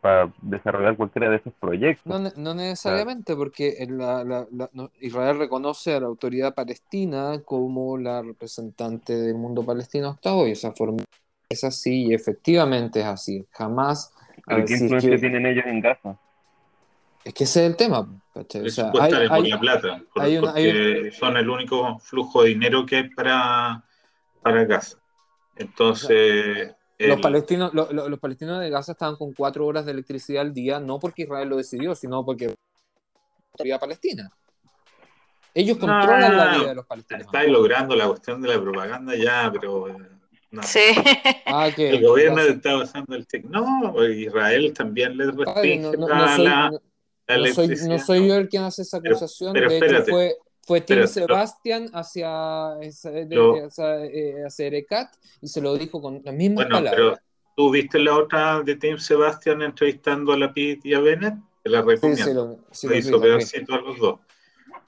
para 0.00 0.32
desarrollar 0.40 0.96
cualquiera 0.96 1.30
de 1.30 1.36
esos 1.36 1.52
proyectos. 1.54 2.36
No, 2.36 2.54
necesariamente, 2.54 3.36
porque 3.36 3.86
Israel 5.00 5.38
reconoce 5.38 5.94
a 5.94 6.00
la 6.00 6.06
autoridad 6.06 6.54
palestina 6.54 7.40
como 7.44 7.98
la 7.98 8.22
representante 8.22 9.14
del 9.14 9.34
mundo 9.34 9.64
palestino 9.64 10.08
hasta 10.08 10.34
hoy. 10.34 10.52
Esa 10.52 10.72
forma 10.72 11.04
es 11.48 11.64
así 11.64 12.06
y 12.06 12.14
efectivamente 12.14 13.00
es 13.00 13.06
así. 13.06 13.46
Jamás. 13.50 14.14
¿Qué 14.46 14.72
influencia 14.72 15.18
tienen 15.18 15.46
ellos 15.46 15.64
en 15.66 15.80
Gaza? 15.80 16.18
Es 17.24 17.34
que 17.34 17.44
ese 17.44 17.64
es 17.64 17.70
el 17.70 17.76
tema. 17.76 18.08
O 18.34 18.70
sea, 18.70 18.90
hay, 18.98 19.28
por 19.28 19.46
la 19.46 19.60
plata, 19.60 20.02
porque 20.14 21.12
son 21.12 21.36
el 21.36 21.50
único 21.50 21.98
flujo 21.98 22.42
de 22.42 22.50
dinero 22.50 22.86
que 22.86 22.96
hay 22.96 23.08
para, 23.10 23.84
para 24.40 24.64
Gaza. 24.64 24.96
Entonces, 25.56 26.74
los, 27.08 27.20
palestinos, 27.20 27.72
los 27.72 28.18
palestinos 28.18 28.60
de 28.60 28.70
Gaza 28.70 28.92
estaban 28.92 29.16
con 29.16 29.32
cuatro 29.32 29.66
horas 29.66 29.86
de 29.86 29.92
electricidad 29.92 30.42
al 30.42 30.52
día, 30.52 30.80
no 30.80 30.98
porque 30.98 31.22
Israel 31.22 31.48
lo 31.48 31.56
decidió, 31.56 31.94
sino 31.94 32.24
porque 32.24 32.48
la 32.48 32.54
autoridad 33.52 33.80
palestina. 33.80 34.30
Ellos 35.54 35.78
controlan 35.78 36.36
la 36.36 36.56
vida 36.56 36.68
de 36.68 36.74
los 36.74 36.86
palestinos. 36.86 37.26
Estáis 37.26 37.50
logrando 37.50 37.96
la 37.96 38.06
cuestión 38.06 38.40
de 38.40 38.48
la 38.48 38.60
propaganda 38.60 39.14
ya, 39.16 39.50
pero. 39.52 39.88
Eh, 39.88 39.96
sí. 40.62 40.80
Ah, 41.52 41.68
el 41.76 42.06
gobierno 42.06 42.42
está 42.42 42.76
usando 42.76 43.16
el 43.16 43.26
No, 43.48 44.04
Israel 44.08 44.72
también 44.72 45.16
le 45.16 45.32
restringe 45.32 45.96
la, 45.96 46.70
electricidad. 47.26 47.88
no 47.88 47.98
soy 47.98 48.28
yo 48.28 48.36
el 48.36 48.48
quien 48.48 48.62
hace 48.62 48.82
esa 48.82 48.98
acusación. 48.98 49.52
de 49.52 49.78
hecho, 49.78 50.04
fue, 50.04 50.36
fue 50.70 50.80
Tim 50.82 51.04
Sebastian 51.04 51.90
hacia, 51.92 52.76
eh, 52.80 52.92
hacia, 54.46 54.66
Erecat 54.66 55.12
y 55.40 55.48
se 55.48 55.60
lo 55.60 55.76
dijo 55.76 56.00
con 56.00 56.22
las 56.24 56.32
mismas 56.32 56.66
bueno, 56.66 56.76
palabras. 56.76 56.94
Pero, 56.94 57.18
¿Tú 57.56 57.70
viste 57.72 57.98
la 57.98 58.16
otra 58.16 58.62
de 58.62 58.76
Tim 58.76 58.96
Sebastian 58.96 59.62
entrevistando 59.62 60.32
a 60.32 60.38
la 60.38 60.54
Pit 60.54 60.86
y 60.86 60.94
a 60.94 61.00
Bennett? 61.00 61.34
Te 61.64 61.70
la 61.70 61.82
recomiendo. 61.82 62.22
Sí, 62.22 62.22
sí, 62.22 62.34
lo, 62.34 62.58
sí, 62.70 62.86
lo 62.86 62.94
hizo 62.94 63.20
pedacito 63.20 63.74
a 63.74 63.80
los 63.80 63.98
dos. 63.98 64.20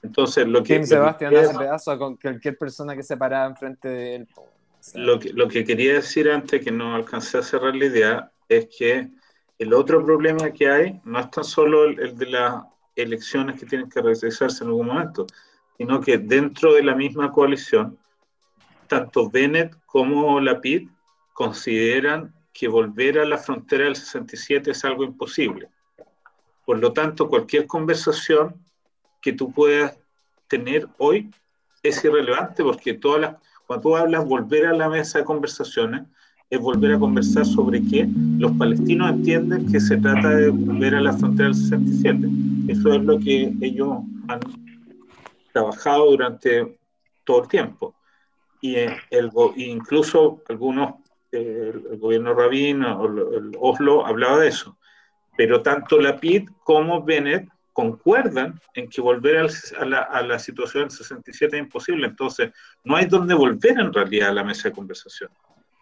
Entonces, 0.01 0.47
lo 0.47 0.63
que. 0.63 0.75
Tim 0.75 0.85
Sebastian 0.85 1.35
hace 1.35 1.57
pedazo 1.57 1.99
con 1.99 2.15
cualquier 2.15 2.57
persona 2.57 2.95
que 2.95 3.03
se 3.03 3.17
paraba 3.17 3.47
enfrente 3.47 3.89
de 3.89 4.15
él. 4.15 4.27
lo, 4.95 5.19
que, 5.19 5.33
lo 5.33 5.49
que 5.49 5.65
quería 5.65 5.95
decir 5.95 6.31
antes, 6.31 6.63
que 6.63 6.71
no 6.71 6.95
alcancé 6.95 7.39
a 7.39 7.43
cerrar 7.43 7.75
la 7.75 7.85
idea, 7.85 8.31
es 8.47 8.67
que 8.67 9.09
el 9.59 9.73
otro 9.73 10.01
problema 10.01 10.49
que 10.49 10.69
hay 10.69 11.01
no 11.03 11.19
es 11.19 11.29
tan 11.29 11.43
solo 11.43 11.83
el, 11.83 11.99
el 11.99 12.17
de 12.17 12.27
las 12.27 12.63
elecciones 12.95 13.59
que 13.59 13.65
tienen 13.65 13.89
que 13.89 14.01
realizarse 14.01 14.63
en 14.63 14.69
algún 14.69 14.87
momento, 14.87 15.27
sino 15.83 15.99
que 15.99 16.17
dentro 16.17 16.75
de 16.75 16.81
la 16.81 16.95
misma 16.95 17.33
coalición, 17.33 17.97
tanto 18.87 19.29
Bennett 19.29 19.75
como 19.85 20.39
la 20.39 20.61
PID 20.61 20.87
consideran 21.33 22.33
que 22.53 22.69
volver 22.69 23.19
a 23.19 23.25
la 23.25 23.37
frontera 23.37 23.83
del 23.83 23.97
67 23.97 24.71
es 24.71 24.85
algo 24.85 25.03
imposible. 25.03 25.67
Por 26.65 26.79
lo 26.79 26.93
tanto, 26.93 27.27
cualquier 27.27 27.67
conversación 27.67 28.55
que 29.21 29.33
tú 29.33 29.51
puedas 29.51 29.99
tener 30.47 30.87
hoy 30.99 31.29
es 31.81 32.01
irrelevante 32.05 32.63
porque 32.63 32.93
todas 32.93 33.19
las, 33.19 33.35
cuando 33.67 33.81
tú 33.81 33.97
hablas 33.97 34.23
volver 34.23 34.67
a 34.67 34.73
la 34.73 34.87
mesa 34.87 35.19
de 35.19 35.25
conversaciones, 35.25 36.03
es 36.49 36.61
volver 36.61 36.93
a 36.93 36.99
conversar 36.99 37.45
sobre 37.45 37.81
qué 37.81 38.07
los 38.37 38.53
palestinos 38.53 39.11
entienden 39.11 39.69
que 39.69 39.81
se 39.81 39.97
trata 39.97 40.29
de 40.29 40.49
volver 40.49 40.95
a 40.95 41.01
la 41.01 41.11
frontera 41.11 41.49
del 41.49 41.55
67. 41.55 42.29
Eso 42.69 42.93
es 42.93 43.03
lo 43.03 43.19
que 43.19 43.53
ellos 43.59 43.97
han 44.29 44.39
trabajado 45.53 46.09
durante 46.11 46.77
todo 47.23 47.43
el 47.43 47.47
tiempo. 47.47 47.95
Y 48.59 48.75
el, 48.75 49.31
incluso 49.55 50.41
algunos, 50.49 50.95
el, 51.31 51.97
gobierno 51.97 52.33
Rabin 52.33 52.83
o 52.83 53.05
el 53.05 53.51
Oslo 53.59 54.05
hablaba 54.05 54.39
de 54.39 54.49
eso. 54.49 54.77
Pero 55.37 55.61
tanto 55.61 55.99
la 55.99 56.19
PID 56.19 56.49
como 56.63 57.03
Bennett 57.03 57.47
concuerdan 57.73 58.59
en 58.75 58.87
que 58.87 59.01
volver 59.01 59.47
a 59.79 59.85
la, 59.85 60.01
a 60.01 60.21
la 60.21 60.39
situación 60.39 60.83
del 60.83 60.91
67 60.91 61.57
es 61.57 61.63
imposible. 61.63 62.07
Entonces, 62.07 62.51
no 62.83 62.95
hay 62.95 63.05
donde 63.05 63.33
volver 63.33 63.79
en 63.79 63.91
realidad 63.91 64.29
a 64.29 64.33
la 64.33 64.43
mesa 64.43 64.69
de 64.69 64.75
conversación, 64.75 65.31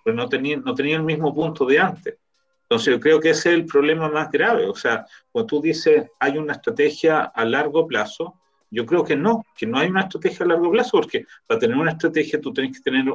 pues 0.03 0.15
no 0.15 0.28
tenía, 0.30 0.57
no 0.57 0.74
tenía 0.74 0.95
el 0.95 1.03
mismo 1.03 1.34
punto 1.34 1.65
de 1.65 1.80
antes. 1.80 2.17
Entonces, 2.63 2.93
yo 2.93 2.99
creo 3.01 3.19
que 3.19 3.32
ese 3.32 3.49
es 3.49 3.55
el 3.55 3.65
problema 3.65 4.09
más 4.09 4.32
grave. 4.32 4.65
O 4.65 4.74
sea, 4.74 5.05
cuando 5.32 5.47
tú 5.47 5.61
dices 5.61 6.09
hay 6.17 6.38
una 6.38 6.53
estrategia 6.53 7.24
a 7.24 7.43
largo 7.43 7.86
plazo, 7.86 8.41
yo 8.72 8.86
creo 8.86 9.03
que 9.03 9.15
no, 9.15 9.45
que 9.55 9.67
no 9.67 9.78
hay 9.78 9.89
una 9.89 10.01
estrategia 10.01 10.45
a 10.45 10.49
largo 10.49 10.72
plazo, 10.72 10.91
porque 10.93 11.26
para 11.45 11.59
tener 11.59 11.78
una 11.78 11.91
estrategia 11.91 12.39
tú 12.39 12.53
tienes 12.53 12.78
que 12.78 12.89
tener 12.89 13.13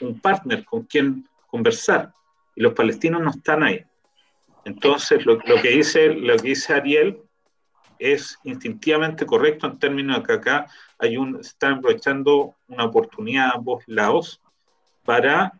un 0.00 0.20
partner 0.20 0.64
con 0.64 0.84
quien 0.84 1.26
conversar, 1.46 2.12
y 2.54 2.62
los 2.62 2.74
palestinos 2.74 3.22
no 3.22 3.30
están 3.30 3.62
ahí. 3.62 3.84
Entonces, 4.64 5.24
lo, 5.26 5.38
que, 5.38 5.68
dice, 5.70 6.08
lo 6.08 6.36
que 6.36 6.48
dice 6.48 6.74
Ariel 6.74 7.18
es 7.98 8.38
instintivamente 8.44 9.26
correcto 9.26 9.66
en 9.66 9.78
términos 9.78 10.18
de 10.18 10.22
que 10.24 10.32
acá 10.32 10.66
hay 10.98 11.16
un, 11.16 11.40
están 11.40 11.74
aprovechando 11.74 12.56
una 12.68 12.84
oportunidad 12.84 13.48
a 13.48 13.56
ambos 13.56 13.82
lados 13.86 14.40
para 15.04 15.52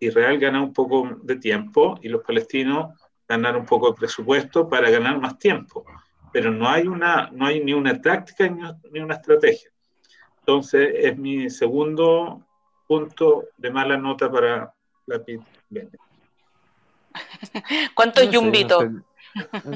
Israel 0.00 0.38
ganar 0.38 0.62
un 0.62 0.72
poco 0.72 1.18
de 1.22 1.36
tiempo 1.36 1.98
y 2.02 2.08
los 2.08 2.22
palestinos 2.22 2.94
ganar 3.28 3.56
un 3.56 3.66
poco 3.66 3.90
de 3.90 3.96
presupuesto 3.96 4.68
para 4.68 4.90
ganar 4.90 5.20
más 5.20 5.38
tiempo. 5.38 5.84
Pero 6.32 6.50
no 6.50 6.68
hay, 6.68 6.86
una, 6.86 7.30
no 7.32 7.46
hay 7.46 7.62
ni 7.64 7.72
una 7.72 8.00
táctica 8.00 8.48
ni 8.90 9.00
una 9.00 9.14
estrategia. 9.14 9.70
Entonces, 10.40 10.90
es 10.94 11.16
mi 11.16 11.50
segundo 11.50 12.42
punto 12.86 13.44
de 13.56 13.70
mala 13.70 13.96
nota 13.96 14.30
para 14.30 14.72
la 15.06 15.22
PIB. 15.22 15.42
¿Cuánto 17.94 18.20
es 18.20 18.30
yumbito? 18.30 18.80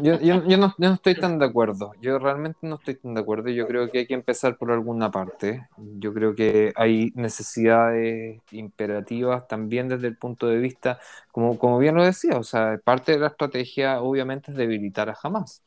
Yo, 0.02 0.18
yo, 0.18 0.56
no, 0.56 0.92
estoy 0.94 1.14
tan 1.14 1.38
de 1.38 1.44
acuerdo. 1.44 1.92
Yo 2.00 2.18
realmente 2.18 2.60
no 2.62 2.76
estoy 2.76 2.94
tan 2.96 3.14
de 3.14 3.20
acuerdo. 3.20 3.50
Yo 3.50 3.66
creo 3.66 3.90
que 3.90 4.00
hay 4.00 4.06
que 4.06 4.14
empezar 4.14 4.56
por 4.56 4.72
alguna 4.72 5.10
parte. 5.10 5.68
Yo 5.76 6.14
creo 6.14 6.34
que 6.34 6.72
hay 6.74 7.12
necesidades 7.14 8.40
imperativas 8.50 9.46
también 9.46 9.88
desde 9.88 10.08
el 10.08 10.16
punto 10.16 10.46
de 10.46 10.58
vista, 10.58 10.98
como, 11.30 11.58
como 11.58 11.78
bien 11.78 11.94
lo 11.94 12.04
decía, 12.04 12.38
o 12.38 12.44
sea, 12.44 12.80
parte 12.82 13.12
de 13.12 13.18
la 13.18 13.28
estrategia 13.28 14.00
obviamente 14.00 14.50
es 14.50 14.56
debilitar 14.56 15.10
a 15.10 15.18
Hamas. 15.22 15.62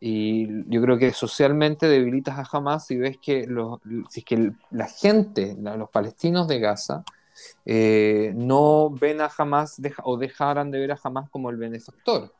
Y 0.00 0.48
yo 0.70 0.80
creo 0.80 0.96
que 0.96 1.12
socialmente 1.12 1.86
debilitas 1.86 2.38
a 2.38 2.56
Hamas 2.56 2.86
si 2.86 2.96
ves 2.96 3.18
que, 3.18 3.46
los, 3.46 3.80
si 4.08 4.20
es 4.20 4.24
que 4.24 4.52
la 4.70 4.88
gente, 4.88 5.56
los 5.58 5.90
palestinos 5.90 6.48
de 6.48 6.58
Gaza, 6.58 7.04
eh, 7.66 8.32
no 8.34 8.90
ven 8.90 9.20
a 9.20 9.30
Hamas 9.36 9.80
o 10.02 10.16
dejaran 10.16 10.70
de 10.70 10.78
ver 10.78 10.92
a 10.92 10.98
Hamas 11.02 11.28
como 11.28 11.50
el 11.50 11.56
benefactor 11.56 12.32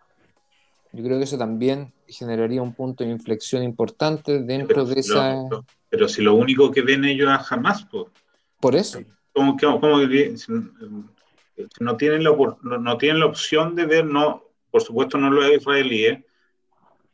yo 0.93 1.05
creo 1.05 1.19
que 1.19 1.25
eso 1.25 1.39
también 1.39 1.93
generaría 2.09 2.63
un 2.63 2.75
punto 2.75 3.05
de 3.05 3.11
inflexión 3.11 3.63
importante 3.63 4.41
dentro 4.41 4.85
de 4.85 5.01
esa... 5.01 5.45
pero 5.89 6.09
si 6.09 6.23
lo 6.23 6.35
único 6.35 6.71
que 6.71 6.83
ven 6.83 7.05
ellos 7.05 7.31
es 7.33 7.47
jamás, 7.47 7.87
pues. 7.91 8.07
Por 8.61 8.75
eso. 8.75 9.01
¿Cómo, 9.33 9.57
que 9.57 9.67
no, 11.81 11.97
tienen 11.97 12.25
la, 12.25 12.37
no, 12.63 12.99
tienen 12.99 13.21
la 13.21 13.27
opción 13.27 13.77
de 13.77 13.87
ver, 13.87 14.05
no, 14.05 14.45
por 14.71 14.83
supuesto 14.83 15.19
no 15.19 15.31
lo 15.31 15.45
es 15.45 15.61
israelíes, 15.61 16.25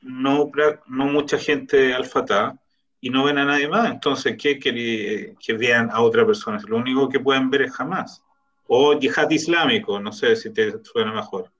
no, 0.06 0.50
mucha 0.86 1.38
gente 1.38 1.94
al 1.94 2.06
Fatah, 2.06 2.58
y 3.00 3.10
no 3.10 3.24
ven 3.24 3.38
a 3.38 3.44
nadie 3.44 3.68
más. 3.68 3.90
Entonces, 3.90 4.36
¿qué 4.40 4.58
que, 4.58 5.34
que 5.38 5.52
vean 5.52 5.90
a 5.90 6.00
otra 6.00 6.26
persona? 6.26 6.58
Lo 6.66 6.78
único 6.78 7.08
que 7.08 7.20
pueden 7.20 7.50
ver 7.50 7.62
es 7.62 7.72
jamás. 7.72 8.22
O 8.68 8.98
yihad 8.98 9.30
islámico, 9.30 10.00
no 10.00 10.12
sé 10.12 10.34
si 10.36 10.50
te 10.50 10.82
suena 10.82 11.12
mejor. 11.12 11.50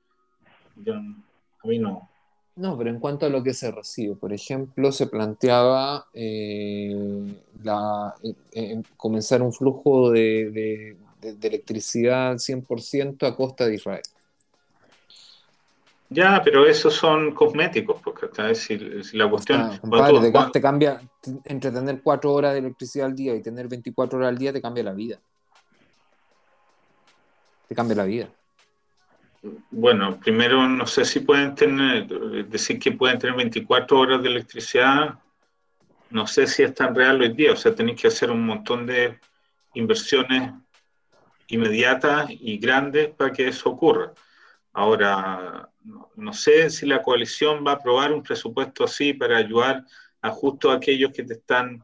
Yo, 0.77 0.95
no. 1.81 2.11
No, 2.57 2.79
pero 2.79 2.91
en 2.91 2.99
cuanto 2.99 3.27
a 3.27 3.29
lo 3.29 3.43
que 3.43 3.53
se 3.53 3.71
recibe, 3.71 4.17
por 4.17 4.33
ejemplo, 4.33 4.91
se 4.91 5.07
planteaba 5.07 6.07
eh, 6.15 7.35
la, 7.63 8.15
eh, 8.23 8.35
eh, 8.53 8.83
comenzar 8.97 9.43
un 9.43 9.53
flujo 9.53 10.11
de, 10.11 10.97
electricidad 11.43 12.31
al 12.31 12.39
100% 12.39 13.27
a 13.27 13.37
costa 13.37 13.67
de 13.67 13.75
Israel. 13.75 14.03
Ya, 16.09 16.41
pero 16.45 16.67
esos 16.67 16.95
son 16.95 17.33
cosméticos, 17.33 18.01
porque 18.03 18.29
si, 18.55 19.03
si 19.03 19.17
la 19.17 19.29
cuestión... 19.29 19.81
te, 20.53 20.61
cambia, 20.61 21.01
entre 21.45 21.73
tener 21.73 22.01
cuatro 22.01 22.33
horas 22.33 22.53
de 22.53 22.61
electricidad 22.61 23.07
al 23.07 23.17
día 23.17 23.35
y 23.35 23.43
tener 23.43 23.67
24 23.67 24.19
horas 24.19 24.29
al 24.29 24.39
día, 24.39 24.53
te 24.53 24.63
cambia 24.63 24.85
la 24.85 24.93
vida. 24.93 25.19
Te 27.69 27.75
cambia 27.75 27.97
la 27.97 28.05
vida. 28.05 28.29
Bueno, 29.71 30.19
primero 30.19 30.69
no 30.69 30.87
sé 30.87 31.05
si 31.05 31.21
pueden 31.21 31.55
tener, 31.55 32.07
decir 32.49 32.79
que 32.79 32.93
pueden 32.93 33.19
tener 33.19 33.37
24 33.37 33.99
horas 33.99 34.23
de 34.23 34.29
electricidad, 34.29 35.19
no 36.11 36.27
sé 36.27 36.47
si 36.47 36.63
es 36.63 36.75
tan 36.75 36.95
real 36.95 37.21
hoy 37.21 37.33
día, 37.33 37.53
o 37.53 37.57
sea, 37.57 37.75
tenéis 37.75 38.01
que 38.01 38.09
hacer 38.09 38.31
un 38.31 38.47
montón 38.47 38.87
de 38.87 39.19
inversiones 39.75 40.53
inmediatas 41.49 42.29
y 42.31 42.59
grandes 42.59 43.09
para 43.09 43.33
que 43.33 43.49
eso 43.49 43.71
ocurra. 43.71 44.13
Ahora, 44.77 45.71
no, 46.17 46.35
sé 46.35 46.69
si 46.69 46.85
la 46.85 47.03
coalición 47.03 47.65
va 47.67 47.71
a 47.71 47.75
aprobar 47.77 48.13
un 48.13 48.23
presupuesto 48.23 48.85
así 48.85 49.15
para 49.15 49.39
ayudar 49.39 49.83
a 50.21 50.31
justo 50.31 50.71
aquellos 50.71 51.13
que 51.13 51.23
te 51.23 51.33
están 51.33 51.83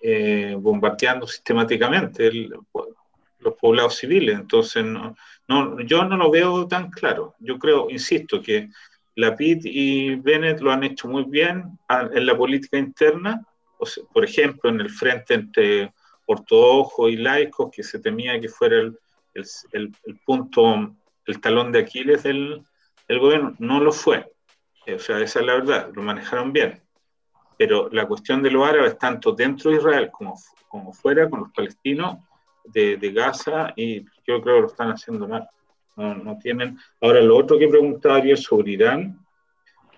eh, 0.00 0.56
bombardeando 0.58 1.24
sistemáticamente 1.28 2.32
los 2.32 3.54
poblados 3.60 3.94
civiles. 3.94 4.34
Entonces, 4.34 4.84
no, 4.84 5.14
no, 5.46 5.80
yo 5.82 6.02
no 6.04 6.16
lo 6.16 6.32
veo 6.32 6.66
tan 6.66 6.90
claro. 6.90 7.36
Yo 7.38 7.60
creo, 7.60 7.88
insisto, 7.90 8.42
que 8.42 8.70
la 9.14 9.36
PIT 9.36 9.60
y 9.66 10.16
Bennett 10.16 10.60
lo 10.62 10.72
han 10.72 10.82
hecho 10.82 11.06
muy 11.06 11.22
bien 11.22 11.78
en 11.88 12.26
la 12.26 12.36
política 12.36 12.76
interna, 12.76 13.46
por 14.12 14.24
ejemplo, 14.24 14.68
en 14.68 14.80
el 14.80 14.90
frente 14.90 15.34
entre 15.34 15.94
ortodoxos 16.26 17.08
y 17.08 17.18
laicos, 17.18 17.70
que 17.70 17.84
se 17.84 18.00
temía 18.00 18.40
que 18.40 18.48
fuera 18.48 18.80
el, 18.80 18.98
el, 19.72 19.92
punto, 20.26 20.92
el 21.26 21.40
talón 21.40 21.72
de 21.72 21.80
Aquiles 21.80 22.22
del, 22.22 22.62
del, 23.08 23.18
gobierno, 23.18 23.54
no 23.58 23.80
lo 23.80 23.92
fue. 23.92 24.32
O 24.86 24.98
sea, 24.98 25.20
esa 25.20 25.40
es 25.40 25.46
la 25.46 25.54
verdad, 25.54 25.90
lo 25.94 26.02
manejaron 26.02 26.52
bien. 26.52 26.82
Pero 27.56 27.88
la 27.90 28.06
cuestión 28.06 28.42
de 28.42 28.50
los 28.50 28.66
árabes, 28.66 28.98
tanto 28.98 29.32
dentro 29.32 29.70
de 29.70 29.76
Israel 29.76 30.10
como, 30.10 30.34
como 30.68 30.92
fuera, 30.92 31.28
con 31.30 31.40
los 31.40 31.52
palestinos, 31.52 32.18
de, 32.64 32.96
de, 32.96 33.12
Gaza 33.12 33.72
y 33.74 34.04
yo 34.26 34.40
creo 34.40 34.54
que 34.56 34.60
lo 34.62 34.66
están 34.68 34.90
haciendo 34.90 35.26
mal. 35.26 35.48
No, 35.96 36.14
no 36.14 36.38
tienen. 36.38 36.78
Ahora, 37.00 37.20
lo 37.20 37.36
otro 37.36 37.58
que 37.58 37.68
preguntaba 37.68 38.16
ayer 38.16 38.38
sobre 38.38 38.72
Irán, 38.72 39.18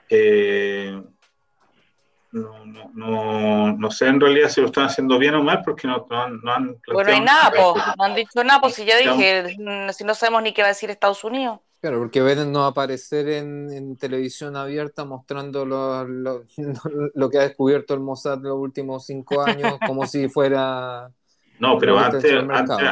eh, 0.08 1.02
no, 2.34 2.64
no, 2.66 2.90
no, 2.94 3.72
no, 3.76 3.90
sé 3.92 4.08
en 4.08 4.20
realidad 4.20 4.48
si 4.48 4.60
lo 4.60 4.66
están 4.66 4.86
haciendo 4.86 5.18
bien 5.20 5.36
o 5.36 5.42
mal 5.44 5.62
porque 5.64 5.86
no, 5.86 6.04
no 6.10 6.20
han, 6.20 6.40
no 6.42 6.52
han 6.52 6.76
Bueno, 6.92 7.12
hay 7.12 7.20
nada, 7.20 7.52
no 7.96 8.04
han 8.04 8.14
dicho 8.16 8.42
nada, 8.42 8.60
pues 8.60 8.74
si 8.74 8.84
ya 8.84 8.96
dije, 8.98 9.56
si 9.92 10.04
no 10.04 10.14
sabemos 10.14 10.42
ni 10.42 10.52
qué 10.52 10.62
va 10.62 10.68
a 10.68 10.72
decir 10.72 10.90
Estados 10.90 11.22
Unidos. 11.22 11.60
Claro, 11.80 11.98
porque 11.98 12.22
Biden 12.22 12.50
no 12.50 12.60
va 12.60 12.66
a 12.66 12.70
aparecer 12.70 13.28
en, 13.28 13.70
en 13.70 13.96
televisión 13.96 14.56
abierta 14.56 15.04
mostrando 15.04 15.64
lo, 15.64 16.04
lo, 16.04 16.44
lo, 17.14 17.30
que 17.30 17.38
ha 17.38 17.42
descubierto 17.42 17.94
el 17.94 18.00
Mossad 18.00 18.40
los 18.42 18.56
últimos 18.56 19.06
cinco 19.06 19.42
años 19.42 19.78
como 19.86 20.04
si 20.06 20.28
fuera 20.28 21.10
no, 21.60 21.78
pero 21.78 21.96
antes, 21.98 22.34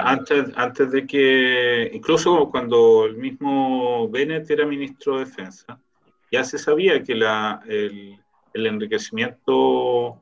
antes, 0.04 0.44
antes, 0.54 0.92
de 0.92 1.04
que, 1.04 1.90
incluso 1.92 2.48
cuando 2.48 3.06
el 3.06 3.16
mismo 3.16 4.08
Bennett 4.08 4.48
era 4.50 4.64
ministro 4.64 5.18
de 5.18 5.24
Defensa, 5.24 5.80
ya 6.30 6.44
se 6.44 6.58
sabía 6.58 7.02
que 7.02 7.16
la, 7.16 7.60
el, 7.66 8.21
enriquecimiento 8.54 10.20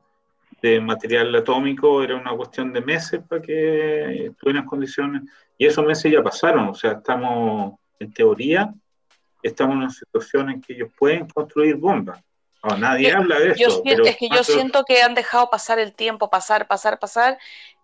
de 0.61 0.79
material 0.79 1.33
atómico 1.35 2.03
era 2.03 2.15
una 2.15 2.35
cuestión 2.35 2.71
de 2.71 2.81
meses 2.81 3.21
para 3.27 3.41
que 3.41 4.27
estuvieran 4.27 4.65
condiciones, 4.65 5.23
y 5.57 5.65
esos 5.65 5.85
meses 5.85 6.11
ya 6.11 6.21
pasaron, 6.23 6.69
o 6.69 6.75
sea, 6.75 6.93
estamos, 6.93 7.73
en 7.99 8.13
teoría, 8.13 8.73
estamos 9.41 9.73
en 9.73 9.79
una 9.79 9.89
situación 9.89 10.49
en 10.49 10.61
que 10.61 10.73
ellos 10.73 10.89
pueden 10.97 11.27
construir 11.27 11.75
bombas. 11.75 12.21
nadie 12.77 13.11
habla 13.11 13.39
de 13.39 13.51
eso. 13.51 13.83
es 13.83 14.17
que 14.17 14.29
yo 14.29 14.43
siento 14.43 14.83
que 14.85 15.01
han 15.01 15.15
dejado 15.15 15.49
pasar 15.49 15.79
el 15.79 15.93
tiempo, 15.93 16.29
pasar, 16.29 16.67
pasar, 16.67 16.99
pasar, 16.99 17.37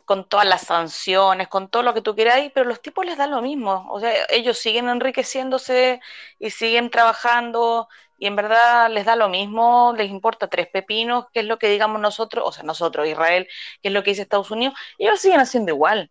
con 0.08 0.24
todas 0.24 0.48
las 0.48 0.62
sanciones, 0.62 1.50
con 1.50 1.68
todo 1.68 1.84
lo 1.84 1.94
que 1.94 2.02
tú 2.02 2.16
queráis, 2.16 2.50
pero 2.54 2.66
los 2.66 2.82
tipos 2.82 3.06
les 3.06 3.18
da 3.18 3.28
lo 3.28 3.42
mismo. 3.42 3.86
O 3.90 4.00
sea, 4.00 4.10
ellos 4.30 4.58
siguen 4.58 4.88
enriqueciéndose 4.88 6.00
y 6.40 6.50
siguen 6.50 6.90
trabajando 6.90 7.90
y 8.18 8.26
en 8.26 8.38
verdad 8.38 8.90
les 8.90 9.04
da 9.04 9.18
lo 9.18 9.28
mismo, 9.28 9.94
les 9.98 10.10
importa 10.10 10.48
tres 10.48 10.68
pepinos, 10.68 11.26
que 11.34 11.42
es 11.42 11.46
lo 11.46 11.60
que 11.60 11.70
digamos 11.70 12.00
nosotros, 12.00 12.46
o 12.48 12.54
sea, 12.54 12.64
nosotros, 12.64 13.06
Israel, 13.06 13.50
que 13.82 13.90
es 13.90 13.94
lo 13.94 14.02
que 14.02 14.12
dice 14.12 14.22
Estados 14.22 14.50
Unidos, 14.50 14.76
y 14.98 15.06
ellos 15.06 15.20
siguen 15.20 15.42
haciendo 15.42 15.74
igual. 15.74 16.10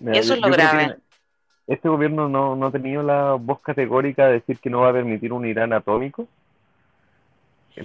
y 0.00 0.18
eso 0.18 0.34
es 0.34 0.40
lo 0.40 0.50
grave. 0.50 0.96
Este 1.68 1.88
gobierno 1.88 2.28
no, 2.28 2.56
no 2.56 2.66
ha 2.66 2.72
tenido 2.72 3.04
la 3.04 3.34
voz 3.34 3.62
categórica 3.62 4.26
de 4.26 4.32
decir 4.32 4.58
que 4.58 4.68
no 4.68 4.80
va 4.80 4.88
a 4.88 4.94
permitir 4.94 5.32
un 5.32 5.46
Irán 5.46 5.72
atómico. 5.72 6.26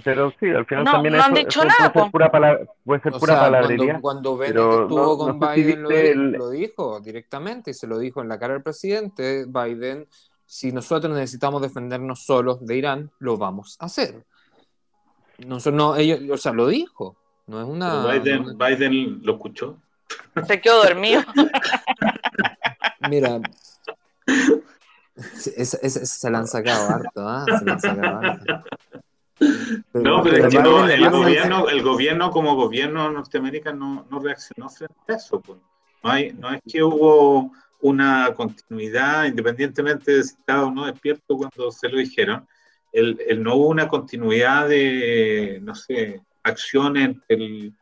Pero 0.02 0.32
sí, 0.40 0.48
al 0.48 0.66
final 0.66 0.84
también 0.84 1.16
no 1.16 1.22
han 1.22 1.34
dicho 1.34 1.64
nada, 1.64 1.92
puede 1.92 2.06
ser 2.06 2.12
pura, 2.12 2.30
palabra, 2.30 2.66
puede 2.84 3.02
ser 3.02 3.12
pura 3.12 3.40
palabrería. 3.40 4.00
Cuando, 4.00 4.36
cuando 4.36 4.36
Bennett 4.36 4.82
estuvo 4.82 5.18
con 5.18 5.38
Biden 5.38 6.32
lo, 6.32 6.50
dijo 6.50 7.00
directamente 7.00 7.70
y 7.70 7.74
se 7.74 7.86
lo 7.86 7.98
dijo 7.98 8.22
en 8.22 8.28
la 8.28 8.38
cara 8.38 8.54
del 8.54 8.62
presidente. 8.62 9.44
Biden 9.46 10.06
si 10.46 10.72
nosotros 10.72 11.12
necesitamos 11.12 11.62
defendernos 11.62 12.24
solos 12.24 12.64
de 12.64 12.76
Irán, 12.76 13.10
lo 13.18 13.36
vamos 13.36 13.76
a 13.80 13.86
hacer. 13.86 14.24
Nosotros 15.38 15.74
no, 15.74 15.96
ellos, 15.96 16.20
o 16.30 16.36
sea, 16.36 16.52
lo 16.52 16.68
dijo. 16.68 17.16
No 17.46 17.60
es 17.60 17.66
una. 17.66 18.06
Biden, 18.06 18.56
Biden 18.56 19.20
lo 19.22 19.34
escuchó. 19.34 19.78
Se 20.46 20.60
quedó 20.60 20.82
dormido. 20.84 21.22
Mira. 23.08 23.40
se 25.16 26.30
la 26.30 26.38
han 26.38 26.46
sacado 26.46 26.88
harto, 26.88 27.28
¿ah? 27.28 27.44
Se 27.58 27.64
la 27.64 27.72
han 27.72 27.80
sacado 27.80 28.18
harto. 28.18 28.64
No, 29.40 30.22
pero, 30.22 30.46
es 30.46 30.54
que 30.54 30.62
no, 30.62 30.88
el, 30.88 31.10
gobierno, 31.10 31.68
el 31.68 31.82
gobierno 31.82 32.30
como 32.30 32.54
gobierno 32.54 33.10
norteamericano 33.10 34.06
no, 34.08 34.18
reaccionó 34.20 34.68
frente 34.68 34.94
a 35.08 35.14
eso. 35.14 35.40
Pues. 35.40 35.58
No, 36.02 36.10
hay, 36.10 36.32
no 36.32 36.52
es 36.52 36.60
que 36.70 36.82
hubo 36.82 37.52
una 37.80 38.32
continuidad, 38.34 39.24
independientemente 39.24 40.12
de 40.12 40.22
si 40.22 40.34
estaba 40.34 40.66
o 40.66 40.70
no 40.70 40.86
despierto 40.86 41.36
cuando 41.36 41.70
se 41.70 41.88
lo 41.88 41.98
dijeron, 41.98 42.46
el, 42.92 43.18
el 43.26 43.42
no 43.42 43.56
hubo 43.56 43.68
una 43.68 43.88
continuidad 43.88 44.68
de, 44.68 45.58
no 45.62 45.74
sé, 45.74 46.22
acciones 46.44 47.08
entre 47.08 47.36
el, 47.36 47.74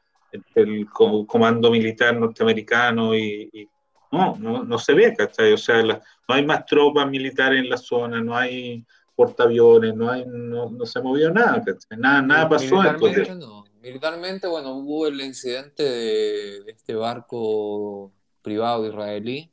el 0.54 0.86
comando 0.90 1.70
militar 1.70 2.16
norteamericano 2.16 3.14
y, 3.14 3.68
no, 4.10 4.36
no, 4.38 4.62
no, 4.64 4.78
se 4.78 4.92
ve, 4.92 5.14
¿cachai? 5.16 5.52
O 5.52 5.58
sea, 5.58 5.82
no 5.82 6.00
hay 6.28 6.44
más 6.44 6.66
tropas 6.66 7.08
militares 7.08 7.60
en 7.60 7.70
la 7.70 7.78
zona, 7.78 8.20
no 8.20 8.36
hay 8.36 8.84
portaaviones, 9.14 9.94
no, 9.94 10.10
hay, 10.10 10.24
no, 10.26 10.70
no 10.70 10.86
se 10.86 11.00
movió 11.02 11.30
nada, 11.30 11.62
Nada, 11.96 12.22
nada 12.22 12.48
pasó. 12.48 12.76
Militarmente, 12.76 13.34
no. 13.34 13.64
Militarmente, 13.80 14.46
bueno, 14.46 14.72
hubo 14.74 15.06
el 15.06 15.20
incidente 15.20 15.82
de, 15.82 16.58
este 16.68 16.94
barco 16.94 18.12
privado 18.42 18.86
israelí 18.86 19.50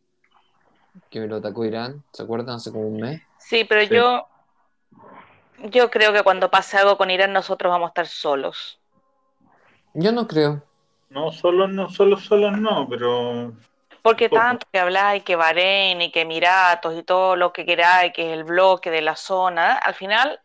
que 1.10 1.20
me 1.20 1.28
lo 1.28 1.38
atacó 1.38 1.66
Irán, 1.66 2.03
¿se 2.12 2.24
acuerdan? 2.24 2.55
Hace 2.55 2.72
como 2.72 2.88
un 2.88 2.97
mes. 2.99 3.22
Sí, 3.38 3.64
pero 3.64 3.84
yo 3.84 4.28
yo 5.72 5.89
creo 5.89 6.14
que 6.14 6.24
cuando 6.24 6.49
pase 6.49 6.78
algo 6.78 6.97
con 6.97 7.12
Irán 7.12 7.34
nosotros 7.34 7.72
vamos 7.72 7.88
a 7.88 7.89
estar 7.89 8.07
solos. 8.07 8.80
Yo 9.93 10.12
no 10.12 10.28
creo. 10.28 10.64
No, 11.10 11.32
solo 11.32 11.68
no, 11.68 11.89
solo, 11.89 12.18
solo 12.18 12.51
no, 12.51 12.88
pero 12.88 13.53
porque 14.02 14.30
tanto 14.30 14.66
que 14.72 14.80
habláis 14.80 15.24
que 15.24 15.36
Bahrein 15.36 16.02
y 16.02 16.12
que 16.12 16.22
Emiratos 16.22 16.97
y 16.97 17.04
todo 17.04 17.36
lo 17.36 17.52
que 17.54 17.66
queráis, 17.66 18.14
que 18.14 18.28
es 18.28 18.38
el 18.38 18.43
bloque 18.43 18.91
de 18.91 19.02
la 19.02 19.16
zona, 19.16 19.74
al 19.74 19.93
final 19.93 20.39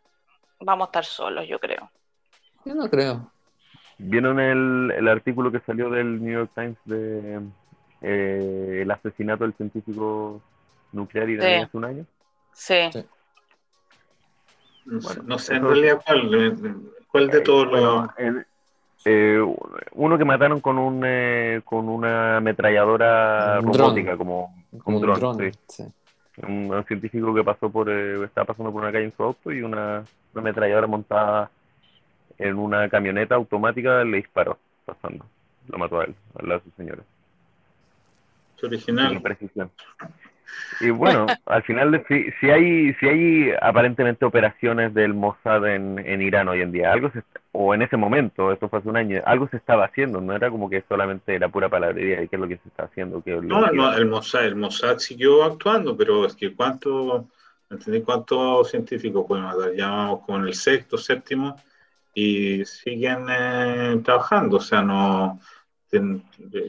vamos 0.61 0.87
a 0.87 0.89
estar 0.89 1.05
solos, 1.05 1.47
yo 1.47 1.59
creo. 1.59 1.91
Yo 2.65 2.75
no 2.75 2.89
creo. 2.89 3.31
¿Vieron 3.99 4.41
el, 4.41 4.93
el 4.97 5.09
artículo 5.09 5.53
que 5.53 5.61
salió 5.61 5.89
del 5.91 6.23
New 6.23 6.33
York 6.33 6.51
Times 6.55 6.79
de 6.85 7.41
eh, 8.03 8.81
el 8.83 8.91
asesinato 8.91 9.45
del 9.45 9.55
científico 9.55 10.43
nuclear 10.93 11.29
iraní 11.29 11.63
hace 11.63 11.77
un 11.77 11.85
año? 11.85 12.07
Sí. 12.53 12.91
No, 14.85 15.39
sé, 15.39 15.55
en 15.55 15.65
realidad 15.65 16.03
cuál, 17.11 17.31
de 17.31 17.41
todos 17.41 17.67
los... 17.71 18.09
Eh, 19.05 19.39
uno 19.93 20.19
que 20.19 20.25
mataron 20.25 20.61
con 20.61 20.79
un 20.79 21.03
eh, 21.05 21.61
con 21.65 21.89
una 21.89 22.39
ametralladora 22.39 23.61
robótica 23.61 24.17
como, 24.17 24.55
un 24.85 25.01
dron, 25.01 25.53
Un, 26.49 26.85
científico 26.89 27.35
que 27.35 27.45
pasó 27.45 27.71
por 27.71 27.91
eh, 27.91 28.25
estaba 28.25 28.47
pasando 28.47 28.73
por 28.73 28.83
una 28.83 28.93
calle 28.93 29.05
en 29.05 29.17
su 29.17 29.23
auto 29.23 29.53
y 29.53 29.63
una, 29.63 30.05
ametralladora 30.35 30.87
montada 30.87 31.51
en 32.39 32.57
una 32.57 32.89
camioneta 32.89 33.35
automática 33.35 34.03
le 34.05 34.17
disparó 34.19 34.59
pasando. 34.87 35.27
Lo 35.69 35.79
mató 35.79 36.01
a 36.01 36.05
él 36.05 36.15
a 36.39 36.47
la 36.47 36.61
su 36.61 36.71
señora 36.77 37.03
original. 38.65 39.21
Precisión 39.23 39.71
y 40.81 40.91
bueno, 40.91 41.27
al 41.47 41.63
final, 41.63 42.05
si, 42.09 42.27
si, 42.41 42.51
hay, 42.51 42.95
si 42.95 43.07
hay 43.07 43.53
aparentemente 43.61 44.25
operaciones 44.25 44.95
del 44.95 45.15
Mossad 45.15 45.67
en, 45.67 45.99
en 45.99 46.23
Irán 46.23 46.49
hoy 46.49 46.61
en 46.61 46.73
día, 46.73 46.93
algo 46.93 47.11
o 47.53 47.75
en 47.75 47.83
ese 47.83 47.97
momento, 47.97 48.53
esto 48.53 48.69
fue 48.69 48.81
hace 48.81 48.89
un 48.89 48.97
año, 48.97 49.23
algo 49.25 49.49
se 49.49 49.57
estaba 49.57 49.85
haciendo, 49.85 50.21
no 50.21 50.35
era 50.35 50.51
como 50.51 50.69
que 50.69 50.83
solamente 50.89 51.35
era 51.35 51.49
pura 51.49 51.69
palabrería 51.69 52.23
y 52.23 52.29
qué 52.29 52.37
es 52.37 52.43
lo 52.43 52.49
que 52.49 52.57
se 52.57 52.69
está 52.69 52.85
haciendo. 52.85 53.23
no, 53.25 53.67
no, 53.71 53.95
el 53.95 54.07
Mossad, 54.07 54.47
el 54.47 54.57
Mossad 54.57 54.99
siguió 54.99 55.45
actuando, 55.45 55.97
pero 55.97 56.27
es 56.27 56.35
que 56.35 56.55
cuánto, 56.55 57.29
¿entendí? 57.71 58.03
¿Cuántos 58.03 58.71
científicos 58.71 59.25
pueden 59.29 59.45
matar? 59.45 59.73
Ya 59.77 59.89
vamos 59.89 60.21
con 60.27 60.47
el 60.47 60.55
sexto, 60.55 60.99
séptimo 60.99 61.57
y 62.13 62.65
siguen 62.65 63.27
eh, 63.29 64.01
trabajando, 64.05 64.57
o 64.57 64.61
sea, 64.61 64.83
no 64.83 65.39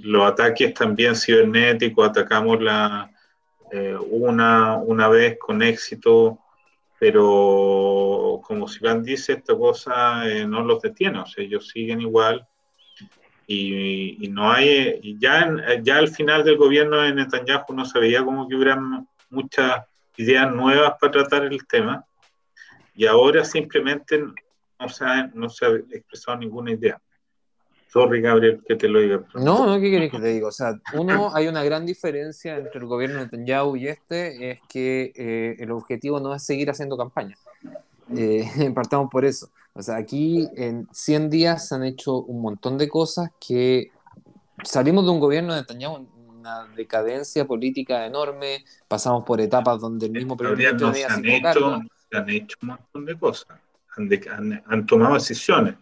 los 0.03 0.31
ataques 0.31 0.73
también 0.73 1.15
cibernéticos, 1.15 2.09
atacamos 2.09 2.61
la 2.61 3.09
una, 4.09 4.77
una 4.77 5.07
vez 5.07 5.37
con 5.39 5.61
éxito, 5.61 6.39
pero 6.99 8.41
como 8.43 8.67
Sivan 8.67 9.03
dice, 9.03 9.33
esta 9.33 9.55
cosa 9.55 10.27
eh, 10.27 10.47
no 10.47 10.63
los 10.63 10.81
detiene, 10.81 11.19
o 11.19 11.25
sea, 11.25 11.43
ellos 11.43 11.69
siguen 11.69 12.01
igual 12.01 12.47
y, 13.47 14.27
no 14.29 14.51
hay, 14.51 15.17
ya, 15.19 15.55
ya 15.81 15.97
al 15.97 16.07
final 16.07 16.43
del 16.43 16.57
gobierno 16.57 16.97
de 16.97 17.13
Netanyahu 17.13 17.73
no 17.73 17.85
se 17.85 17.99
veía 17.99 18.23
como 18.23 18.47
que 18.47 18.55
hubieran 18.55 19.07
muchas 19.29 19.83
ideas 20.17 20.51
nuevas 20.51 20.93
para 20.99 21.11
tratar 21.11 21.45
el 21.45 21.65
tema 21.67 22.03
y 22.95 23.05
ahora 23.05 23.43
simplemente 23.43 24.23
no 24.79 24.89
se 24.89 25.05
no 25.33 25.49
se 25.49 25.65
ha 25.65 25.69
expresado 25.69 26.37
ninguna 26.37 26.71
idea. 26.71 26.99
Sorry, 27.87 28.21
Gabriel, 28.21 28.61
que 28.67 28.75
te 28.75 28.89
lo 28.89 28.99
diga. 28.99 29.23
No, 29.35 29.65
no, 29.65 29.79
¿qué 29.79 29.89
querés 29.89 30.11
que 30.11 30.19
te 30.19 30.27
diga? 30.27 30.47
O 30.47 30.51
sea, 30.51 30.79
uno, 30.93 31.33
hay 31.33 31.47
una 31.47 31.63
gran 31.63 31.85
diferencia 31.85 32.57
entre 32.57 32.79
el 32.79 32.85
gobierno 32.87 33.19
de 33.19 33.25
Netanyahu 33.25 33.77
y 33.77 33.87
este, 33.87 34.51
es 34.51 34.59
que 34.67 35.13
eh, 35.15 35.55
el 35.59 35.71
objetivo 35.71 36.19
no 36.19 36.35
es 36.35 36.43
seguir 36.43 36.69
haciendo 36.69 36.97
campaña. 36.97 37.37
Eh, 38.15 38.45
partamos 38.75 39.09
por 39.09 39.23
eso. 39.23 39.49
O 39.73 39.81
sea, 39.81 39.95
aquí 39.95 40.47
en 40.55 40.87
100 40.91 41.29
días 41.29 41.67
se 41.69 41.75
han 41.75 41.83
hecho 41.83 42.17
un 42.17 42.41
montón 42.41 42.77
de 42.77 42.89
cosas 42.89 43.29
que 43.39 43.91
salimos 44.63 45.05
de 45.05 45.11
un 45.11 45.19
gobierno 45.19 45.53
de 45.53 45.61
Netanyahu 45.61 46.07
una 46.45 46.67
decadencia 46.75 47.45
política 47.45 48.05
enorme, 48.05 48.63
pasamos 48.87 49.23
por 49.23 49.41
etapas 49.41 49.81
donde 49.81 50.05
el 50.05 50.11
mismo 50.11 50.37
presidente 50.37 50.93
se 50.93 51.05
han, 51.05 51.25
hecho, 51.25 51.81
se 52.11 52.17
han 52.17 52.29
hecho 52.29 52.57
un 52.61 52.67
montón 52.67 53.05
de 53.05 53.17
cosas, 53.17 53.57
han, 53.97 54.63
han 54.67 54.85
tomado 54.85 55.15
decisiones 55.15 55.75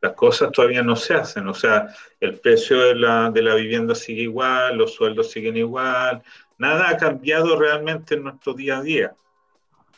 las 0.00 0.12
cosas 0.14 0.50
todavía 0.52 0.82
no 0.82 0.96
se 0.96 1.14
hacen, 1.14 1.46
o 1.48 1.54
sea, 1.54 1.94
el 2.20 2.38
precio 2.38 2.80
de 2.80 2.94
la, 2.94 3.30
de 3.30 3.42
la 3.42 3.54
vivienda 3.54 3.94
sigue 3.94 4.22
igual, 4.22 4.78
los 4.78 4.94
sueldos 4.94 5.30
siguen 5.30 5.56
igual, 5.56 6.22
nada 6.58 6.88
ha 6.88 6.96
cambiado 6.96 7.58
realmente 7.58 8.14
en 8.14 8.24
nuestro 8.24 8.54
día 8.54 8.78
a 8.78 8.82
día, 8.82 9.14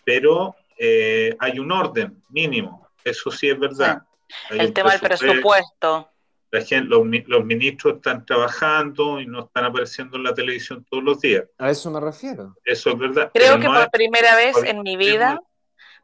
pero 0.05 0.57
eh, 0.77 1.37
hay 1.39 1.59
un 1.59 1.71
orden 1.71 2.23
mínimo, 2.31 2.89
eso 3.05 3.31
sí 3.31 3.49
es 3.49 3.59
verdad. 3.59 4.03
El 4.51 4.73
tema 4.73 4.93
del 4.93 5.01
presupuesto. 5.01 6.09
La 6.51 6.61
gente, 6.61 6.89
los, 6.89 7.07
los, 7.27 7.45
ministros 7.45 7.97
están 7.97 8.27
trabajando 8.27 9.21
y 9.21 9.27
no 9.27 9.45
están 9.45 9.65
apareciendo 9.65 10.19
en 10.19 10.25
la 10.25 10.35
televisión 10.35 10.85
todos 10.91 11.03
los 11.03 11.21
días. 11.21 11.45
A 11.59 11.71
eso 11.71 11.91
me 11.91 11.99
refiero. 11.99 12.55
Eso 12.65 12.91
es 12.91 12.99
verdad. 12.99 13.31
Creo 13.33 13.59
que 13.59 13.67
por 13.67 13.91
primera 13.91 14.37
vez 14.37 14.57
en 14.65 14.83
mi 14.83 14.97
vida 14.97 15.41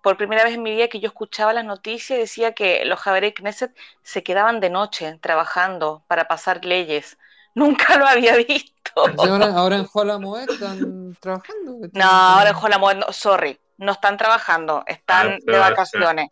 por 0.02 0.16
primera 0.16 0.44
vez 0.44 0.54
en 0.54 0.62
mi 0.62 0.72
vida 0.72 0.88
que 0.88 1.00
yo 1.00 1.08
escuchaba 1.08 1.52
las 1.52 1.64
noticias 1.64 2.18
decía 2.18 2.52
que 2.52 2.84
los 2.84 3.00
Javeré 3.00 3.34
Knesset 3.34 3.74
se 4.02 4.22
quedaban 4.22 4.60
de 4.60 4.70
noche 4.70 5.18
trabajando 5.20 6.04
para 6.06 6.28
pasar 6.28 6.64
leyes. 6.64 7.18
Nunca 7.54 7.96
lo 7.98 8.06
había 8.06 8.36
visto. 8.36 9.04
Ahora, 9.18 9.76
en 9.76 9.84
Jolamoed 9.86 10.50
están 10.50 11.16
trabajando. 11.20 11.88
No, 11.92 12.04
ahora 12.04 12.50
en 12.50 12.56
Jolamoed, 12.56 12.96
no, 12.96 13.12
sorry, 13.12 13.58
no 13.78 13.92
están 13.92 14.16
trabajando, 14.16 14.84
están 14.86 15.32
ah, 15.32 15.38
de 15.44 15.58
vacaciones. 15.58 16.30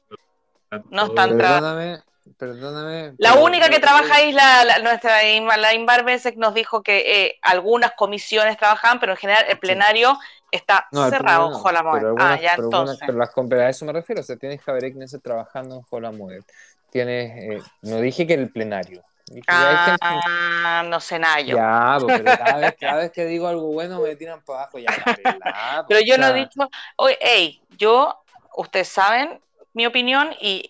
No 0.91 1.07
están 1.07 1.37
trabajando. 1.37 2.03
Perdóname. 2.39 3.15
La 3.19 3.35
única 3.35 3.69
que 3.69 3.79
trabaja 3.79 4.17
ahí 4.17 4.31
es 4.31 4.35
la, 4.35 4.79
nuestra 4.81 5.23
la 5.57 5.75
Inbar 5.75 6.05
nos 6.37 6.55
dijo 6.55 6.83
que 6.83 7.25
eh, 7.25 7.39
algunas 7.43 7.93
comisiones 7.93 8.57
trabajan, 8.57 8.99
pero 9.01 9.13
en 9.13 9.19
general 9.19 9.45
el 9.49 9.59
plenario 9.59 10.19
está 10.51 10.89
cerrado 10.91 11.49
en 11.49 11.55
Jolamoed. 11.55 12.15
ah, 12.19 12.39
ya 12.41 12.55
entonces. 12.55 12.99
pero 13.05 13.19
las 13.19 13.31
a 13.37 13.69
eso 13.69 13.85
me 13.85 13.93
refiero. 13.93 14.21
O 14.21 14.25
sea, 14.25 14.37
tienes 14.37 14.61
Javier 14.63 14.87
Ignacio 14.87 15.21
trabajando 15.21 15.77
en 15.77 15.83
Jolamoed. 15.83 16.43
Tienes, 16.91 17.43
eh, 17.43 17.63
no 17.83 18.01
dije 18.01 18.27
que 18.27 18.35
el 18.35 18.51
plenario. 18.51 19.03
ah, 19.49 20.83
no 20.87 21.01
sé 21.01 21.19
nada 21.19 21.41
yo. 21.41 21.57
Ya, 21.57 21.99
pero 22.07 22.25
cada 22.25 22.57
vez, 22.59 22.77
cada 22.79 22.97
vez, 22.97 23.13
que 23.13 23.25
digo 23.25 23.47
algo 23.47 23.73
bueno 23.73 24.01
me 24.01 24.17
tiran 24.17 24.43
para 24.43 24.63
abajo. 24.63 24.79
Ya, 24.79 24.89
pero 25.89 26.01
yo 26.01 26.19
no 26.19 26.29
he 26.29 26.35
dicho, 26.35 26.69
oye, 26.97 27.19
hey, 27.21 27.63
yo, 27.79 28.23
ustedes 28.57 28.89
saben, 28.89 29.41
mi 29.77 29.85
opinión 29.85 30.31
y, 30.41 30.67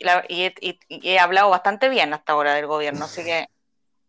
he 0.91 1.19
hablado 1.21 1.49
bastante 1.49 1.89
bien 1.89 2.13
hasta 2.13 2.33
ahora 2.33 2.55
del 2.55 2.67
gobierno, 2.67 3.05
así 3.05 3.23
que... 3.23 3.47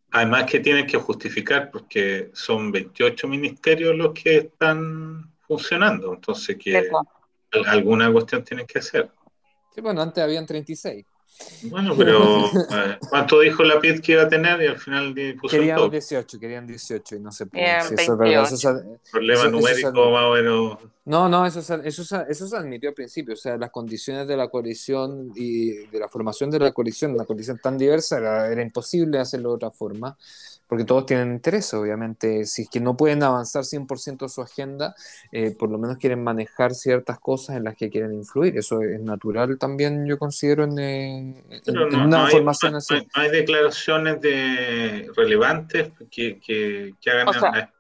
Además 0.10 0.46
que 0.46 0.60
tienes 0.60 0.92
que 0.92 0.98
justificar 0.98 1.70
porque 1.70 2.32
son 2.34 2.72
28 2.72 3.28
ministerios 3.28 3.96
los 3.96 4.12
que 4.14 4.38
están 4.38 5.32
funcionando, 5.42 6.16
entonces 6.16 6.58
que 6.58 6.90
alguna 7.68 8.12
cuestión 8.12 8.44
tienes 8.44 8.66
que 8.66 8.80
hacer. 8.80 9.12
Sí, 9.76 9.82
bueno, 9.82 10.02
antes 10.02 10.24
habían 10.24 10.48
36. 10.48 11.06
Bueno, 11.64 11.96
pero 11.98 12.46
eh, 12.72 12.98
¿cuánto 13.10 13.40
dijo 13.40 13.64
la 13.64 13.80
PID 13.80 14.02
que 14.02 14.12
iba 14.14 14.24
a 14.24 14.30
tener 14.30 14.62
y 14.62 14.68
al 14.68 14.78
final 14.80 15.14
puso 15.42 15.56
Querían 15.58 15.78
todo? 15.78 15.90
18, 15.90 16.40
querían 16.40 16.68
18 16.68 17.16
y 17.16 17.20
no 17.20 17.32
se 17.32 17.46
pudo. 17.46 17.62
Sí, 17.62 17.96
eso 17.96 18.14
es 18.14 18.18
verdad, 18.18 18.44
eso 18.54 18.72
es- 18.78 19.12
Problema 19.12 19.40
eso- 19.42 19.48
eso 19.50 19.52
numérico 19.58 20.06
es- 20.08 20.12
más 20.14 20.24
o 20.24 20.34
menos. 20.34 20.78
No, 21.06 21.30
no, 21.30 21.46
eso 21.46 21.60
eso, 21.60 22.26
eso 22.28 22.48
se 22.48 22.58
admitió 22.58 22.90
al 22.90 22.96
principio, 22.96 23.34
o 23.34 23.38
sea, 23.38 23.56
las 23.58 23.72
condiciones 23.72 24.28
de 24.28 24.36
la 24.36 24.50
coalición 24.50 25.32
y 25.36 25.88
de 25.88 26.00
la 26.00 26.10
formación 26.10 26.50
de 26.52 26.60
la 26.60 26.74
coalición, 26.74 27.14
una 27.14 27.24
coalición 27.26 27.60
tan 27.64 27.78
diversa, 27.78 28.18
era, 28.18 28.52
era 28.52 28.62
imposible 28.62 29.18
hacerlo 29.18 29.50
de 29.50 29.56
otra 29.56 29.72
forma, 29.72 30.18
porque 30.68 30.84
todos 30.84 31.06
tienen 31.06 31.32
interés, 31.32 31.74
obviamente, 31.74 32.46
si 32.46 32.64
es 32.64 32.70
que 32.70 32.80
no 32.82 32.98
pueden 32.98 33.24
avanzar 33.24 33.64
100% 33.64 34.28
su 34.28 34.42
agenda, 34.42 34.94
eh, 35.32 35.56
por 35.58 35.70
lo 35.70 35.78
menos 35.78 35.98
quieren 35.98 36.22
manejar 36.24 36.74
ciertas 36.74 37.20
cosas 37.20 37.56
en 37.56 37.64
las 37.64 37.76
que 37.76 37.90
quieren 37.90 38.14
influir, 38.14 38.58
eso 38.58 38.82
es 38.82 39.00
natural 39.00 39.58
también, 39.58 40.06
yo 40.06 40.18
considero, 40.18 40.66
en, 40.66 40.78
eh, 40.78 41.44
en- 41.66 41.74
no, 41.74 41.88
una 41.88 42.06
no 42.06 42.26
hay, 42.26 42.32
formación 42.32 42.72
no 42.74 42.78
así. 42.80 42.94
hay- 42.96 43.08
hay 43.14 43.32
declaraciones 43.32 44.20
de 44.22 45.10
relevantes 45.16 45.92
que, 46.12 46.40
que, 46.40 46.94
que 47.00 47.10
hagan 47.12 47.30
O 47.30 47.34
sea- 47.34 47.74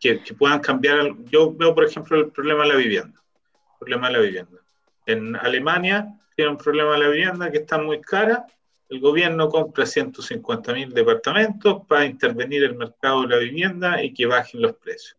que, 0.00 0.22
que 0.22 0.34
puedan 0.34 0.60
cambiar. 0.60 1.14
Yo 1.30 1.52
veo, 1.54 1.74
por 1.74 1.84
ejemplo, 1.84 2.18
el 2.18 2.30
problema 2.30 2.64
de 2.64 2.68
la 2.70 2.76
vivienda. 2.76 3.22
El 3.72 3.78
problema 3.78 4.08
de 4.08 4.12
la 4.12 4.18
vivienda. 4.20 4.58
En 5.06 5.34
Alemania 5.36 6.08
tiene 6.36 6.50
un 6.50 6.58
problema 6.58 6.92
de 6.92 6.98
la 6.98 7.08
vivienda 7.08 7.50
que 7.50 7.58
está 7.58 7.78
muy 7.78 8.00
cara. 8.02 8.44
El 8.94 9.00
gobierno 9.00 9.48
compra 9.48 9.84
150 9.86 10.72
mil 10.72 10.94
departamentos 10.94 11.82
para 11.88 12.04
intervenir 12.04 12.62
el 12.62 12.76
mercado 12.76 13.22
de 13.22 13.28
la 13.28 13.38
vivienda 13.38 14.00
y 14.00 14.14
que 14.14 14.24
bajen 14.24 14.62
los 14.62 14.76
precios. 14.76 15.16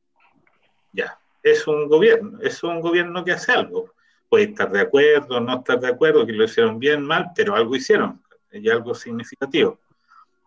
Ya, 0.94 1.20
es 1.44 1.68
un 1.68 1.90
gobierno, 1.90 2.40
es 2.42 2.64
un 2.64 2.80
gobierno 2.80 3.26
que 3.26 3.34
hace 3.34 3.52
algo. 3.52 3.94
Puede 4.30 4.46
estar 4.46 4.72
de 4.72 4.80
acuerdo, 4.80 5.42
no 5.42 5.58
estar 5.58 5.78
de 5.78 5.90
acuerdo, 5.90 6.26
que 6.26 6.32
lo 6.32 6.46
hicieron 6.46 6.80
bien, 6.80 7.04
mal, 7.04 7.32
pero 7.36 7.54
algo 7.54 7.76
hicieron, 7.76 8.24
y 8.50 8.70
algo 8.70 8.96
significativo. 8.96 9.78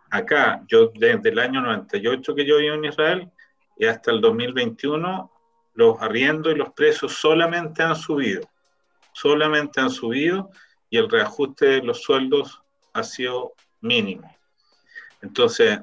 Acá, 0.09 0.65
yo 0.67 0.91
desde 0.95 1.29
el 1.29 1.39
año 1.39 1.61
98 1.61 2.35
que 2.35 2.47
yo 2.47 2.57
vivo 2.57 2.77
en 2.77 2.87
Israel 2.87 3.31
y 3.77 3.85
hasta 3.85 4.11
el 4.11 4.23
2021, 4.23 5.31
los 5.75 6.01
arriendos 6.01 6.55
y 6.55 6.57
los 6.57 6.73
precios 6.73 7.13
solamente 7.13 7.83
han 7.83 7.95
subido, 7.95 8.49
solamente 9.13 9.83
han 9.83 9.91
subido 9.91 10.51
y 10.89 10.97
el 10.97 11.11
reajuste 11.11 11.67
de 11.67 11.83
los 11.83 12.01
sueldos 12.01 12.63
ha 12.99 13.05
sido 13.05 13.53
mínimo. 13.81 14.31
Entonces, 15.23 15.81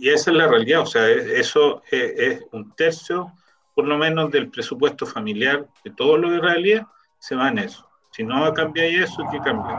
y 0.00 0.08
esa 0.08 0.30
es 0.30 0.36
la 0.36 0.48
realidad, 0.48 0.80
o 0.82 0.86
sea, 0.86 1.08
es- 1.08 1.26
eso 1.26 1.82
es, 1.90 2.02
es 2.18 2.42
un 2.52 2.74
tercio 2.74 3.32
por 3.74 3.86
lo 3.86 3.98
menos 3.98 4.30
del 4.30 4.50
presupuesto 4.50 5.04
familiar 5.04 5.66
de 5.84 5.90
todos 5.90 6.18
los 6.18 6.32
israelíes 6.32 6.82
se 7.18 7.34
va 7.34 7.48
en 7.48 7.58
eso. 7.58 7.88
Si 8.12 8.22
no 8.22 8.52
cambiáis 8.54 9.00
eso, 9.10 9.24
¿qué 9.32 9.38
cambia? 9.40 9.74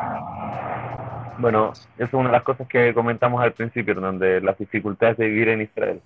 Bueno, 1.38 1.72
eso 1.72 1.84
es 2.04 2.14
una 2.14 2.26
de 2.30 2.34
las 2.34 2.44
cosas 2.44 2.68
que 2.68 2.94
comentamos 2.94 3.42
al 3.42 3.54
principio, 3.54 3.94
donde 3.96 4.42
las 4.42 4.58
dificultades 4.58 5.18
de 5.18 5.28
vivir 5.28 5.50
en 5.50 5.62
Israel. 5.62 6.02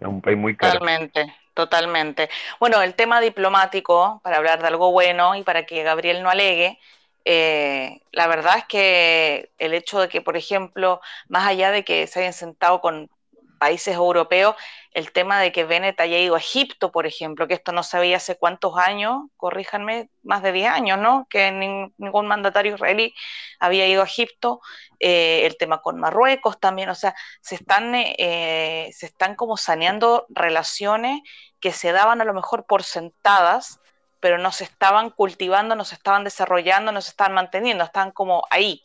Es 0.00 0.06
un 0.06 0.20
país 0.20 0.36
muy 0.36 0.56
caro. 0.56 0.74
Totalmente, 0.78 1.34
totalmente. 1.54 2.28
Bueno, 2.60 2.82
el 2.82 2.94
tema 2.94 3.20
diplomático, 3.20 4.20
para 4.22 4.36
hablar 4.36 4.60
de 4.60 4.68
algo 4.68 4.92
bueno 4.92 5.34
y 5.34 5.42
para 5.42 5.64
que 5.66 5.82
Gabriel 5.82 6.22
no 6.22 6.30
alegue, 6.30 6.78
eh, 7.24 8.00
la 8.12 8.26
verdad 8.26 8.58
es 8.58 8.64
que 8.66 9.50
el 9.58 9.74
hecho 9.74 10.00
de 10.00 10.08
que, 10.08 10.22
por 10.22 10.36
ejemplo, 10.36 11.00
más 11.28 11.46
allá 11.46 11.70
de 11.70 11.84
que 11.84 12.06
se 12.06 12.20
hayan 12.20 12.32
sentado 12.32 12.80
con 12.80 13.10
países 13.58 13.94
europeos, 13.96 14.54
el 14.92 15.10
tema 15.12 15.40
de 15.40 15.50
que 15.52 15.64
Bennett 15.64 15.98
haya 16.00 16.18
ido 16.18 16.36
a 16.36 16.38
Egipto, 16.38 16.92
por 16.92 17.06
ejemplo, 17.06 17.48
que 17.48 17.54
esto 17.54 17.72
no 17.72 17.82
se 17.82 17.98
veía 17.98 18.16
hace 18.18 18.36
cuántos 18.38 18.76
años, 18.78 19.22
corríjanme, 19.36 20.10
más 20.22 20.42
de 20.42 20.52
10 20.52 20.70
años, 20.70 20.98
¿no? 20.98 21.26
Que 21.28 21.50
nin- 21.50 21.92
ningún 21.98 22.28
mandatario 22.28 22.74
israelí 22.76 23.14
había 23.58 23.86
ido 23.88 24.02
a 24.02 24.04
Egipto, 24.06 24.60
eh, 25.00 25.42
el 25.46 25.56
tema 25.56 25.80
con 25.82 25.98
Marruecos 25.98 26.58
también, 26.60 26.88
o 26.88 26.94
sea, 26.94 27.14
se 27.40 27.56
están, 27.56 27.92
eh, 27.96 28.90
se 28.92 29.06
están 29.06 29.34
como 29.34 29.56
saneando 29.56 30.26
relaciones 30.28 31.20
que 31.60 31.72
se 31.72 31.92
daban 31.92 32.20
a 32.20 32.24
lo 32.24 32.34
mejor 32.34 32.64
por 32.66 32.82
sentadas, 32.84 33.80
pero 34.20 34.38
no 34.38 34.52
se 34.52 34.64
estaban 34.64 35.10
cultivando, 35.10 35.74
no 35.74 35.84
se 35.84 35.94
estaban 35.94 36.24
desarrollando, 36.24 36.92
no 36.92 37.00
se 37.00 37.10
estaban 37.10 37.34
manteniendo, 37.34 37.84
estaban 37.84 38.10
como 38.12 38.44
ahí. 38.50 38.82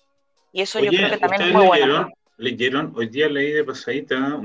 Y 0.51 0.61
eso 0.61 0.79
yo 0.79 0.91
creo 0.91 1.09
que 1.09 1.17
también 1.17 1.41
es 1.41 1.47
¿ustedes 1.47 1.53
muy 1.53 1.65
bueno. 1.65 1.85
leyeron, 1.85 2.13
leyeron, 2.37 2.93
hoy 2.95 3.07
día 3.07 3.27
leí 3.29 3.51
de 3.51 3.63
pasadita, 3.63 4.41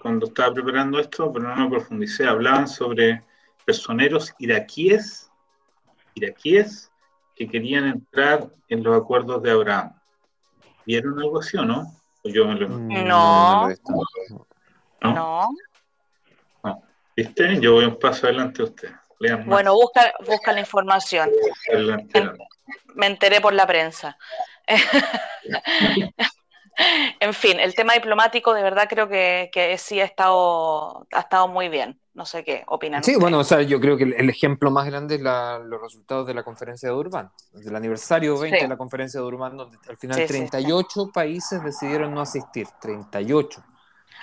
cuando 0.00 0.26
estaba 0.26 0.54
preparando 0.54 0.98
esto, 0.98 1.32
pero 1.32 1.48
no 1.54 1.64
me 1.64 1.70
profundicé, 1.70 2.26
hablaban 2.26 2.68
sobre 2.68 3.22
personeros 3.64 4.34
iraquíes, 4.38 5.30
iraquíes 6.14 6.90
que 7.34 7.48
querían 7.48 7.86
entrar 7.86 8.50
en 8.68 8.82
los 8.82 9.00
acuerdos 9.00 9.42
de 9.42 9.50
Abraham. 9.50 9.94
¿Vieron 10.84 11.18
algo 11.18 11.40
así 11.40 11.56
o 11.56 11.64
no? 11.64 11.86
O 12.22 12.28
yo 12.28 12.46
me 12.46 12.54
lo 12.54 12.68
Mm, 12.68 13.06
No. 13.06 13.58
lo 13.60 13.66
he 13.66 13.68
visto. 13.70 13.92
¿no? 15.02 15.14
No. 15.14 16.80
¿Viste? 17.16 17.60
Yo 17.60 17.74
voy 17.74 17.84
un 17.84 17.98
paso 17.98 18.26
adelante 18.26 18.62
de 18.62 18.68
usted. 18.68 18.90
Lean 19.20 19.38
más. 19.40 19.46
Bueno, 19.46 19.74
busca, 19.74 20.12
busca 20.26 20.52
la 20.52 20.60
información. 20.60 21.30
Adelante, 21.72 22.18
adelante. 22.18 22.44
Me 22.94 23.06
enteré 23.06 23.40
por 23.40 23.52
la 23.52 23.66
prensa. 23.66 24.16
En 27.18 27.34
fin, 27.34 27.60
el 27.60 27.74
tema 27.74 27.92
diplomático 27.92 28.54
de 28.54 28.62
verdad 28.62 28.86
creo 28.88 29.06
que, 29.06 29.50
que 29.52 29.76
sí 29.76 30.00
ha 30.00 30.04
estado, 30.04 31.06
ha 31.12 31.20
estado 31.20 31.46
muy 31.46 31.68
bien. 31.68 32.00
No 32.14 32.24
sé 32.24 32.42
qué 32.42 32.64
opinan. 32.68 33.04
Sí, 33.04 33.10
ustedes. 33.10 33.20
bueno, 33.20 33.38
o 33.40 33.44
sea, 33.44 33.60
yo 33.60 33.78
creo 33.80 33.98
que 33.98 34.04
el, 34.04 34.14
el 34.14 34.30
ejemplo 34.30 34.70
más 34.70 34.86
grande 34.86 35.16
es 35.16 35.20
la- 35.20 35.58
los 35.58 35.78
resultados 35.82 36.26
de 36.26 36.32
la 36.32 36.42
conferencia 36.42 36.88
de 36.88 36.94
Durban, 36.94 37.30
del 37.52 37.76
aniversario 37.76 38.38
20 38.38 38.56
Sí. 38.58 38.64
de 38.64 38.68
la 38.68 38.78
conferencia 38.78 39.20
de 39.20 39.24
Durban, 39.24 39.58
donde 39.58 39.76
al 39.90 39.96
final 39.98 40.16
Sí, 40.16 40.22
sí, 40.22 40.28
sí. 40.28 40.38
38 40.50 41.10
países 41.12 41.62
decidieron 41.62 42.14
no 42.14 42.22
asistir, 42.22 42.66
38. 42.80 43.62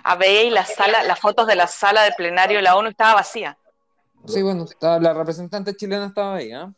A 0.03 0.15
ver, 0.15 0.45
y 0.45 0.49
la 0.49 0.65
sala, 0.65 1.03
las 1.03 1.19
fotos 1.19 1.45
de 1.45 1.55
la 1.55 1.67
sala 1.67 2.03
de 2.03 2.13
plenario 2.13 2.57
de 2.57 2.63
la 2.63 2.75
ONU 2.75 2.89
estaba 2.89 3.13
vacía. 3.15 3.55
Sí, 4.27 4.41
bueno, 4.41 4.65
está- 4.65 4.99
la 4.99 5.13
representante 5.13 5.75
chilena 5.75 6.07
estaba 6.07 6.35
ahí, 6.35 6.51
¿ah? 6.51 6.71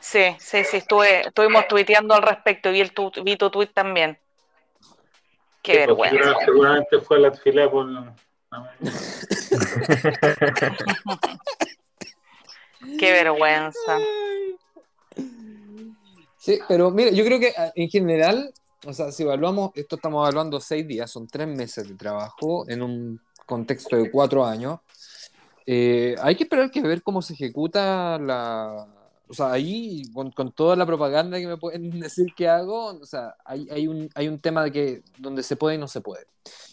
Sí, 0.00 0.36
sí, 0.38 0.64
sí, 0.64 0.78
estuve, 0.78 1.26
estuvimos 1.26 1.66
tuiteando 1.68 2.14
al 2.14 2.22
respecto 2.22 2.70
y 2.70 2.72
vi, 2.72 2.80
el 2.80 2.92
tu, 2.92 3.10
vi 3.22 3.36
tu 3.36 3.50
tuit 3.50 3.72
también. 3.72 4.18
Qué 5.62 5.72
Sí, 5.72 5.78
porque 5.86 6.10
vergüenza. 6.10 6.44
Seguramente 6.44 7.00
fue 7.00 7.16
a 7.16 7.20
la 7.20 7.32
fila 7.32 7.70
por. 7.70 7.86
Qué 12.98 13.12
vergüenza. 13.12 13.98
Sí, 16.38 16.60
pero 16.68 16.90
mira, 16.90 17.10
yo 17.10 17.24
creo 17.24 17.40
que 17.40 17.52
ah, 17.56 17.72
en 17.74 17.90
general, 17.90 18.52
o 18.86 18.92
sea, 18.92 19.10
si 19.10 19.24
evaluamos, 19.24 19.72
esto 19.74 19.96
estamos 19.96 20.22
evaluando 20.22 20.60
seis 20.60 20.86
días, 20.86 21.10
son 21.10 21.26
tres 21.26 21.48
meses 21.48 21.88
de 21.88 21.94
trabajo 21.96 22.64
en 22.68 22.82
un 22.82 23.20
contexto 23.44 23.96
de 23.96 24.10
cuatro 24.10 24.44
años. 24.44 24.78
Eh, 25.70 26.16
hay 26.22 26.34
que 26.34 26.44
esperar 26.44 26.70
que 26.70 26.80
ver 26.80 27.02
cómo 27.02 27.20
se 27.20 27.34
ejecuta 27.34 28.18
la. 28.18 28.86
O 29.28 29.34
sea, 29.34 29.52
ahí, 29.52 30.02
con, 30.14 30.30
con 30.30 30.50
toda 30.52 30.74
la 30.76 30.86
propaganda 30.86 31.38
que 31.38 31.46
me 31.46 31.58
pueden 31.58 31.90
decir 32.00 32.28
que 32.34 32.48
hago, 32.48 32.98
o 32.98 33.04
sea, 33.04 33.34
hay, 33.44 33.68
hay, 33.70 33.86
un, 33.86 34.08
hay 34.14 34.28
un 34.28 34.40
tema 34.40 34.64
de 34.64 34.72
que 34.72 35.02
donde 35.18 35.42
se 35.42 35.56
puede 35.56 35.76
y 35.76 35.78
no 35.78 35.86
se 35.86 36.00
puede. 36.00 36.24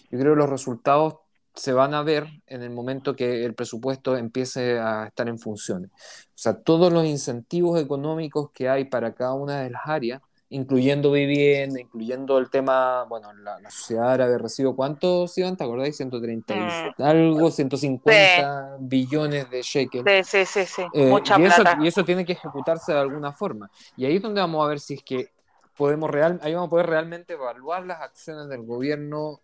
Yo 0.09 0.17
creo 0.17 0.33
que 0.33 0.39
los 0.39 0.49
resultados 0.49 1.15
se 1.53 1.73
van 1.73 1.93
a 1.93 2.03
ver 2.03 2.25
en 2.47 2.63
el 2.63 2.69
momento 2.69 3.17
que 3.17 3.43
el 3.43 3.53
presupuesto 3.53 4.15
empiece 4.15 4.79
a 4.79 5.07
estar 5.07 5.27
en 5.27 5.39
funciones. 5.39 5.91
O 5.91 6.37
sea, 6.37 6.61
todos 6.61 6.93
los 6.93 7.05
incentivos 7.05 7.81
económicos 7.81 8.49
que 8.51 8.69
hay 8.69 8.85
para 8.85 9.13
cada 9.13 9.33
una 9.33 9.59
de 9.59 9.71
las 9.71 9.81
áreas, 9.87 10.21
incluyendo 10.49 11.11
vivienda, 11.11 11.79
incluyendo 11.79 12.37
el 12.37 12.49
tema, 12.49 13.03
bueno, 13.05 13.33
la, 13.33 13.59
la 13.59 13.69
sociedad 13.71 14.11
árabe 14.11 14.37
recibió 14.37 14.75
cuántos, 14.75 15.37
Iván, 15.37 15.57
¿te 15.57 15.63
acordáis? 15.63 15.97
130 15.97 16.53
y 16.53 16.57
Mm. 16.57 17.01
algo, 17.03 17.51
150 17.51 18.77
billones 18.79 19.49
de 19.49 19.61
shekels. 19.61 20.05
Sí, 20.07 20.23
sí, 20.23 20.45
sí, 20.45 20.65
sí. 20.65 20.81
Eh, 20.93 21.09
Mucha 21.09 21.39
y, 21.39 21.43
eso, 21.45 21.61
plata. 21.63 21.83
y 21.83 21.87
eso 21.87 22.05
tiene 22.05 22.25
que 22.25 22.33
ejecutarse 22.33 22.93
de 22.93 22.99
alguna 22.99 23.31
forma. 23.31 23.69
Y 23.97 24.05
ahí 24.05 24.17
es 24.17 24.21
donde 24.21 24.41
vamos 24.41 24.63
a 24.63 24.69
ver 24.69 24.79
si 24.79 24.95
es 24.95 25.03
que 25.03 25.29
podemos 25.77 26.09
real, 26.09 26.39
ahí 26.43 26.53
vamos 26.53 26.67
a 26.67 26.69
poder 26.69 26.85
realmente 26.87 27.33
evaluar 27.33 27.85
las 27.85 28.01
acciones 28.01 28.47
del 28.47 28.61
gobierno, 28.63 29.41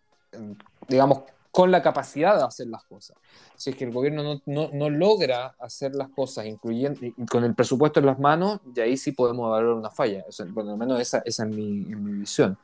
digamos, 0.87 1.23
con 1.51 1.69
la 1.69 1.81
capacidad 1.81 2.37
de 2.37 2.43
hacer 2.45 2.67
las 2.67 2.83
cosas. 2.85 3.17
Si 3.57 3.71
es 3.71 3.75
que 3.75 3.83
el 3.83 3.91
gobierno 3.91 4.23
no, 4.23 4.41
no, 4.45 4.69
no 4.73 4.89
logra 4.89 5.53
hacer 5.59 5.93
las 5.95 6.09
cosas, 6.09 6.45
incluyendo 6.45 6.99
y 7.05 7.13
con 7.25 7.43
el 7.43 7.53
presupuesto 7.53 7.99
en 7.99 8.05
las 8.05 8.19
manos, 8.19 8.59
y 8.73 8.79
ahí 8.79 8.95
sí 8.97 9.11
podemos 9.11 9.47
evaluar 9.47 9.75
una 9.75 9.89
falla. 9.91 10.23
O 10.27 10.31
sea, 10.31 10.45
por 10.53 10.65
lo 10.65 10.77
menos 10.77 10.99
esa, 10.99 11.21
esa 11.25 11.43
es 11.43 11.49
mi, 11.49 11.91
en 11.91 12.03
mi 12.03 12.13
visión. 12.13 12.57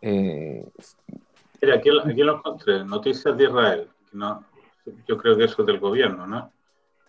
Eh, 0.00 0.64
Mira, 1.60 1.76
aquí, 1.76 1.90
lo- 1.90 2.02
aquí 2.04 2.22
lo 2.22 2.36
encontré, 2.38 2.84
noticias 2.84 3.36
de 3.36 3.44
Israel. 3.44 3.88
que 4.10 4.16
no, 4.16 4.44
yo 5.06 5.16
creo 5.16 5.36
que 5.36 5.44
eso 5.44 5.62
es 5.62 5.66
del 5.66 5.78
gobierno, 5.78 6.26
¿no? 6.26 6.50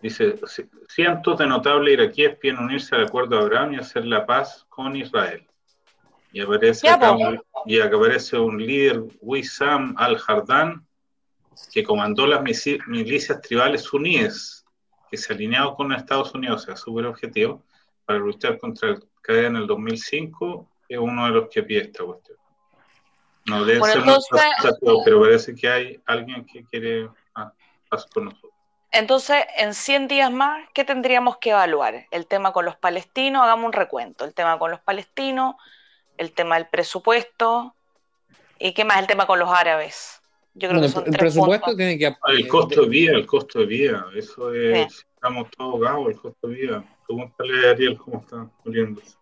Dice, 0.00 0.38
"C- 0.46 0.68
cientos 0.88 1.38
de 1.38 1.46
notables 1.46 1.94
iraquíes 1.94 2.36
piden 2.36 2.58
unirse 2.58 2.94
al 2.94 3.06
acuerdo 3.06 3.36
de 3.36 3.42
Abraham 3.42 3.72
y 3.72 3.76
hacer 3.78 4.04
la 4.04 4.26
paz 4.26 4.64
con 4.68 4.94
Israel. 4.94 5.46
Y 6.30 6.40
aparece, 6.40 6.88
acá 6.88 7.16
po. 7.16 7.28
un, 7.28 7.42
y 7.66 7.80
acá 7.80 7.96
aparece 7.96 8.38
un 8.38 8.58
líder, 8.64 9.02
Wissam 9.22 9.94
al-Hardan, 9.96 10.86
que 11.72 11.82
comandó 11.82 12.26
las 12.26 12.42
milicias 12.42 13.40
tribales 13.40 13.82
suníes, 13.82 14.64
que 15.10 15.16
se 15.16 15.32
alinearon 15.32 15.74
con 15.74 15.92
Estados 15.92 16.34
Unidos, 16.34 16.62
o 16.62 16.66
sea, 16.66 16.76
súper 16.76 17.06
objetivo, 17.06 17.62
para 18.04 18.18
luchar 18.18 18.58
contra 18.58 18.90
el 18.90 19.04
Qaeda 19.22 19.48
en 19.48 19.56
el 19.56 19.66
2005 19.66 20.68
y 20.88 20.94
es 20.94 21.00
uno 21.00 21.24
de 21.26 21.30
los 21.30 21.48
que 21.48 21.62
pide 21.62 21.82
esta 21.82 22.04
cuestión. 22.04 22.38
No 23.46 23.64
debe 23.64 23.82
ser 23.82 23.98
entonces, 23.98 24.40
pero 25.04 25.20
parece 25.20 25.54
que 25.54 25.68
hay 25.68 26.00
alguien 26.06 26.44
que 26.46 26.64
quiere 26.64 27.08
ah, 27.34 27.52
pasar 27.88 28.08
con 28.10 28.24
nosotros. 28.26 28.52
Entonces, 28.90 29.44
en 29.56 29.74
100 29.74 30.08
días 30.08 30.30
más, 30.30 30.68
¿qué 30.72 30.84
tendríamos 30.84 31.38
que 31.38 31.50
evaluar? 31.50 32.06
El 32.10 32.26
tema 32.26 32.52
con 32.52 32.64
los 32.64 32.76
palestinos, 32.76 33.42
hagamos 33.42 33.66
un 33.66 33.72
recuento. 33.72 34.24
El 34.24 34.34
tema 34.34 34.58
con 34.58 34.70
los 34.70 34.80
palestinos, 34.80 35.56
el 36.16 36.32
tema 36.32 36.54
del 36.54 36.68
presupuesto, 36.68 37.74
¿y 38.58 38.72
qué 38.72 38.84
más? 38.84 38.98
El 39.00 39.08
tema 39.08 39.26
con 39.26 39.40
los 39.40 39.50
árabes. 39.50 40.22
Yo 40.54 40.68
creo 40.68 40.80
que 40.80 40.88
son 40.88 41.04
el 41.06 41.12
presupuesto 41.16 41.76
tiene 41.76 41.98
que... 41.98 42.14
El 42.28 42.48
costo 42.48 42.82
de 42.82 42.88
vida, 42.88 43.12
el 43.12 43.26
costo 43.26 43.58
de 43.60 43.66
vida, 43.66 44.06
eso 44.14 44.54
es... 44.54 45.06
Estamos 45.14 45.50
todos 45.50 45.74
ahogados, 45.74 46.08
el 46.08 46.16
costo 46.16 46.48
de 46.48 46.54
vida. 46.54 46.84
Pregúntale 47.06 47.66
a 47.66 47.70
Ariel 47.70 47.96
cómo 47.96 48.20
está 48.20 48.46
muriéndose. 48.64 49.16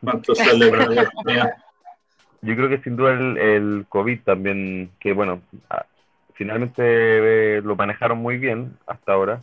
¿Cuánto 0.00 0.34
sale 0.36 0.70
la 0.70 1.56
Yo 2.42 2.56
creo 2.56 2.68
que 2.68 2.78
sin 2.78 2.96
duda 2.96 3.12
el, 3.12 3.38
el 3.38 3.86
COVID 3.88 4.20
también, 4.20 4.90
que 5.00 5.12
bueno, 5.12 5.42
finalmente 6.34 6.82
eh, 6.84 7.60
lo 7.62 7.76
manejaron 7.76 8.18
muy 8.18 8.38
bien 8.38 8.78
hasta 8.86 9.12
ahora. 9.12 9.42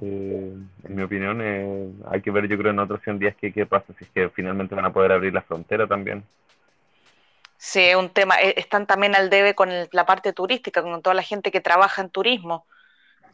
Eh, 0.00 0.54
en 0.84 0.94
mi 0.94 1.02
opinión, 1.02 1.40
eh, 1.42 1.92
hay 2.10 2.22
que 2.22 2.30
ver, 2.30 2.48
yo 2.48 2.56
creo, 2.56 2.70
en 2.70 2.78
otros 2.78 3.00
100 3.02 3.18
días 3.18 3.34
qué, 3.40 3.52
qué 3.52 3.66
pasa, 3.66 3.92
si 3.98 4.04
es 4.04 4.10
que 4.10 4.28
finalmente 4.30 4.74
van 4.74 4.86
a 4.86 4.92
poder 4.92 5.12
abrir 5.12 5.34
la 5.34 5.42
frontera 5.42 5.86
también. 5.86 6.24
Sí, 7.62 7.80
es 7.80 7.94
un 7.94 8.08
tema. 8.08 8.36
Están 8.36 8.86
también 8.86 9.14
al 9.14 9.28
debe 9.28 9.54
con 9.54 9.68
la 9.92 10.06
parte 10.06 10.32
turística, 10.32 10.80
con 10.82 11.02
toda 11.02 11.12
la 11.12 11.22
gente 11.22 11.50
que 11.50 11.60
trabaja 11.60 12.00
en 12.00 12.08
turismo, 12.08 12.64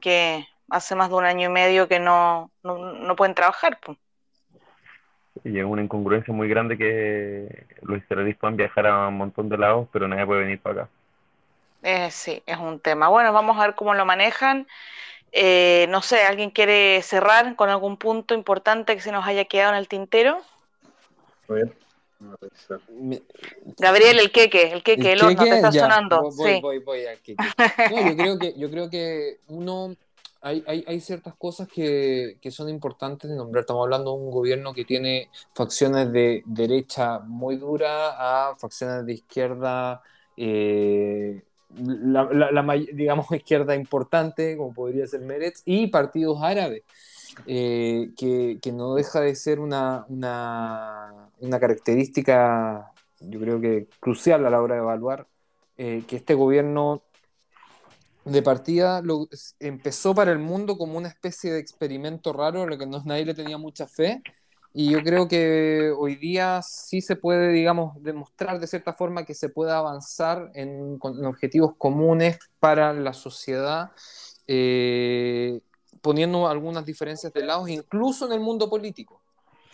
que 0.00 0.44
hace 0.68 0.96
más 0.96 1.10
de 1.10 1.14
un 1.14 1.24
año 1.24 1.48
y 1.48 1.52
medio 1.52 1.86
que 1.86 2.00
no, 2.00 2.50
no, 2.64 3.14
pueden 3.14 3.36
trabajar. 3.36 3.78
Y 5.44 5.60
es 5.60 5.64
una 5.64 5.80
incongruencia 5.80 6.34
muy 6.34 6.48
grande 6.48 6.76
que 6.76 7.66
los 7.82 7.98
israelíes 7.98 8.36
puedan 8.36 8.56
viajar 8.56 8.88
a 8.88 9.06
un 9.06 9.16
montón 9.16 9.48
de 9.48 9.58
lados, 9.58 9.88
pero 9.92 10.08
nadie 10.08 10.26
puede 10.26 10.40
venir 10.40 10.60
para 10.60 10.82
acá. 10.82 10.90
Eh, 11.84 12.10
sí, 12.10 12.42
es 12.46 12.58
un 12.58 12.80
tema. 12.80 13.06
Bueno, 13.06 13.32
vamos 13.32 13.56
a 13.56 13.66
ver 13.66 13.76
cómo 13.76 13.94
lo 13.94 14.04
manejan. 14.04 14.66
Eh, 15.30 15.86
no 15.90 16.02
sé, 16.02 16.24
¿alguien 16.24 16.50
quiere 16.50 17.00
cerrar 17.02 17.54
con 17.54 17.70
algún 17.70 17.96
punto 17.96 18.34
importante 18.34 18.96
que 18.96 19.02
se 19.02 19.12
nos 19.12 19.24
haya 19.24 19.44
quedado 19.44 19.70
en 19.70 19.78
el 19.78 19.86
tintero? 19.86 20.42
Gabriel, 23.78 24.18
el 24.18 24.32
queque, 24.32 24.72
el 24.72 24.82
queque, 24.82 25.12
el, 25.12 25.22
horno, 25.22 25.42
te 25.42 25.56
está 25.56 25.72
sonando. 25.72 26.30
Voy, 26.36 26.60
voy, 26.60 26.78
voy, 26.78 27.00
No, 27.90 28.08
yo 28.08 28.16
creo 28.16 28.38
que, 28.38 28.54
yo 28.58 28.70
creo 28.70 28.90
que 28.90 29.38
uno, 29.48 29.94
hay, 30.40 30.64
hay, 30.66 30.84
hay 30.86 31.00
ciertas 31.00 31.34
cosas 31.34 31.68
que, 31.68 32.38
que, 32.40 32.50
son 32.50 32.68
importantes 32.68 33.30
de 33.30 33.36
nombrar. 33.36 33.62
Estamos 33.62 33.84
hablando 33.84 34.12
de 34.12 34.22
un 34.22 34.30
gobierno 34.30 34.72
que 34.72 34.84
tiene 34.84 35.30
facciones 35.54 36.10
de 36.12 36.42
derecha 36.46 37.18
muy 37.20 37.56
duras 37.56 38.14
a 38.16 38.54
facciones 38.58 39.04
de 39.04 39.12
izquierda 39.12 40.02
eh, 40.36 41.42
la, 41.78 42.24
la, 42.24 42.74
digamos, 42.92 43.26
izquierda 43.32 43.74
importante, 43.74 44.56
como 44.56 44.72
podría 44.72 45.06
ser 45.06 45.20
Meretz, 45.20 45.62
y 45.64 45.88
partidos 45.88 46.38
árabes, 46.42 46.82
eh, 47.46 48.10
que, 48.16 48.58
que, 48.62 48.72
no 48.72 48.94
deja 48.94 49.20
de 49.20 49.34
ser 49.34 49.60
una, 49.60 50.06
una, 50.08 51.30
una, 51.40 51.60
característica, 51.60 52.92
yo 53.20 53.40
creo 53.40 53.60
que 53.60 53.88
crucial 54.00 54.46
a 54.46 54.50
la 54.50 54.62
hora 54.62 54.76
de 54.76 54.80
evaluar, 54.80 55.26
eh, 55.76 56.04
que 56.08 56.16
este 56.16 56.34
gobierno 56.34 57.02
de 58.24 58.42
partida 58.42 59.02
lo, 59.02 59.28
empezó 59.60 60.14
para 60.14 60.32
el 60.32 60.38
mundo 60.38 60.78
como 60.78 60.98
una 60.98 61.08
especie 61.08 61.52
de 61.52 61.60
experimento 61.60 62.32
raro, 62.32 62.62
a 62.62 62.66
lo 62.66 62.78
que 62.78 62.86
no, 62.86 63.02
nadie 63.04 63.26
le 63.26 63.34
tenía 63.34 63.58
mucha 63.58 63.86
fe, 63.86 64.22
y 64.78 64.90
yo 64.90 65.02
creo 65.02 65.26
que 65.26 65.90
hoy 65.96 66.16
día 66.16 66.60
sí 66.62 67.00
se 67.00 67.16
puede, 67.16 67.50
digamos, 67.50 67.94
demostrar 68.02 68.60
de 68.60 68.66
cierta 68.66 68.92
forma 68.92 69.24
que 69.24 69.34
se 69.34 69.48
puede 69.48 69.72
avanzar 69.72 70.50
en, 70.54 70.98
objetivos 71.00 71.76
comunes 71.78 72.38
para 72.60 72.92
la 72.92 73.14
sociedad, 73.14 73.90
eh, 74.46 75.60
poniendo 76.06 76.46
algunas 76.46 76.86
diferencias 76.86 77.32
de 77.32 77.44
lado, 77.44 77.66
incluso 77.66 78.26
en 78.26 78.32
el 78.32 78.38
mundo 78.38 78.70
político, 78.70 79.20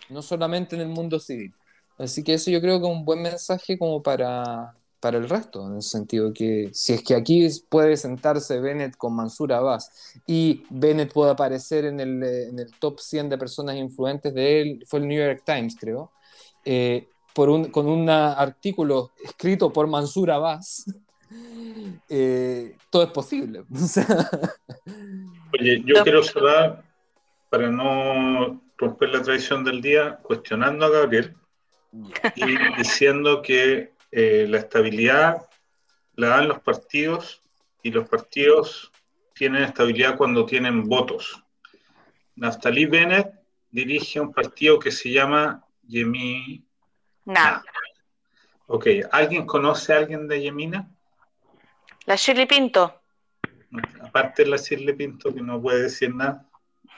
no 0.09 0.23
solamente 0.23 0.75
en 0.75 0.81
el 0.81 0.87
mundo 0.87 1.19
civil. 1.19 1.53
Así 1.99 2.23
que 2.23 2.33
eso 2.33 2.49
yo 2.49 2.59
creo 2.59 2.79
que 2.79 2.87
es 2.87 2.91
un 2.91 3.05
buen 3.05 3.21
mensaje 3.21 3.77
como 3.77 4.01
para, 4.01 4.73
para 4.99 5.19
el 5.19 5.29
resto, 5.29 5.67
en 5.67 5.75
el 5.75 5.83
sentido 5.83 6.33
que 6.33 6.71
si 6.73 6.93
es 6.93 7.03
que 7.03 7.13
aquí 7.13 7.47
puede 7.69 7.97
sentarse 7.97 8.59
Bennett 8.59 8.97
con 8.97 9.13
Mansur 9.13 9.53
Abbas 9.53 9.91
y 10.25 10.63
Bennett 10.71 11.13
puede 11.13 11.29
aparecer 11.29 11.85
en 11.85 11.99
el, 11.99 12.23
en 12.23 12.57
el 12.57 12.71
top 12.79 12.99
100 12.99 13.29
de 13.29 13.37
personas 13.37 13.75
influentes 13.75 14.33
de 14.33 14.61
él, 14.61 14.83
fue 14.87 15.01
el 15.01 15.07
New 15.07 15.23
York 15.23 15.43
Times, 15.45 15.75
creo, 15.79 16.09
eh, 16.65 17.09
por 17.35 17.51
un, 17.51 17.65
con 17.65 17.87
un 17.87 18.09
artículo 18.09 19.11
escrito 19.23 19.71
por 19.71 19.85
Mansur 19.85 20.31
Abbas, 20.31 20.85
eh, 22.09 22.75
todo 22.89 23.03
es 23.03 23.11
posible. 23.11 23.65
Oye, 25.53 25.83
yo 25.85 26.03
quiero 26.03 26.23
cerrar, 26.23 26.83
para 27.49 27.69
no 27.69 28.61
romper 28.77 29.09
la 29.09 29.21
tradición 29.21 29.63
del 29.63 29.81
día, 29.81 30.17
cuestionando 30.23 30.85
a 30.85 30.89
Gabriel 30.89 31.35
y 32.35 32.75
diciendo 32.75 33.41
que 33.41 33.93
eh, 34.11 34.47
la 34.49 34.57
estabilidad 34.57 35.47
la 36.15 36.29
dan 36.29 36.47
los 36.47 36.59
partidos 36.59 37.41
y 37.83 37.91
los 37.91 38.07
partidos 38.09 38.91
tienen 39.35 39.63
estabilidad 39.63 40.17
cuando 40.17 40.45
tienen 40.45 40.83
votos. 40.83 41.43
Naftali 42.35 42.85
Bennett 42.85 43.33
dirige 43.69 44.19
un 44.19 44.31
partido 44.31 44.79
que 44.79 44.91
se 44.91 45.11
llama 45.11 45.63
Yemina. 45.83 46.63
Nah. 47.25 47.61
Ok, 48.67 48.87
¿alguien 49.11 49.45
conoce 49.45 49.93
a 49.93 49.97
alguien 49.97 50.27
de 50.27 50.41
Yemina? 50.41 50.89
La 52.05 52.15
Shirley 52.15 52.47
Pinto. 52.47 53.02
Aparte 54.01 54.43
de 54.43 54.49
la 54.49 54.57
Shirley 54.57 54.93
Pinto 54.93 55.33
que 55.33 55.41
no 55.41 55.61
puede 55.61 55.83
decir 55.83 56.13
nada. 56.13 56.45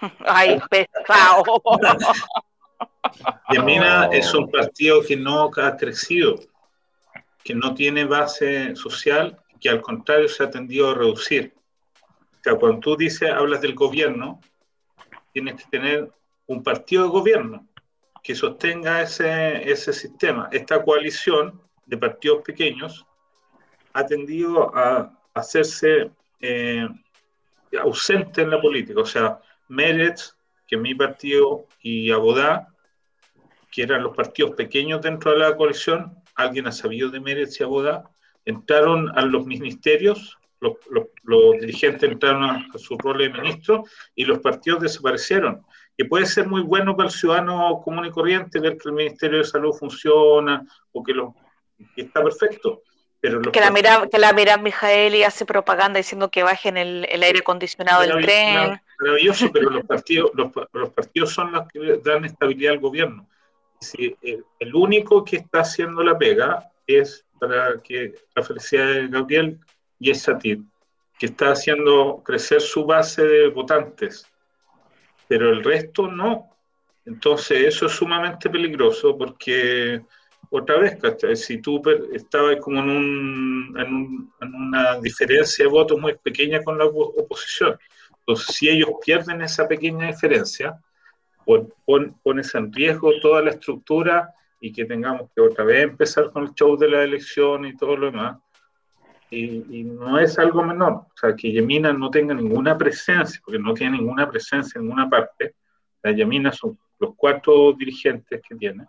Ay, 0.27 0.59
pesado. 0.69 1.43
Yemina 3.49 4.09
es 4.11 4.33
un 4.33 4.49
partido 4.49 5.01
que 5.01 5.15
no 5.15 5.51
ha 5.55 5.77
crecido 5.77 6.35
que 7.45 7.53
no 7.53 7.75
tiene 7.75 8.05
base 8.05 8.75
social, 8.75 9.37
que 9.61 9.69
al 9.69 9.79
contrario 9.79 10.27
se 10.27 10.43
ha 10.43 10.49
tendido 10.49 10.89
a 10.89 10.95
reducir. 10.95 11.53
O 12.01 12.43
sea, 12.43 12.55
cuando 12.55 12.79
tú 12.79 12.97
dices, 12.97 13.29
hablas 13.29 13.61
del 13.61 13.75
gobierno, 13.75 14.41
tienes 15.31 15.55
que 15.55 15.69
tener 15.69 16.11
un 16.47 16.63
partido 16.63 17.03
de 17.03 17.09
gobierno 17.09 17.67
que 18.23 18.33
sostenga 18.33 19.03
ese, 19.03 19.69
ese 19.71 19.93
sistema. 19.93 20.49
Esta 20.51 20.81
coalición 20.81 21.61
de 21.85 21.97
partidos 21.97 22.41
pequeños 22.41 23.05
ha 23.93 24.03
tendido 24.07 24.75
a 24.75 25.13
hacerse 25.35 26.09
eh, 26.39 26.87
ausente 27.79 28.41
en 28.41 28.51
la 28.51 28.61
política. 28.61 29.01
O 29.01 29.05
sea, 29.05 29.39
Meretz, 29.67 30.35
que 30.67 30.75
es 30.75 30.81
mi 30.81 30.95
partido, 30.95 31.67
y 31.81 32.11
Abodá, 32.11 32.67
que 33.71 33.83
eran 33.83 34.03
los 34.03 34.15
partidos 34.15 34.51
pequeños 34.51 35.01
dentro 35.01 35.31
de 35.31 35.39
la 35.39 35.55
coalición, 35.55 36.15
alguien 36.35 36.67
ha 36.67 36.71
sabido 36.71 37.09
de 37.09 37.19
Mérez 37.19 37.59
y 37.59 37.63
Abodá, 37.63 38.09
entraron 38.45 39.11
a 39.17 39.21
los 39.23 39.45
ministerios, 39.45 40.37
los, 40.59 40.77
dirigentes 41.59 42.09
entraron 42.09 42.43
a, 42.43 42.67
su 42.77 42.97
rol 42.97 43.17
de 43.17 43.29
ministro 43.29 43.83
y 44.15 44.25
los 44.25 44.39
partidos 44.39 44.81
desaparecieron. 44.81 45.65
Que 45.97 46.05
puede 46.05 46.25
ser 46.25 46.47
muy 46.47 46.61
bueno 46.61 46.95
para 46.95 47.09
el 47.09 47.13
ciudadano 47.13 47.81
común 47.83 48.05
y 48.05 48.11
corriente 48.11 48.59
ver 48.59 48.77
que 48.77 48.89
el 48.89 48.95
Ministerio 48.95 49.39
de 49.39 49.43
Salud 49.43 49.73
funciona 49.73 50.65
o 50.91 51.03
que, 51.03 51.13
lo, 51.13 51.35
está 51.95 52.23
perfecto. 52.23 52.83
Pero 53.29 53.51
que, 53.51 53.59
la 53.59 53.71
mira, 53.71 54.07
que 54.11 54.19
la 54.19 54.33
mira 54.33 54.57
Mijaeli 54.57 55.23
hace 55.23 55.45
propaganda 55.45 55.97
diciendo 55.97 56.29
que 56.29 56.43
bajen 56.43 56.77
el, 56.77 57.07
el 57.09 57.23
aire 57.23 57.39
acondicionado 57.39 58.01
del 58.01 58.21
tren. 58.21 58.81
Maravilloso, 58.99 59.51
pero 59.51 59.69
los 59.69 59.83
partidos, 59.83 60.31
los, 60.33 60.51
los 60.71 60.89
partidos 60.91 61.33
son 61.33 61.51
los 61.51 61.67
que 61.67 61.99
dan 62.03 62.25
estabilidad 62.25 62.73
al 62.73 62.79
gobierno 62.79 63.27
si 63.85 64.15
el, 64.59 64.75
único 64.75 65.23
que 65.23 65.37
está 65.37 65.61
haciendo 65.61 66.03
la 66.03 66.17
pega 66.17 66.71
es 66.87 67.25
para 67.39 67.81
que 67.81 68.15
la 68.35 68.43
felicidad 68.43 68.87
de 68.87 69.07
Gabriel 69.07 69.59
y 69.99 70.11
es 70.11 70.23
Satir, 70.23 70.61
que 71.17 71.27
está 71.27 71.51
haciendo 71.51 72.21
crecer 72.23 72.61
su 72.61 72.85
base 72.85 73.23
de 73.23 73.47
votantes, 73.49 74.27
pero 75.27 75.49
el 75.49 75.63
resto 75.63 76.07
no. 76.07 76.49
Entonces 77.05 77.67
eso 77.67 77.85
es 77.85 77.91
sumamente 77.91 78.49
peligroso 78.49 79.17
porque, 79.17 80.01
otra 80.49 80.77
vez, 80.79 80.97
si 81.35 81.61
tú 81.61 81.81
estabas 82.13 82.57
como 82.57 82.79
en, 82.79 82.89
un, 82.89 84.29
en, 84.41 84.55
una 84.55 84.99
diferencia 84.99 85.65
de 85.65 85.71
votos 85.71 85.99
muy 85.99 86.15
pequeña 86.15 86.63
con 86.63 86.77
la 86.77 86.85
oposición, 86.85 87.77
entonces 88.19 88.55
si 88.55 88.69
ellos 88.69 88.89
pierden 89.03 89.41
esa 89.41 89.67
pequeña 89.67 90.07
diferencia, 90.07 90.79
pones 92.23 92.55
en 92.55 92.73
riesgo 92.73 93.11
toda 93.21 93.41
la 93.41 93.51
estructura 93.51 94.33
y 94.59 94.71
que 94.71 94.85
tengamos 94.85 95.29
que 95.35 95.41
otra 95.41 95.63
vez 95.63 95.83
empezar 95.83 96.31
con 96.31 96.43
el 96.43 96.53
show 96.53 96.75
de 96.75 96.89
la 96.89 97.03
elección 97.03 97.65
y 97.65 97.77
todo 97.77 97.95
lo 97.95 98.07
demás. 98.07 98.39
Y, 99.29 99.83
no 99.83 100.17
es 100.17 100.39
algo 100.39 100.63
menor, 100.63 100.93
o 100.93 101.11
sea, 101.19 101.35
que 101.35 101.51
Yemina 101.51 101.91
no 101.91 102.09
tenga 102.09 102.33
ninguna 102.33 102.77
presencia, 102.77 103.41
porque 103.43 103.59
no 103.59 103.73
tiene 103.73 103.97
ninguna 103.97 104.29
presencia 104.29 104.79
en 104.79 104.85
ninguna 104.85 105.09
parte. 105.09 105.55
La 106.01 106.11
Yemina 106.11 106.51
son 106.51 106.79
los 106.99 107.15
cuatro 107.15 107.73
dirigentes 107.73 108.41
que 108.47 108.55
tiene. 108.55 108.85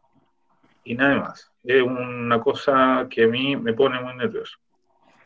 Y 0.87 0.95
nada 0.95 1.17
más. 1.17 1.51
Es 1.65 1.83
una 1.83 2.41
cosa 2.41 3.07
que 3.11 3.25
a 3.25 3.27
mí 3.27 3.57
me 3.57 3.75
pone 3.75 4.01
muy 4.01 4.15
nervioso. 4.15 4.57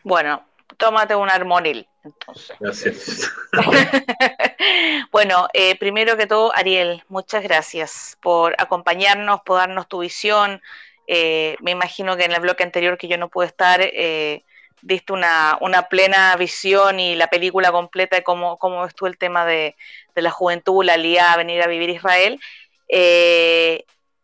Bueno, 0.02 0.42
tómate 0.78 1.14
un 1.14 1.28
armonil, 1.28 1.86
entonces. 2.02 2.56
Gracias. 2.58 3.30
bueno, 5.12 5.48
eh, 5.52 5.78
primero 5.78 6.16
que 6.16 6.26
todo, 6.26 6.50
Ariel, 6.56 7.04
muchas 7.08 7.42
gracias 7.42 8.16
por 8.22 8.54
acompañarnos, 8.56 9.42
por 9.42 9.58
darnos 9.58 9.86
tu 9.86 10.00
visión. 10.00 10.62
Eh, 11.06 11.56
me 11.60 11.72
imagino 11.72 12.16
que 12.16 12.24
en 12.24 12.32
el 12.32 12.40
bloque 12.40 12.64
anterior 12.64 12.96
que 12.96 13.08
yo 13.08 13.18
no 13.18 13.28
pude 13.28 13.46
estar, 13.46 13.80
eh, 13.82 14.42
diste 14.80 15.12
una, 15.12 15.58
plena 15.90 16.34
visión 16.36 17.00
y 17.00 17.16
la 17.16 17.26
película 17.26 17.70
completa 17.70 18.16
de 18.16 18.22
cómo, 18.22 18.56
cómo 18.58 18.86
estuvo 18.86 19.08
el 19.08 19.18
tema 19.18 19.44
de, 19.44 19.76
la 20.14 20.30
juventud, 20.30 20.84
la 20.84 20.94
alianza, 20.94 21.36
venir 21.36 21.62
a 21.62 21.66
vivir 21.66 21.90
Israel. 21.90 22.40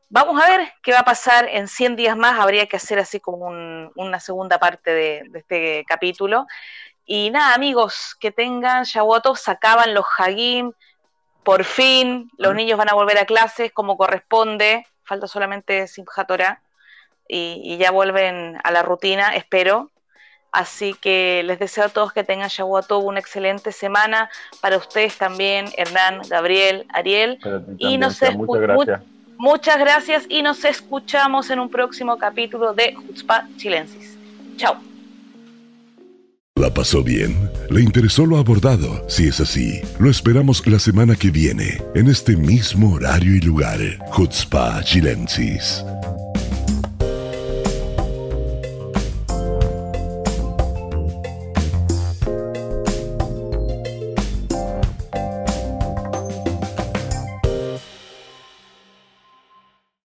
Vamos 0.09 0.41
a 0.41 0.49
ver 0.49 0.73
qué 0.83 0.93
va 0.93 1.01
a 1.01 1.05
pasar 1.05 1.49
en 1.49 1.67
100 1.67 1.97
días 1.97 2.17
más. 2.17 2.39
Habría 2.39 2.67
que 2.67 2.77
hacer 2.77 2.99
así 2.99 3.19
como 3.19 3.49
una 3.97 4.21
segunda 4.21 4.59
parte 4.59 4.93
de, 4.93 5.31
este 5.35 5.85
capítulo. 5.87 6.47
Y 7.05 7.31
nada, 7.31 7.55
amigos, 7.55 8.17
que 8.21 8.31
tengan 8.31 8.85
Shawotos, 8.85 9.41
se 9.41 9.51
acaban 9.51 9.95
los 9.95 10.05
Hagim, 10.19 10.73
por 11.45 11.65
fin, 11.65 12.31
los 12.39 12.55
niños 12.55 12.79
van 12.79 12.89
a 12.89 12.95
volver 12.95 13.19
a 13.19 13.27
clases 13.27 13.73
como 13.73 13.97
corresponde, 13.97 14.85
falta 15.05 15.29
solamente 15.29 15.87
Simchat 15.87 16.27
Torah, 16.27 16.63
y, 17.29 17.77
ya 17.77 17.91
vuelven 17.91 18.59
a 18.63 18.71
la 18.71 18.83
rutina, 18.83 19.35
espero. 19.35 19.91
Así 20.53 20.95
que 20.95 21.43
les 21.45 21.59
deseo 21.59 21.85
a 21.85 21.89
todos 21.89 22.13
que 22.13 22.25
tengan 22.25 22.49
Shavuot 22.49 22.91
una 22.93 23.21
excelente 23.21 23.73
semana. 23.73 24.31
Para 24.61 24.77
ustedes 24.77 25.19
también, 25.19 25.67
Hernán, 25.77 26.23
Gabriel, 26.29 26.87
Ariel. 26.95 27.39
Y 27.79 27.99
nos 27.99 28.23
muchas 28.23 28.63
gracias. 28.63 29.16
Muchas 29.39 29.78
gracias 29.78 30.24
y 30.28 30.43
nos 30.43 30.64
escuchamos 30.64 31.51
en 31.51 31.61
un 31.61 31.68
próximo 31.68 32.18
capítulo 32.18 32.72
de 32.74 32.95
Jutzpah 32.95 33.49
Chilensis. 33.57 34.16
Chao. 34.57 34.76
¿La 36.57 36.72
pasó 36.72 37.03
bien? 37.03 37.51
¿Le 37.68 37.82
interesó 37.82 38.24
lo 38.24 38.39
abordado? 38.39 39.05
Si 39.09 39.28
es 39.28 39.41
así, 39.41 39.82
lo 39.99 40.09
esperamos 40.11 40.66
la 40.66 40.78
semana 40.78 41.14
que 41.14 41.30
viene, 41.30 41.82
en 41.95 42.09
este 42.09 42.34
mismo 42.34 42.95
horario 42.95 43.37
y 43.37 43.41
lugar. 43.41 43.78
Jutzpah 44.09 44.82
Chilensis. 44.82 45.84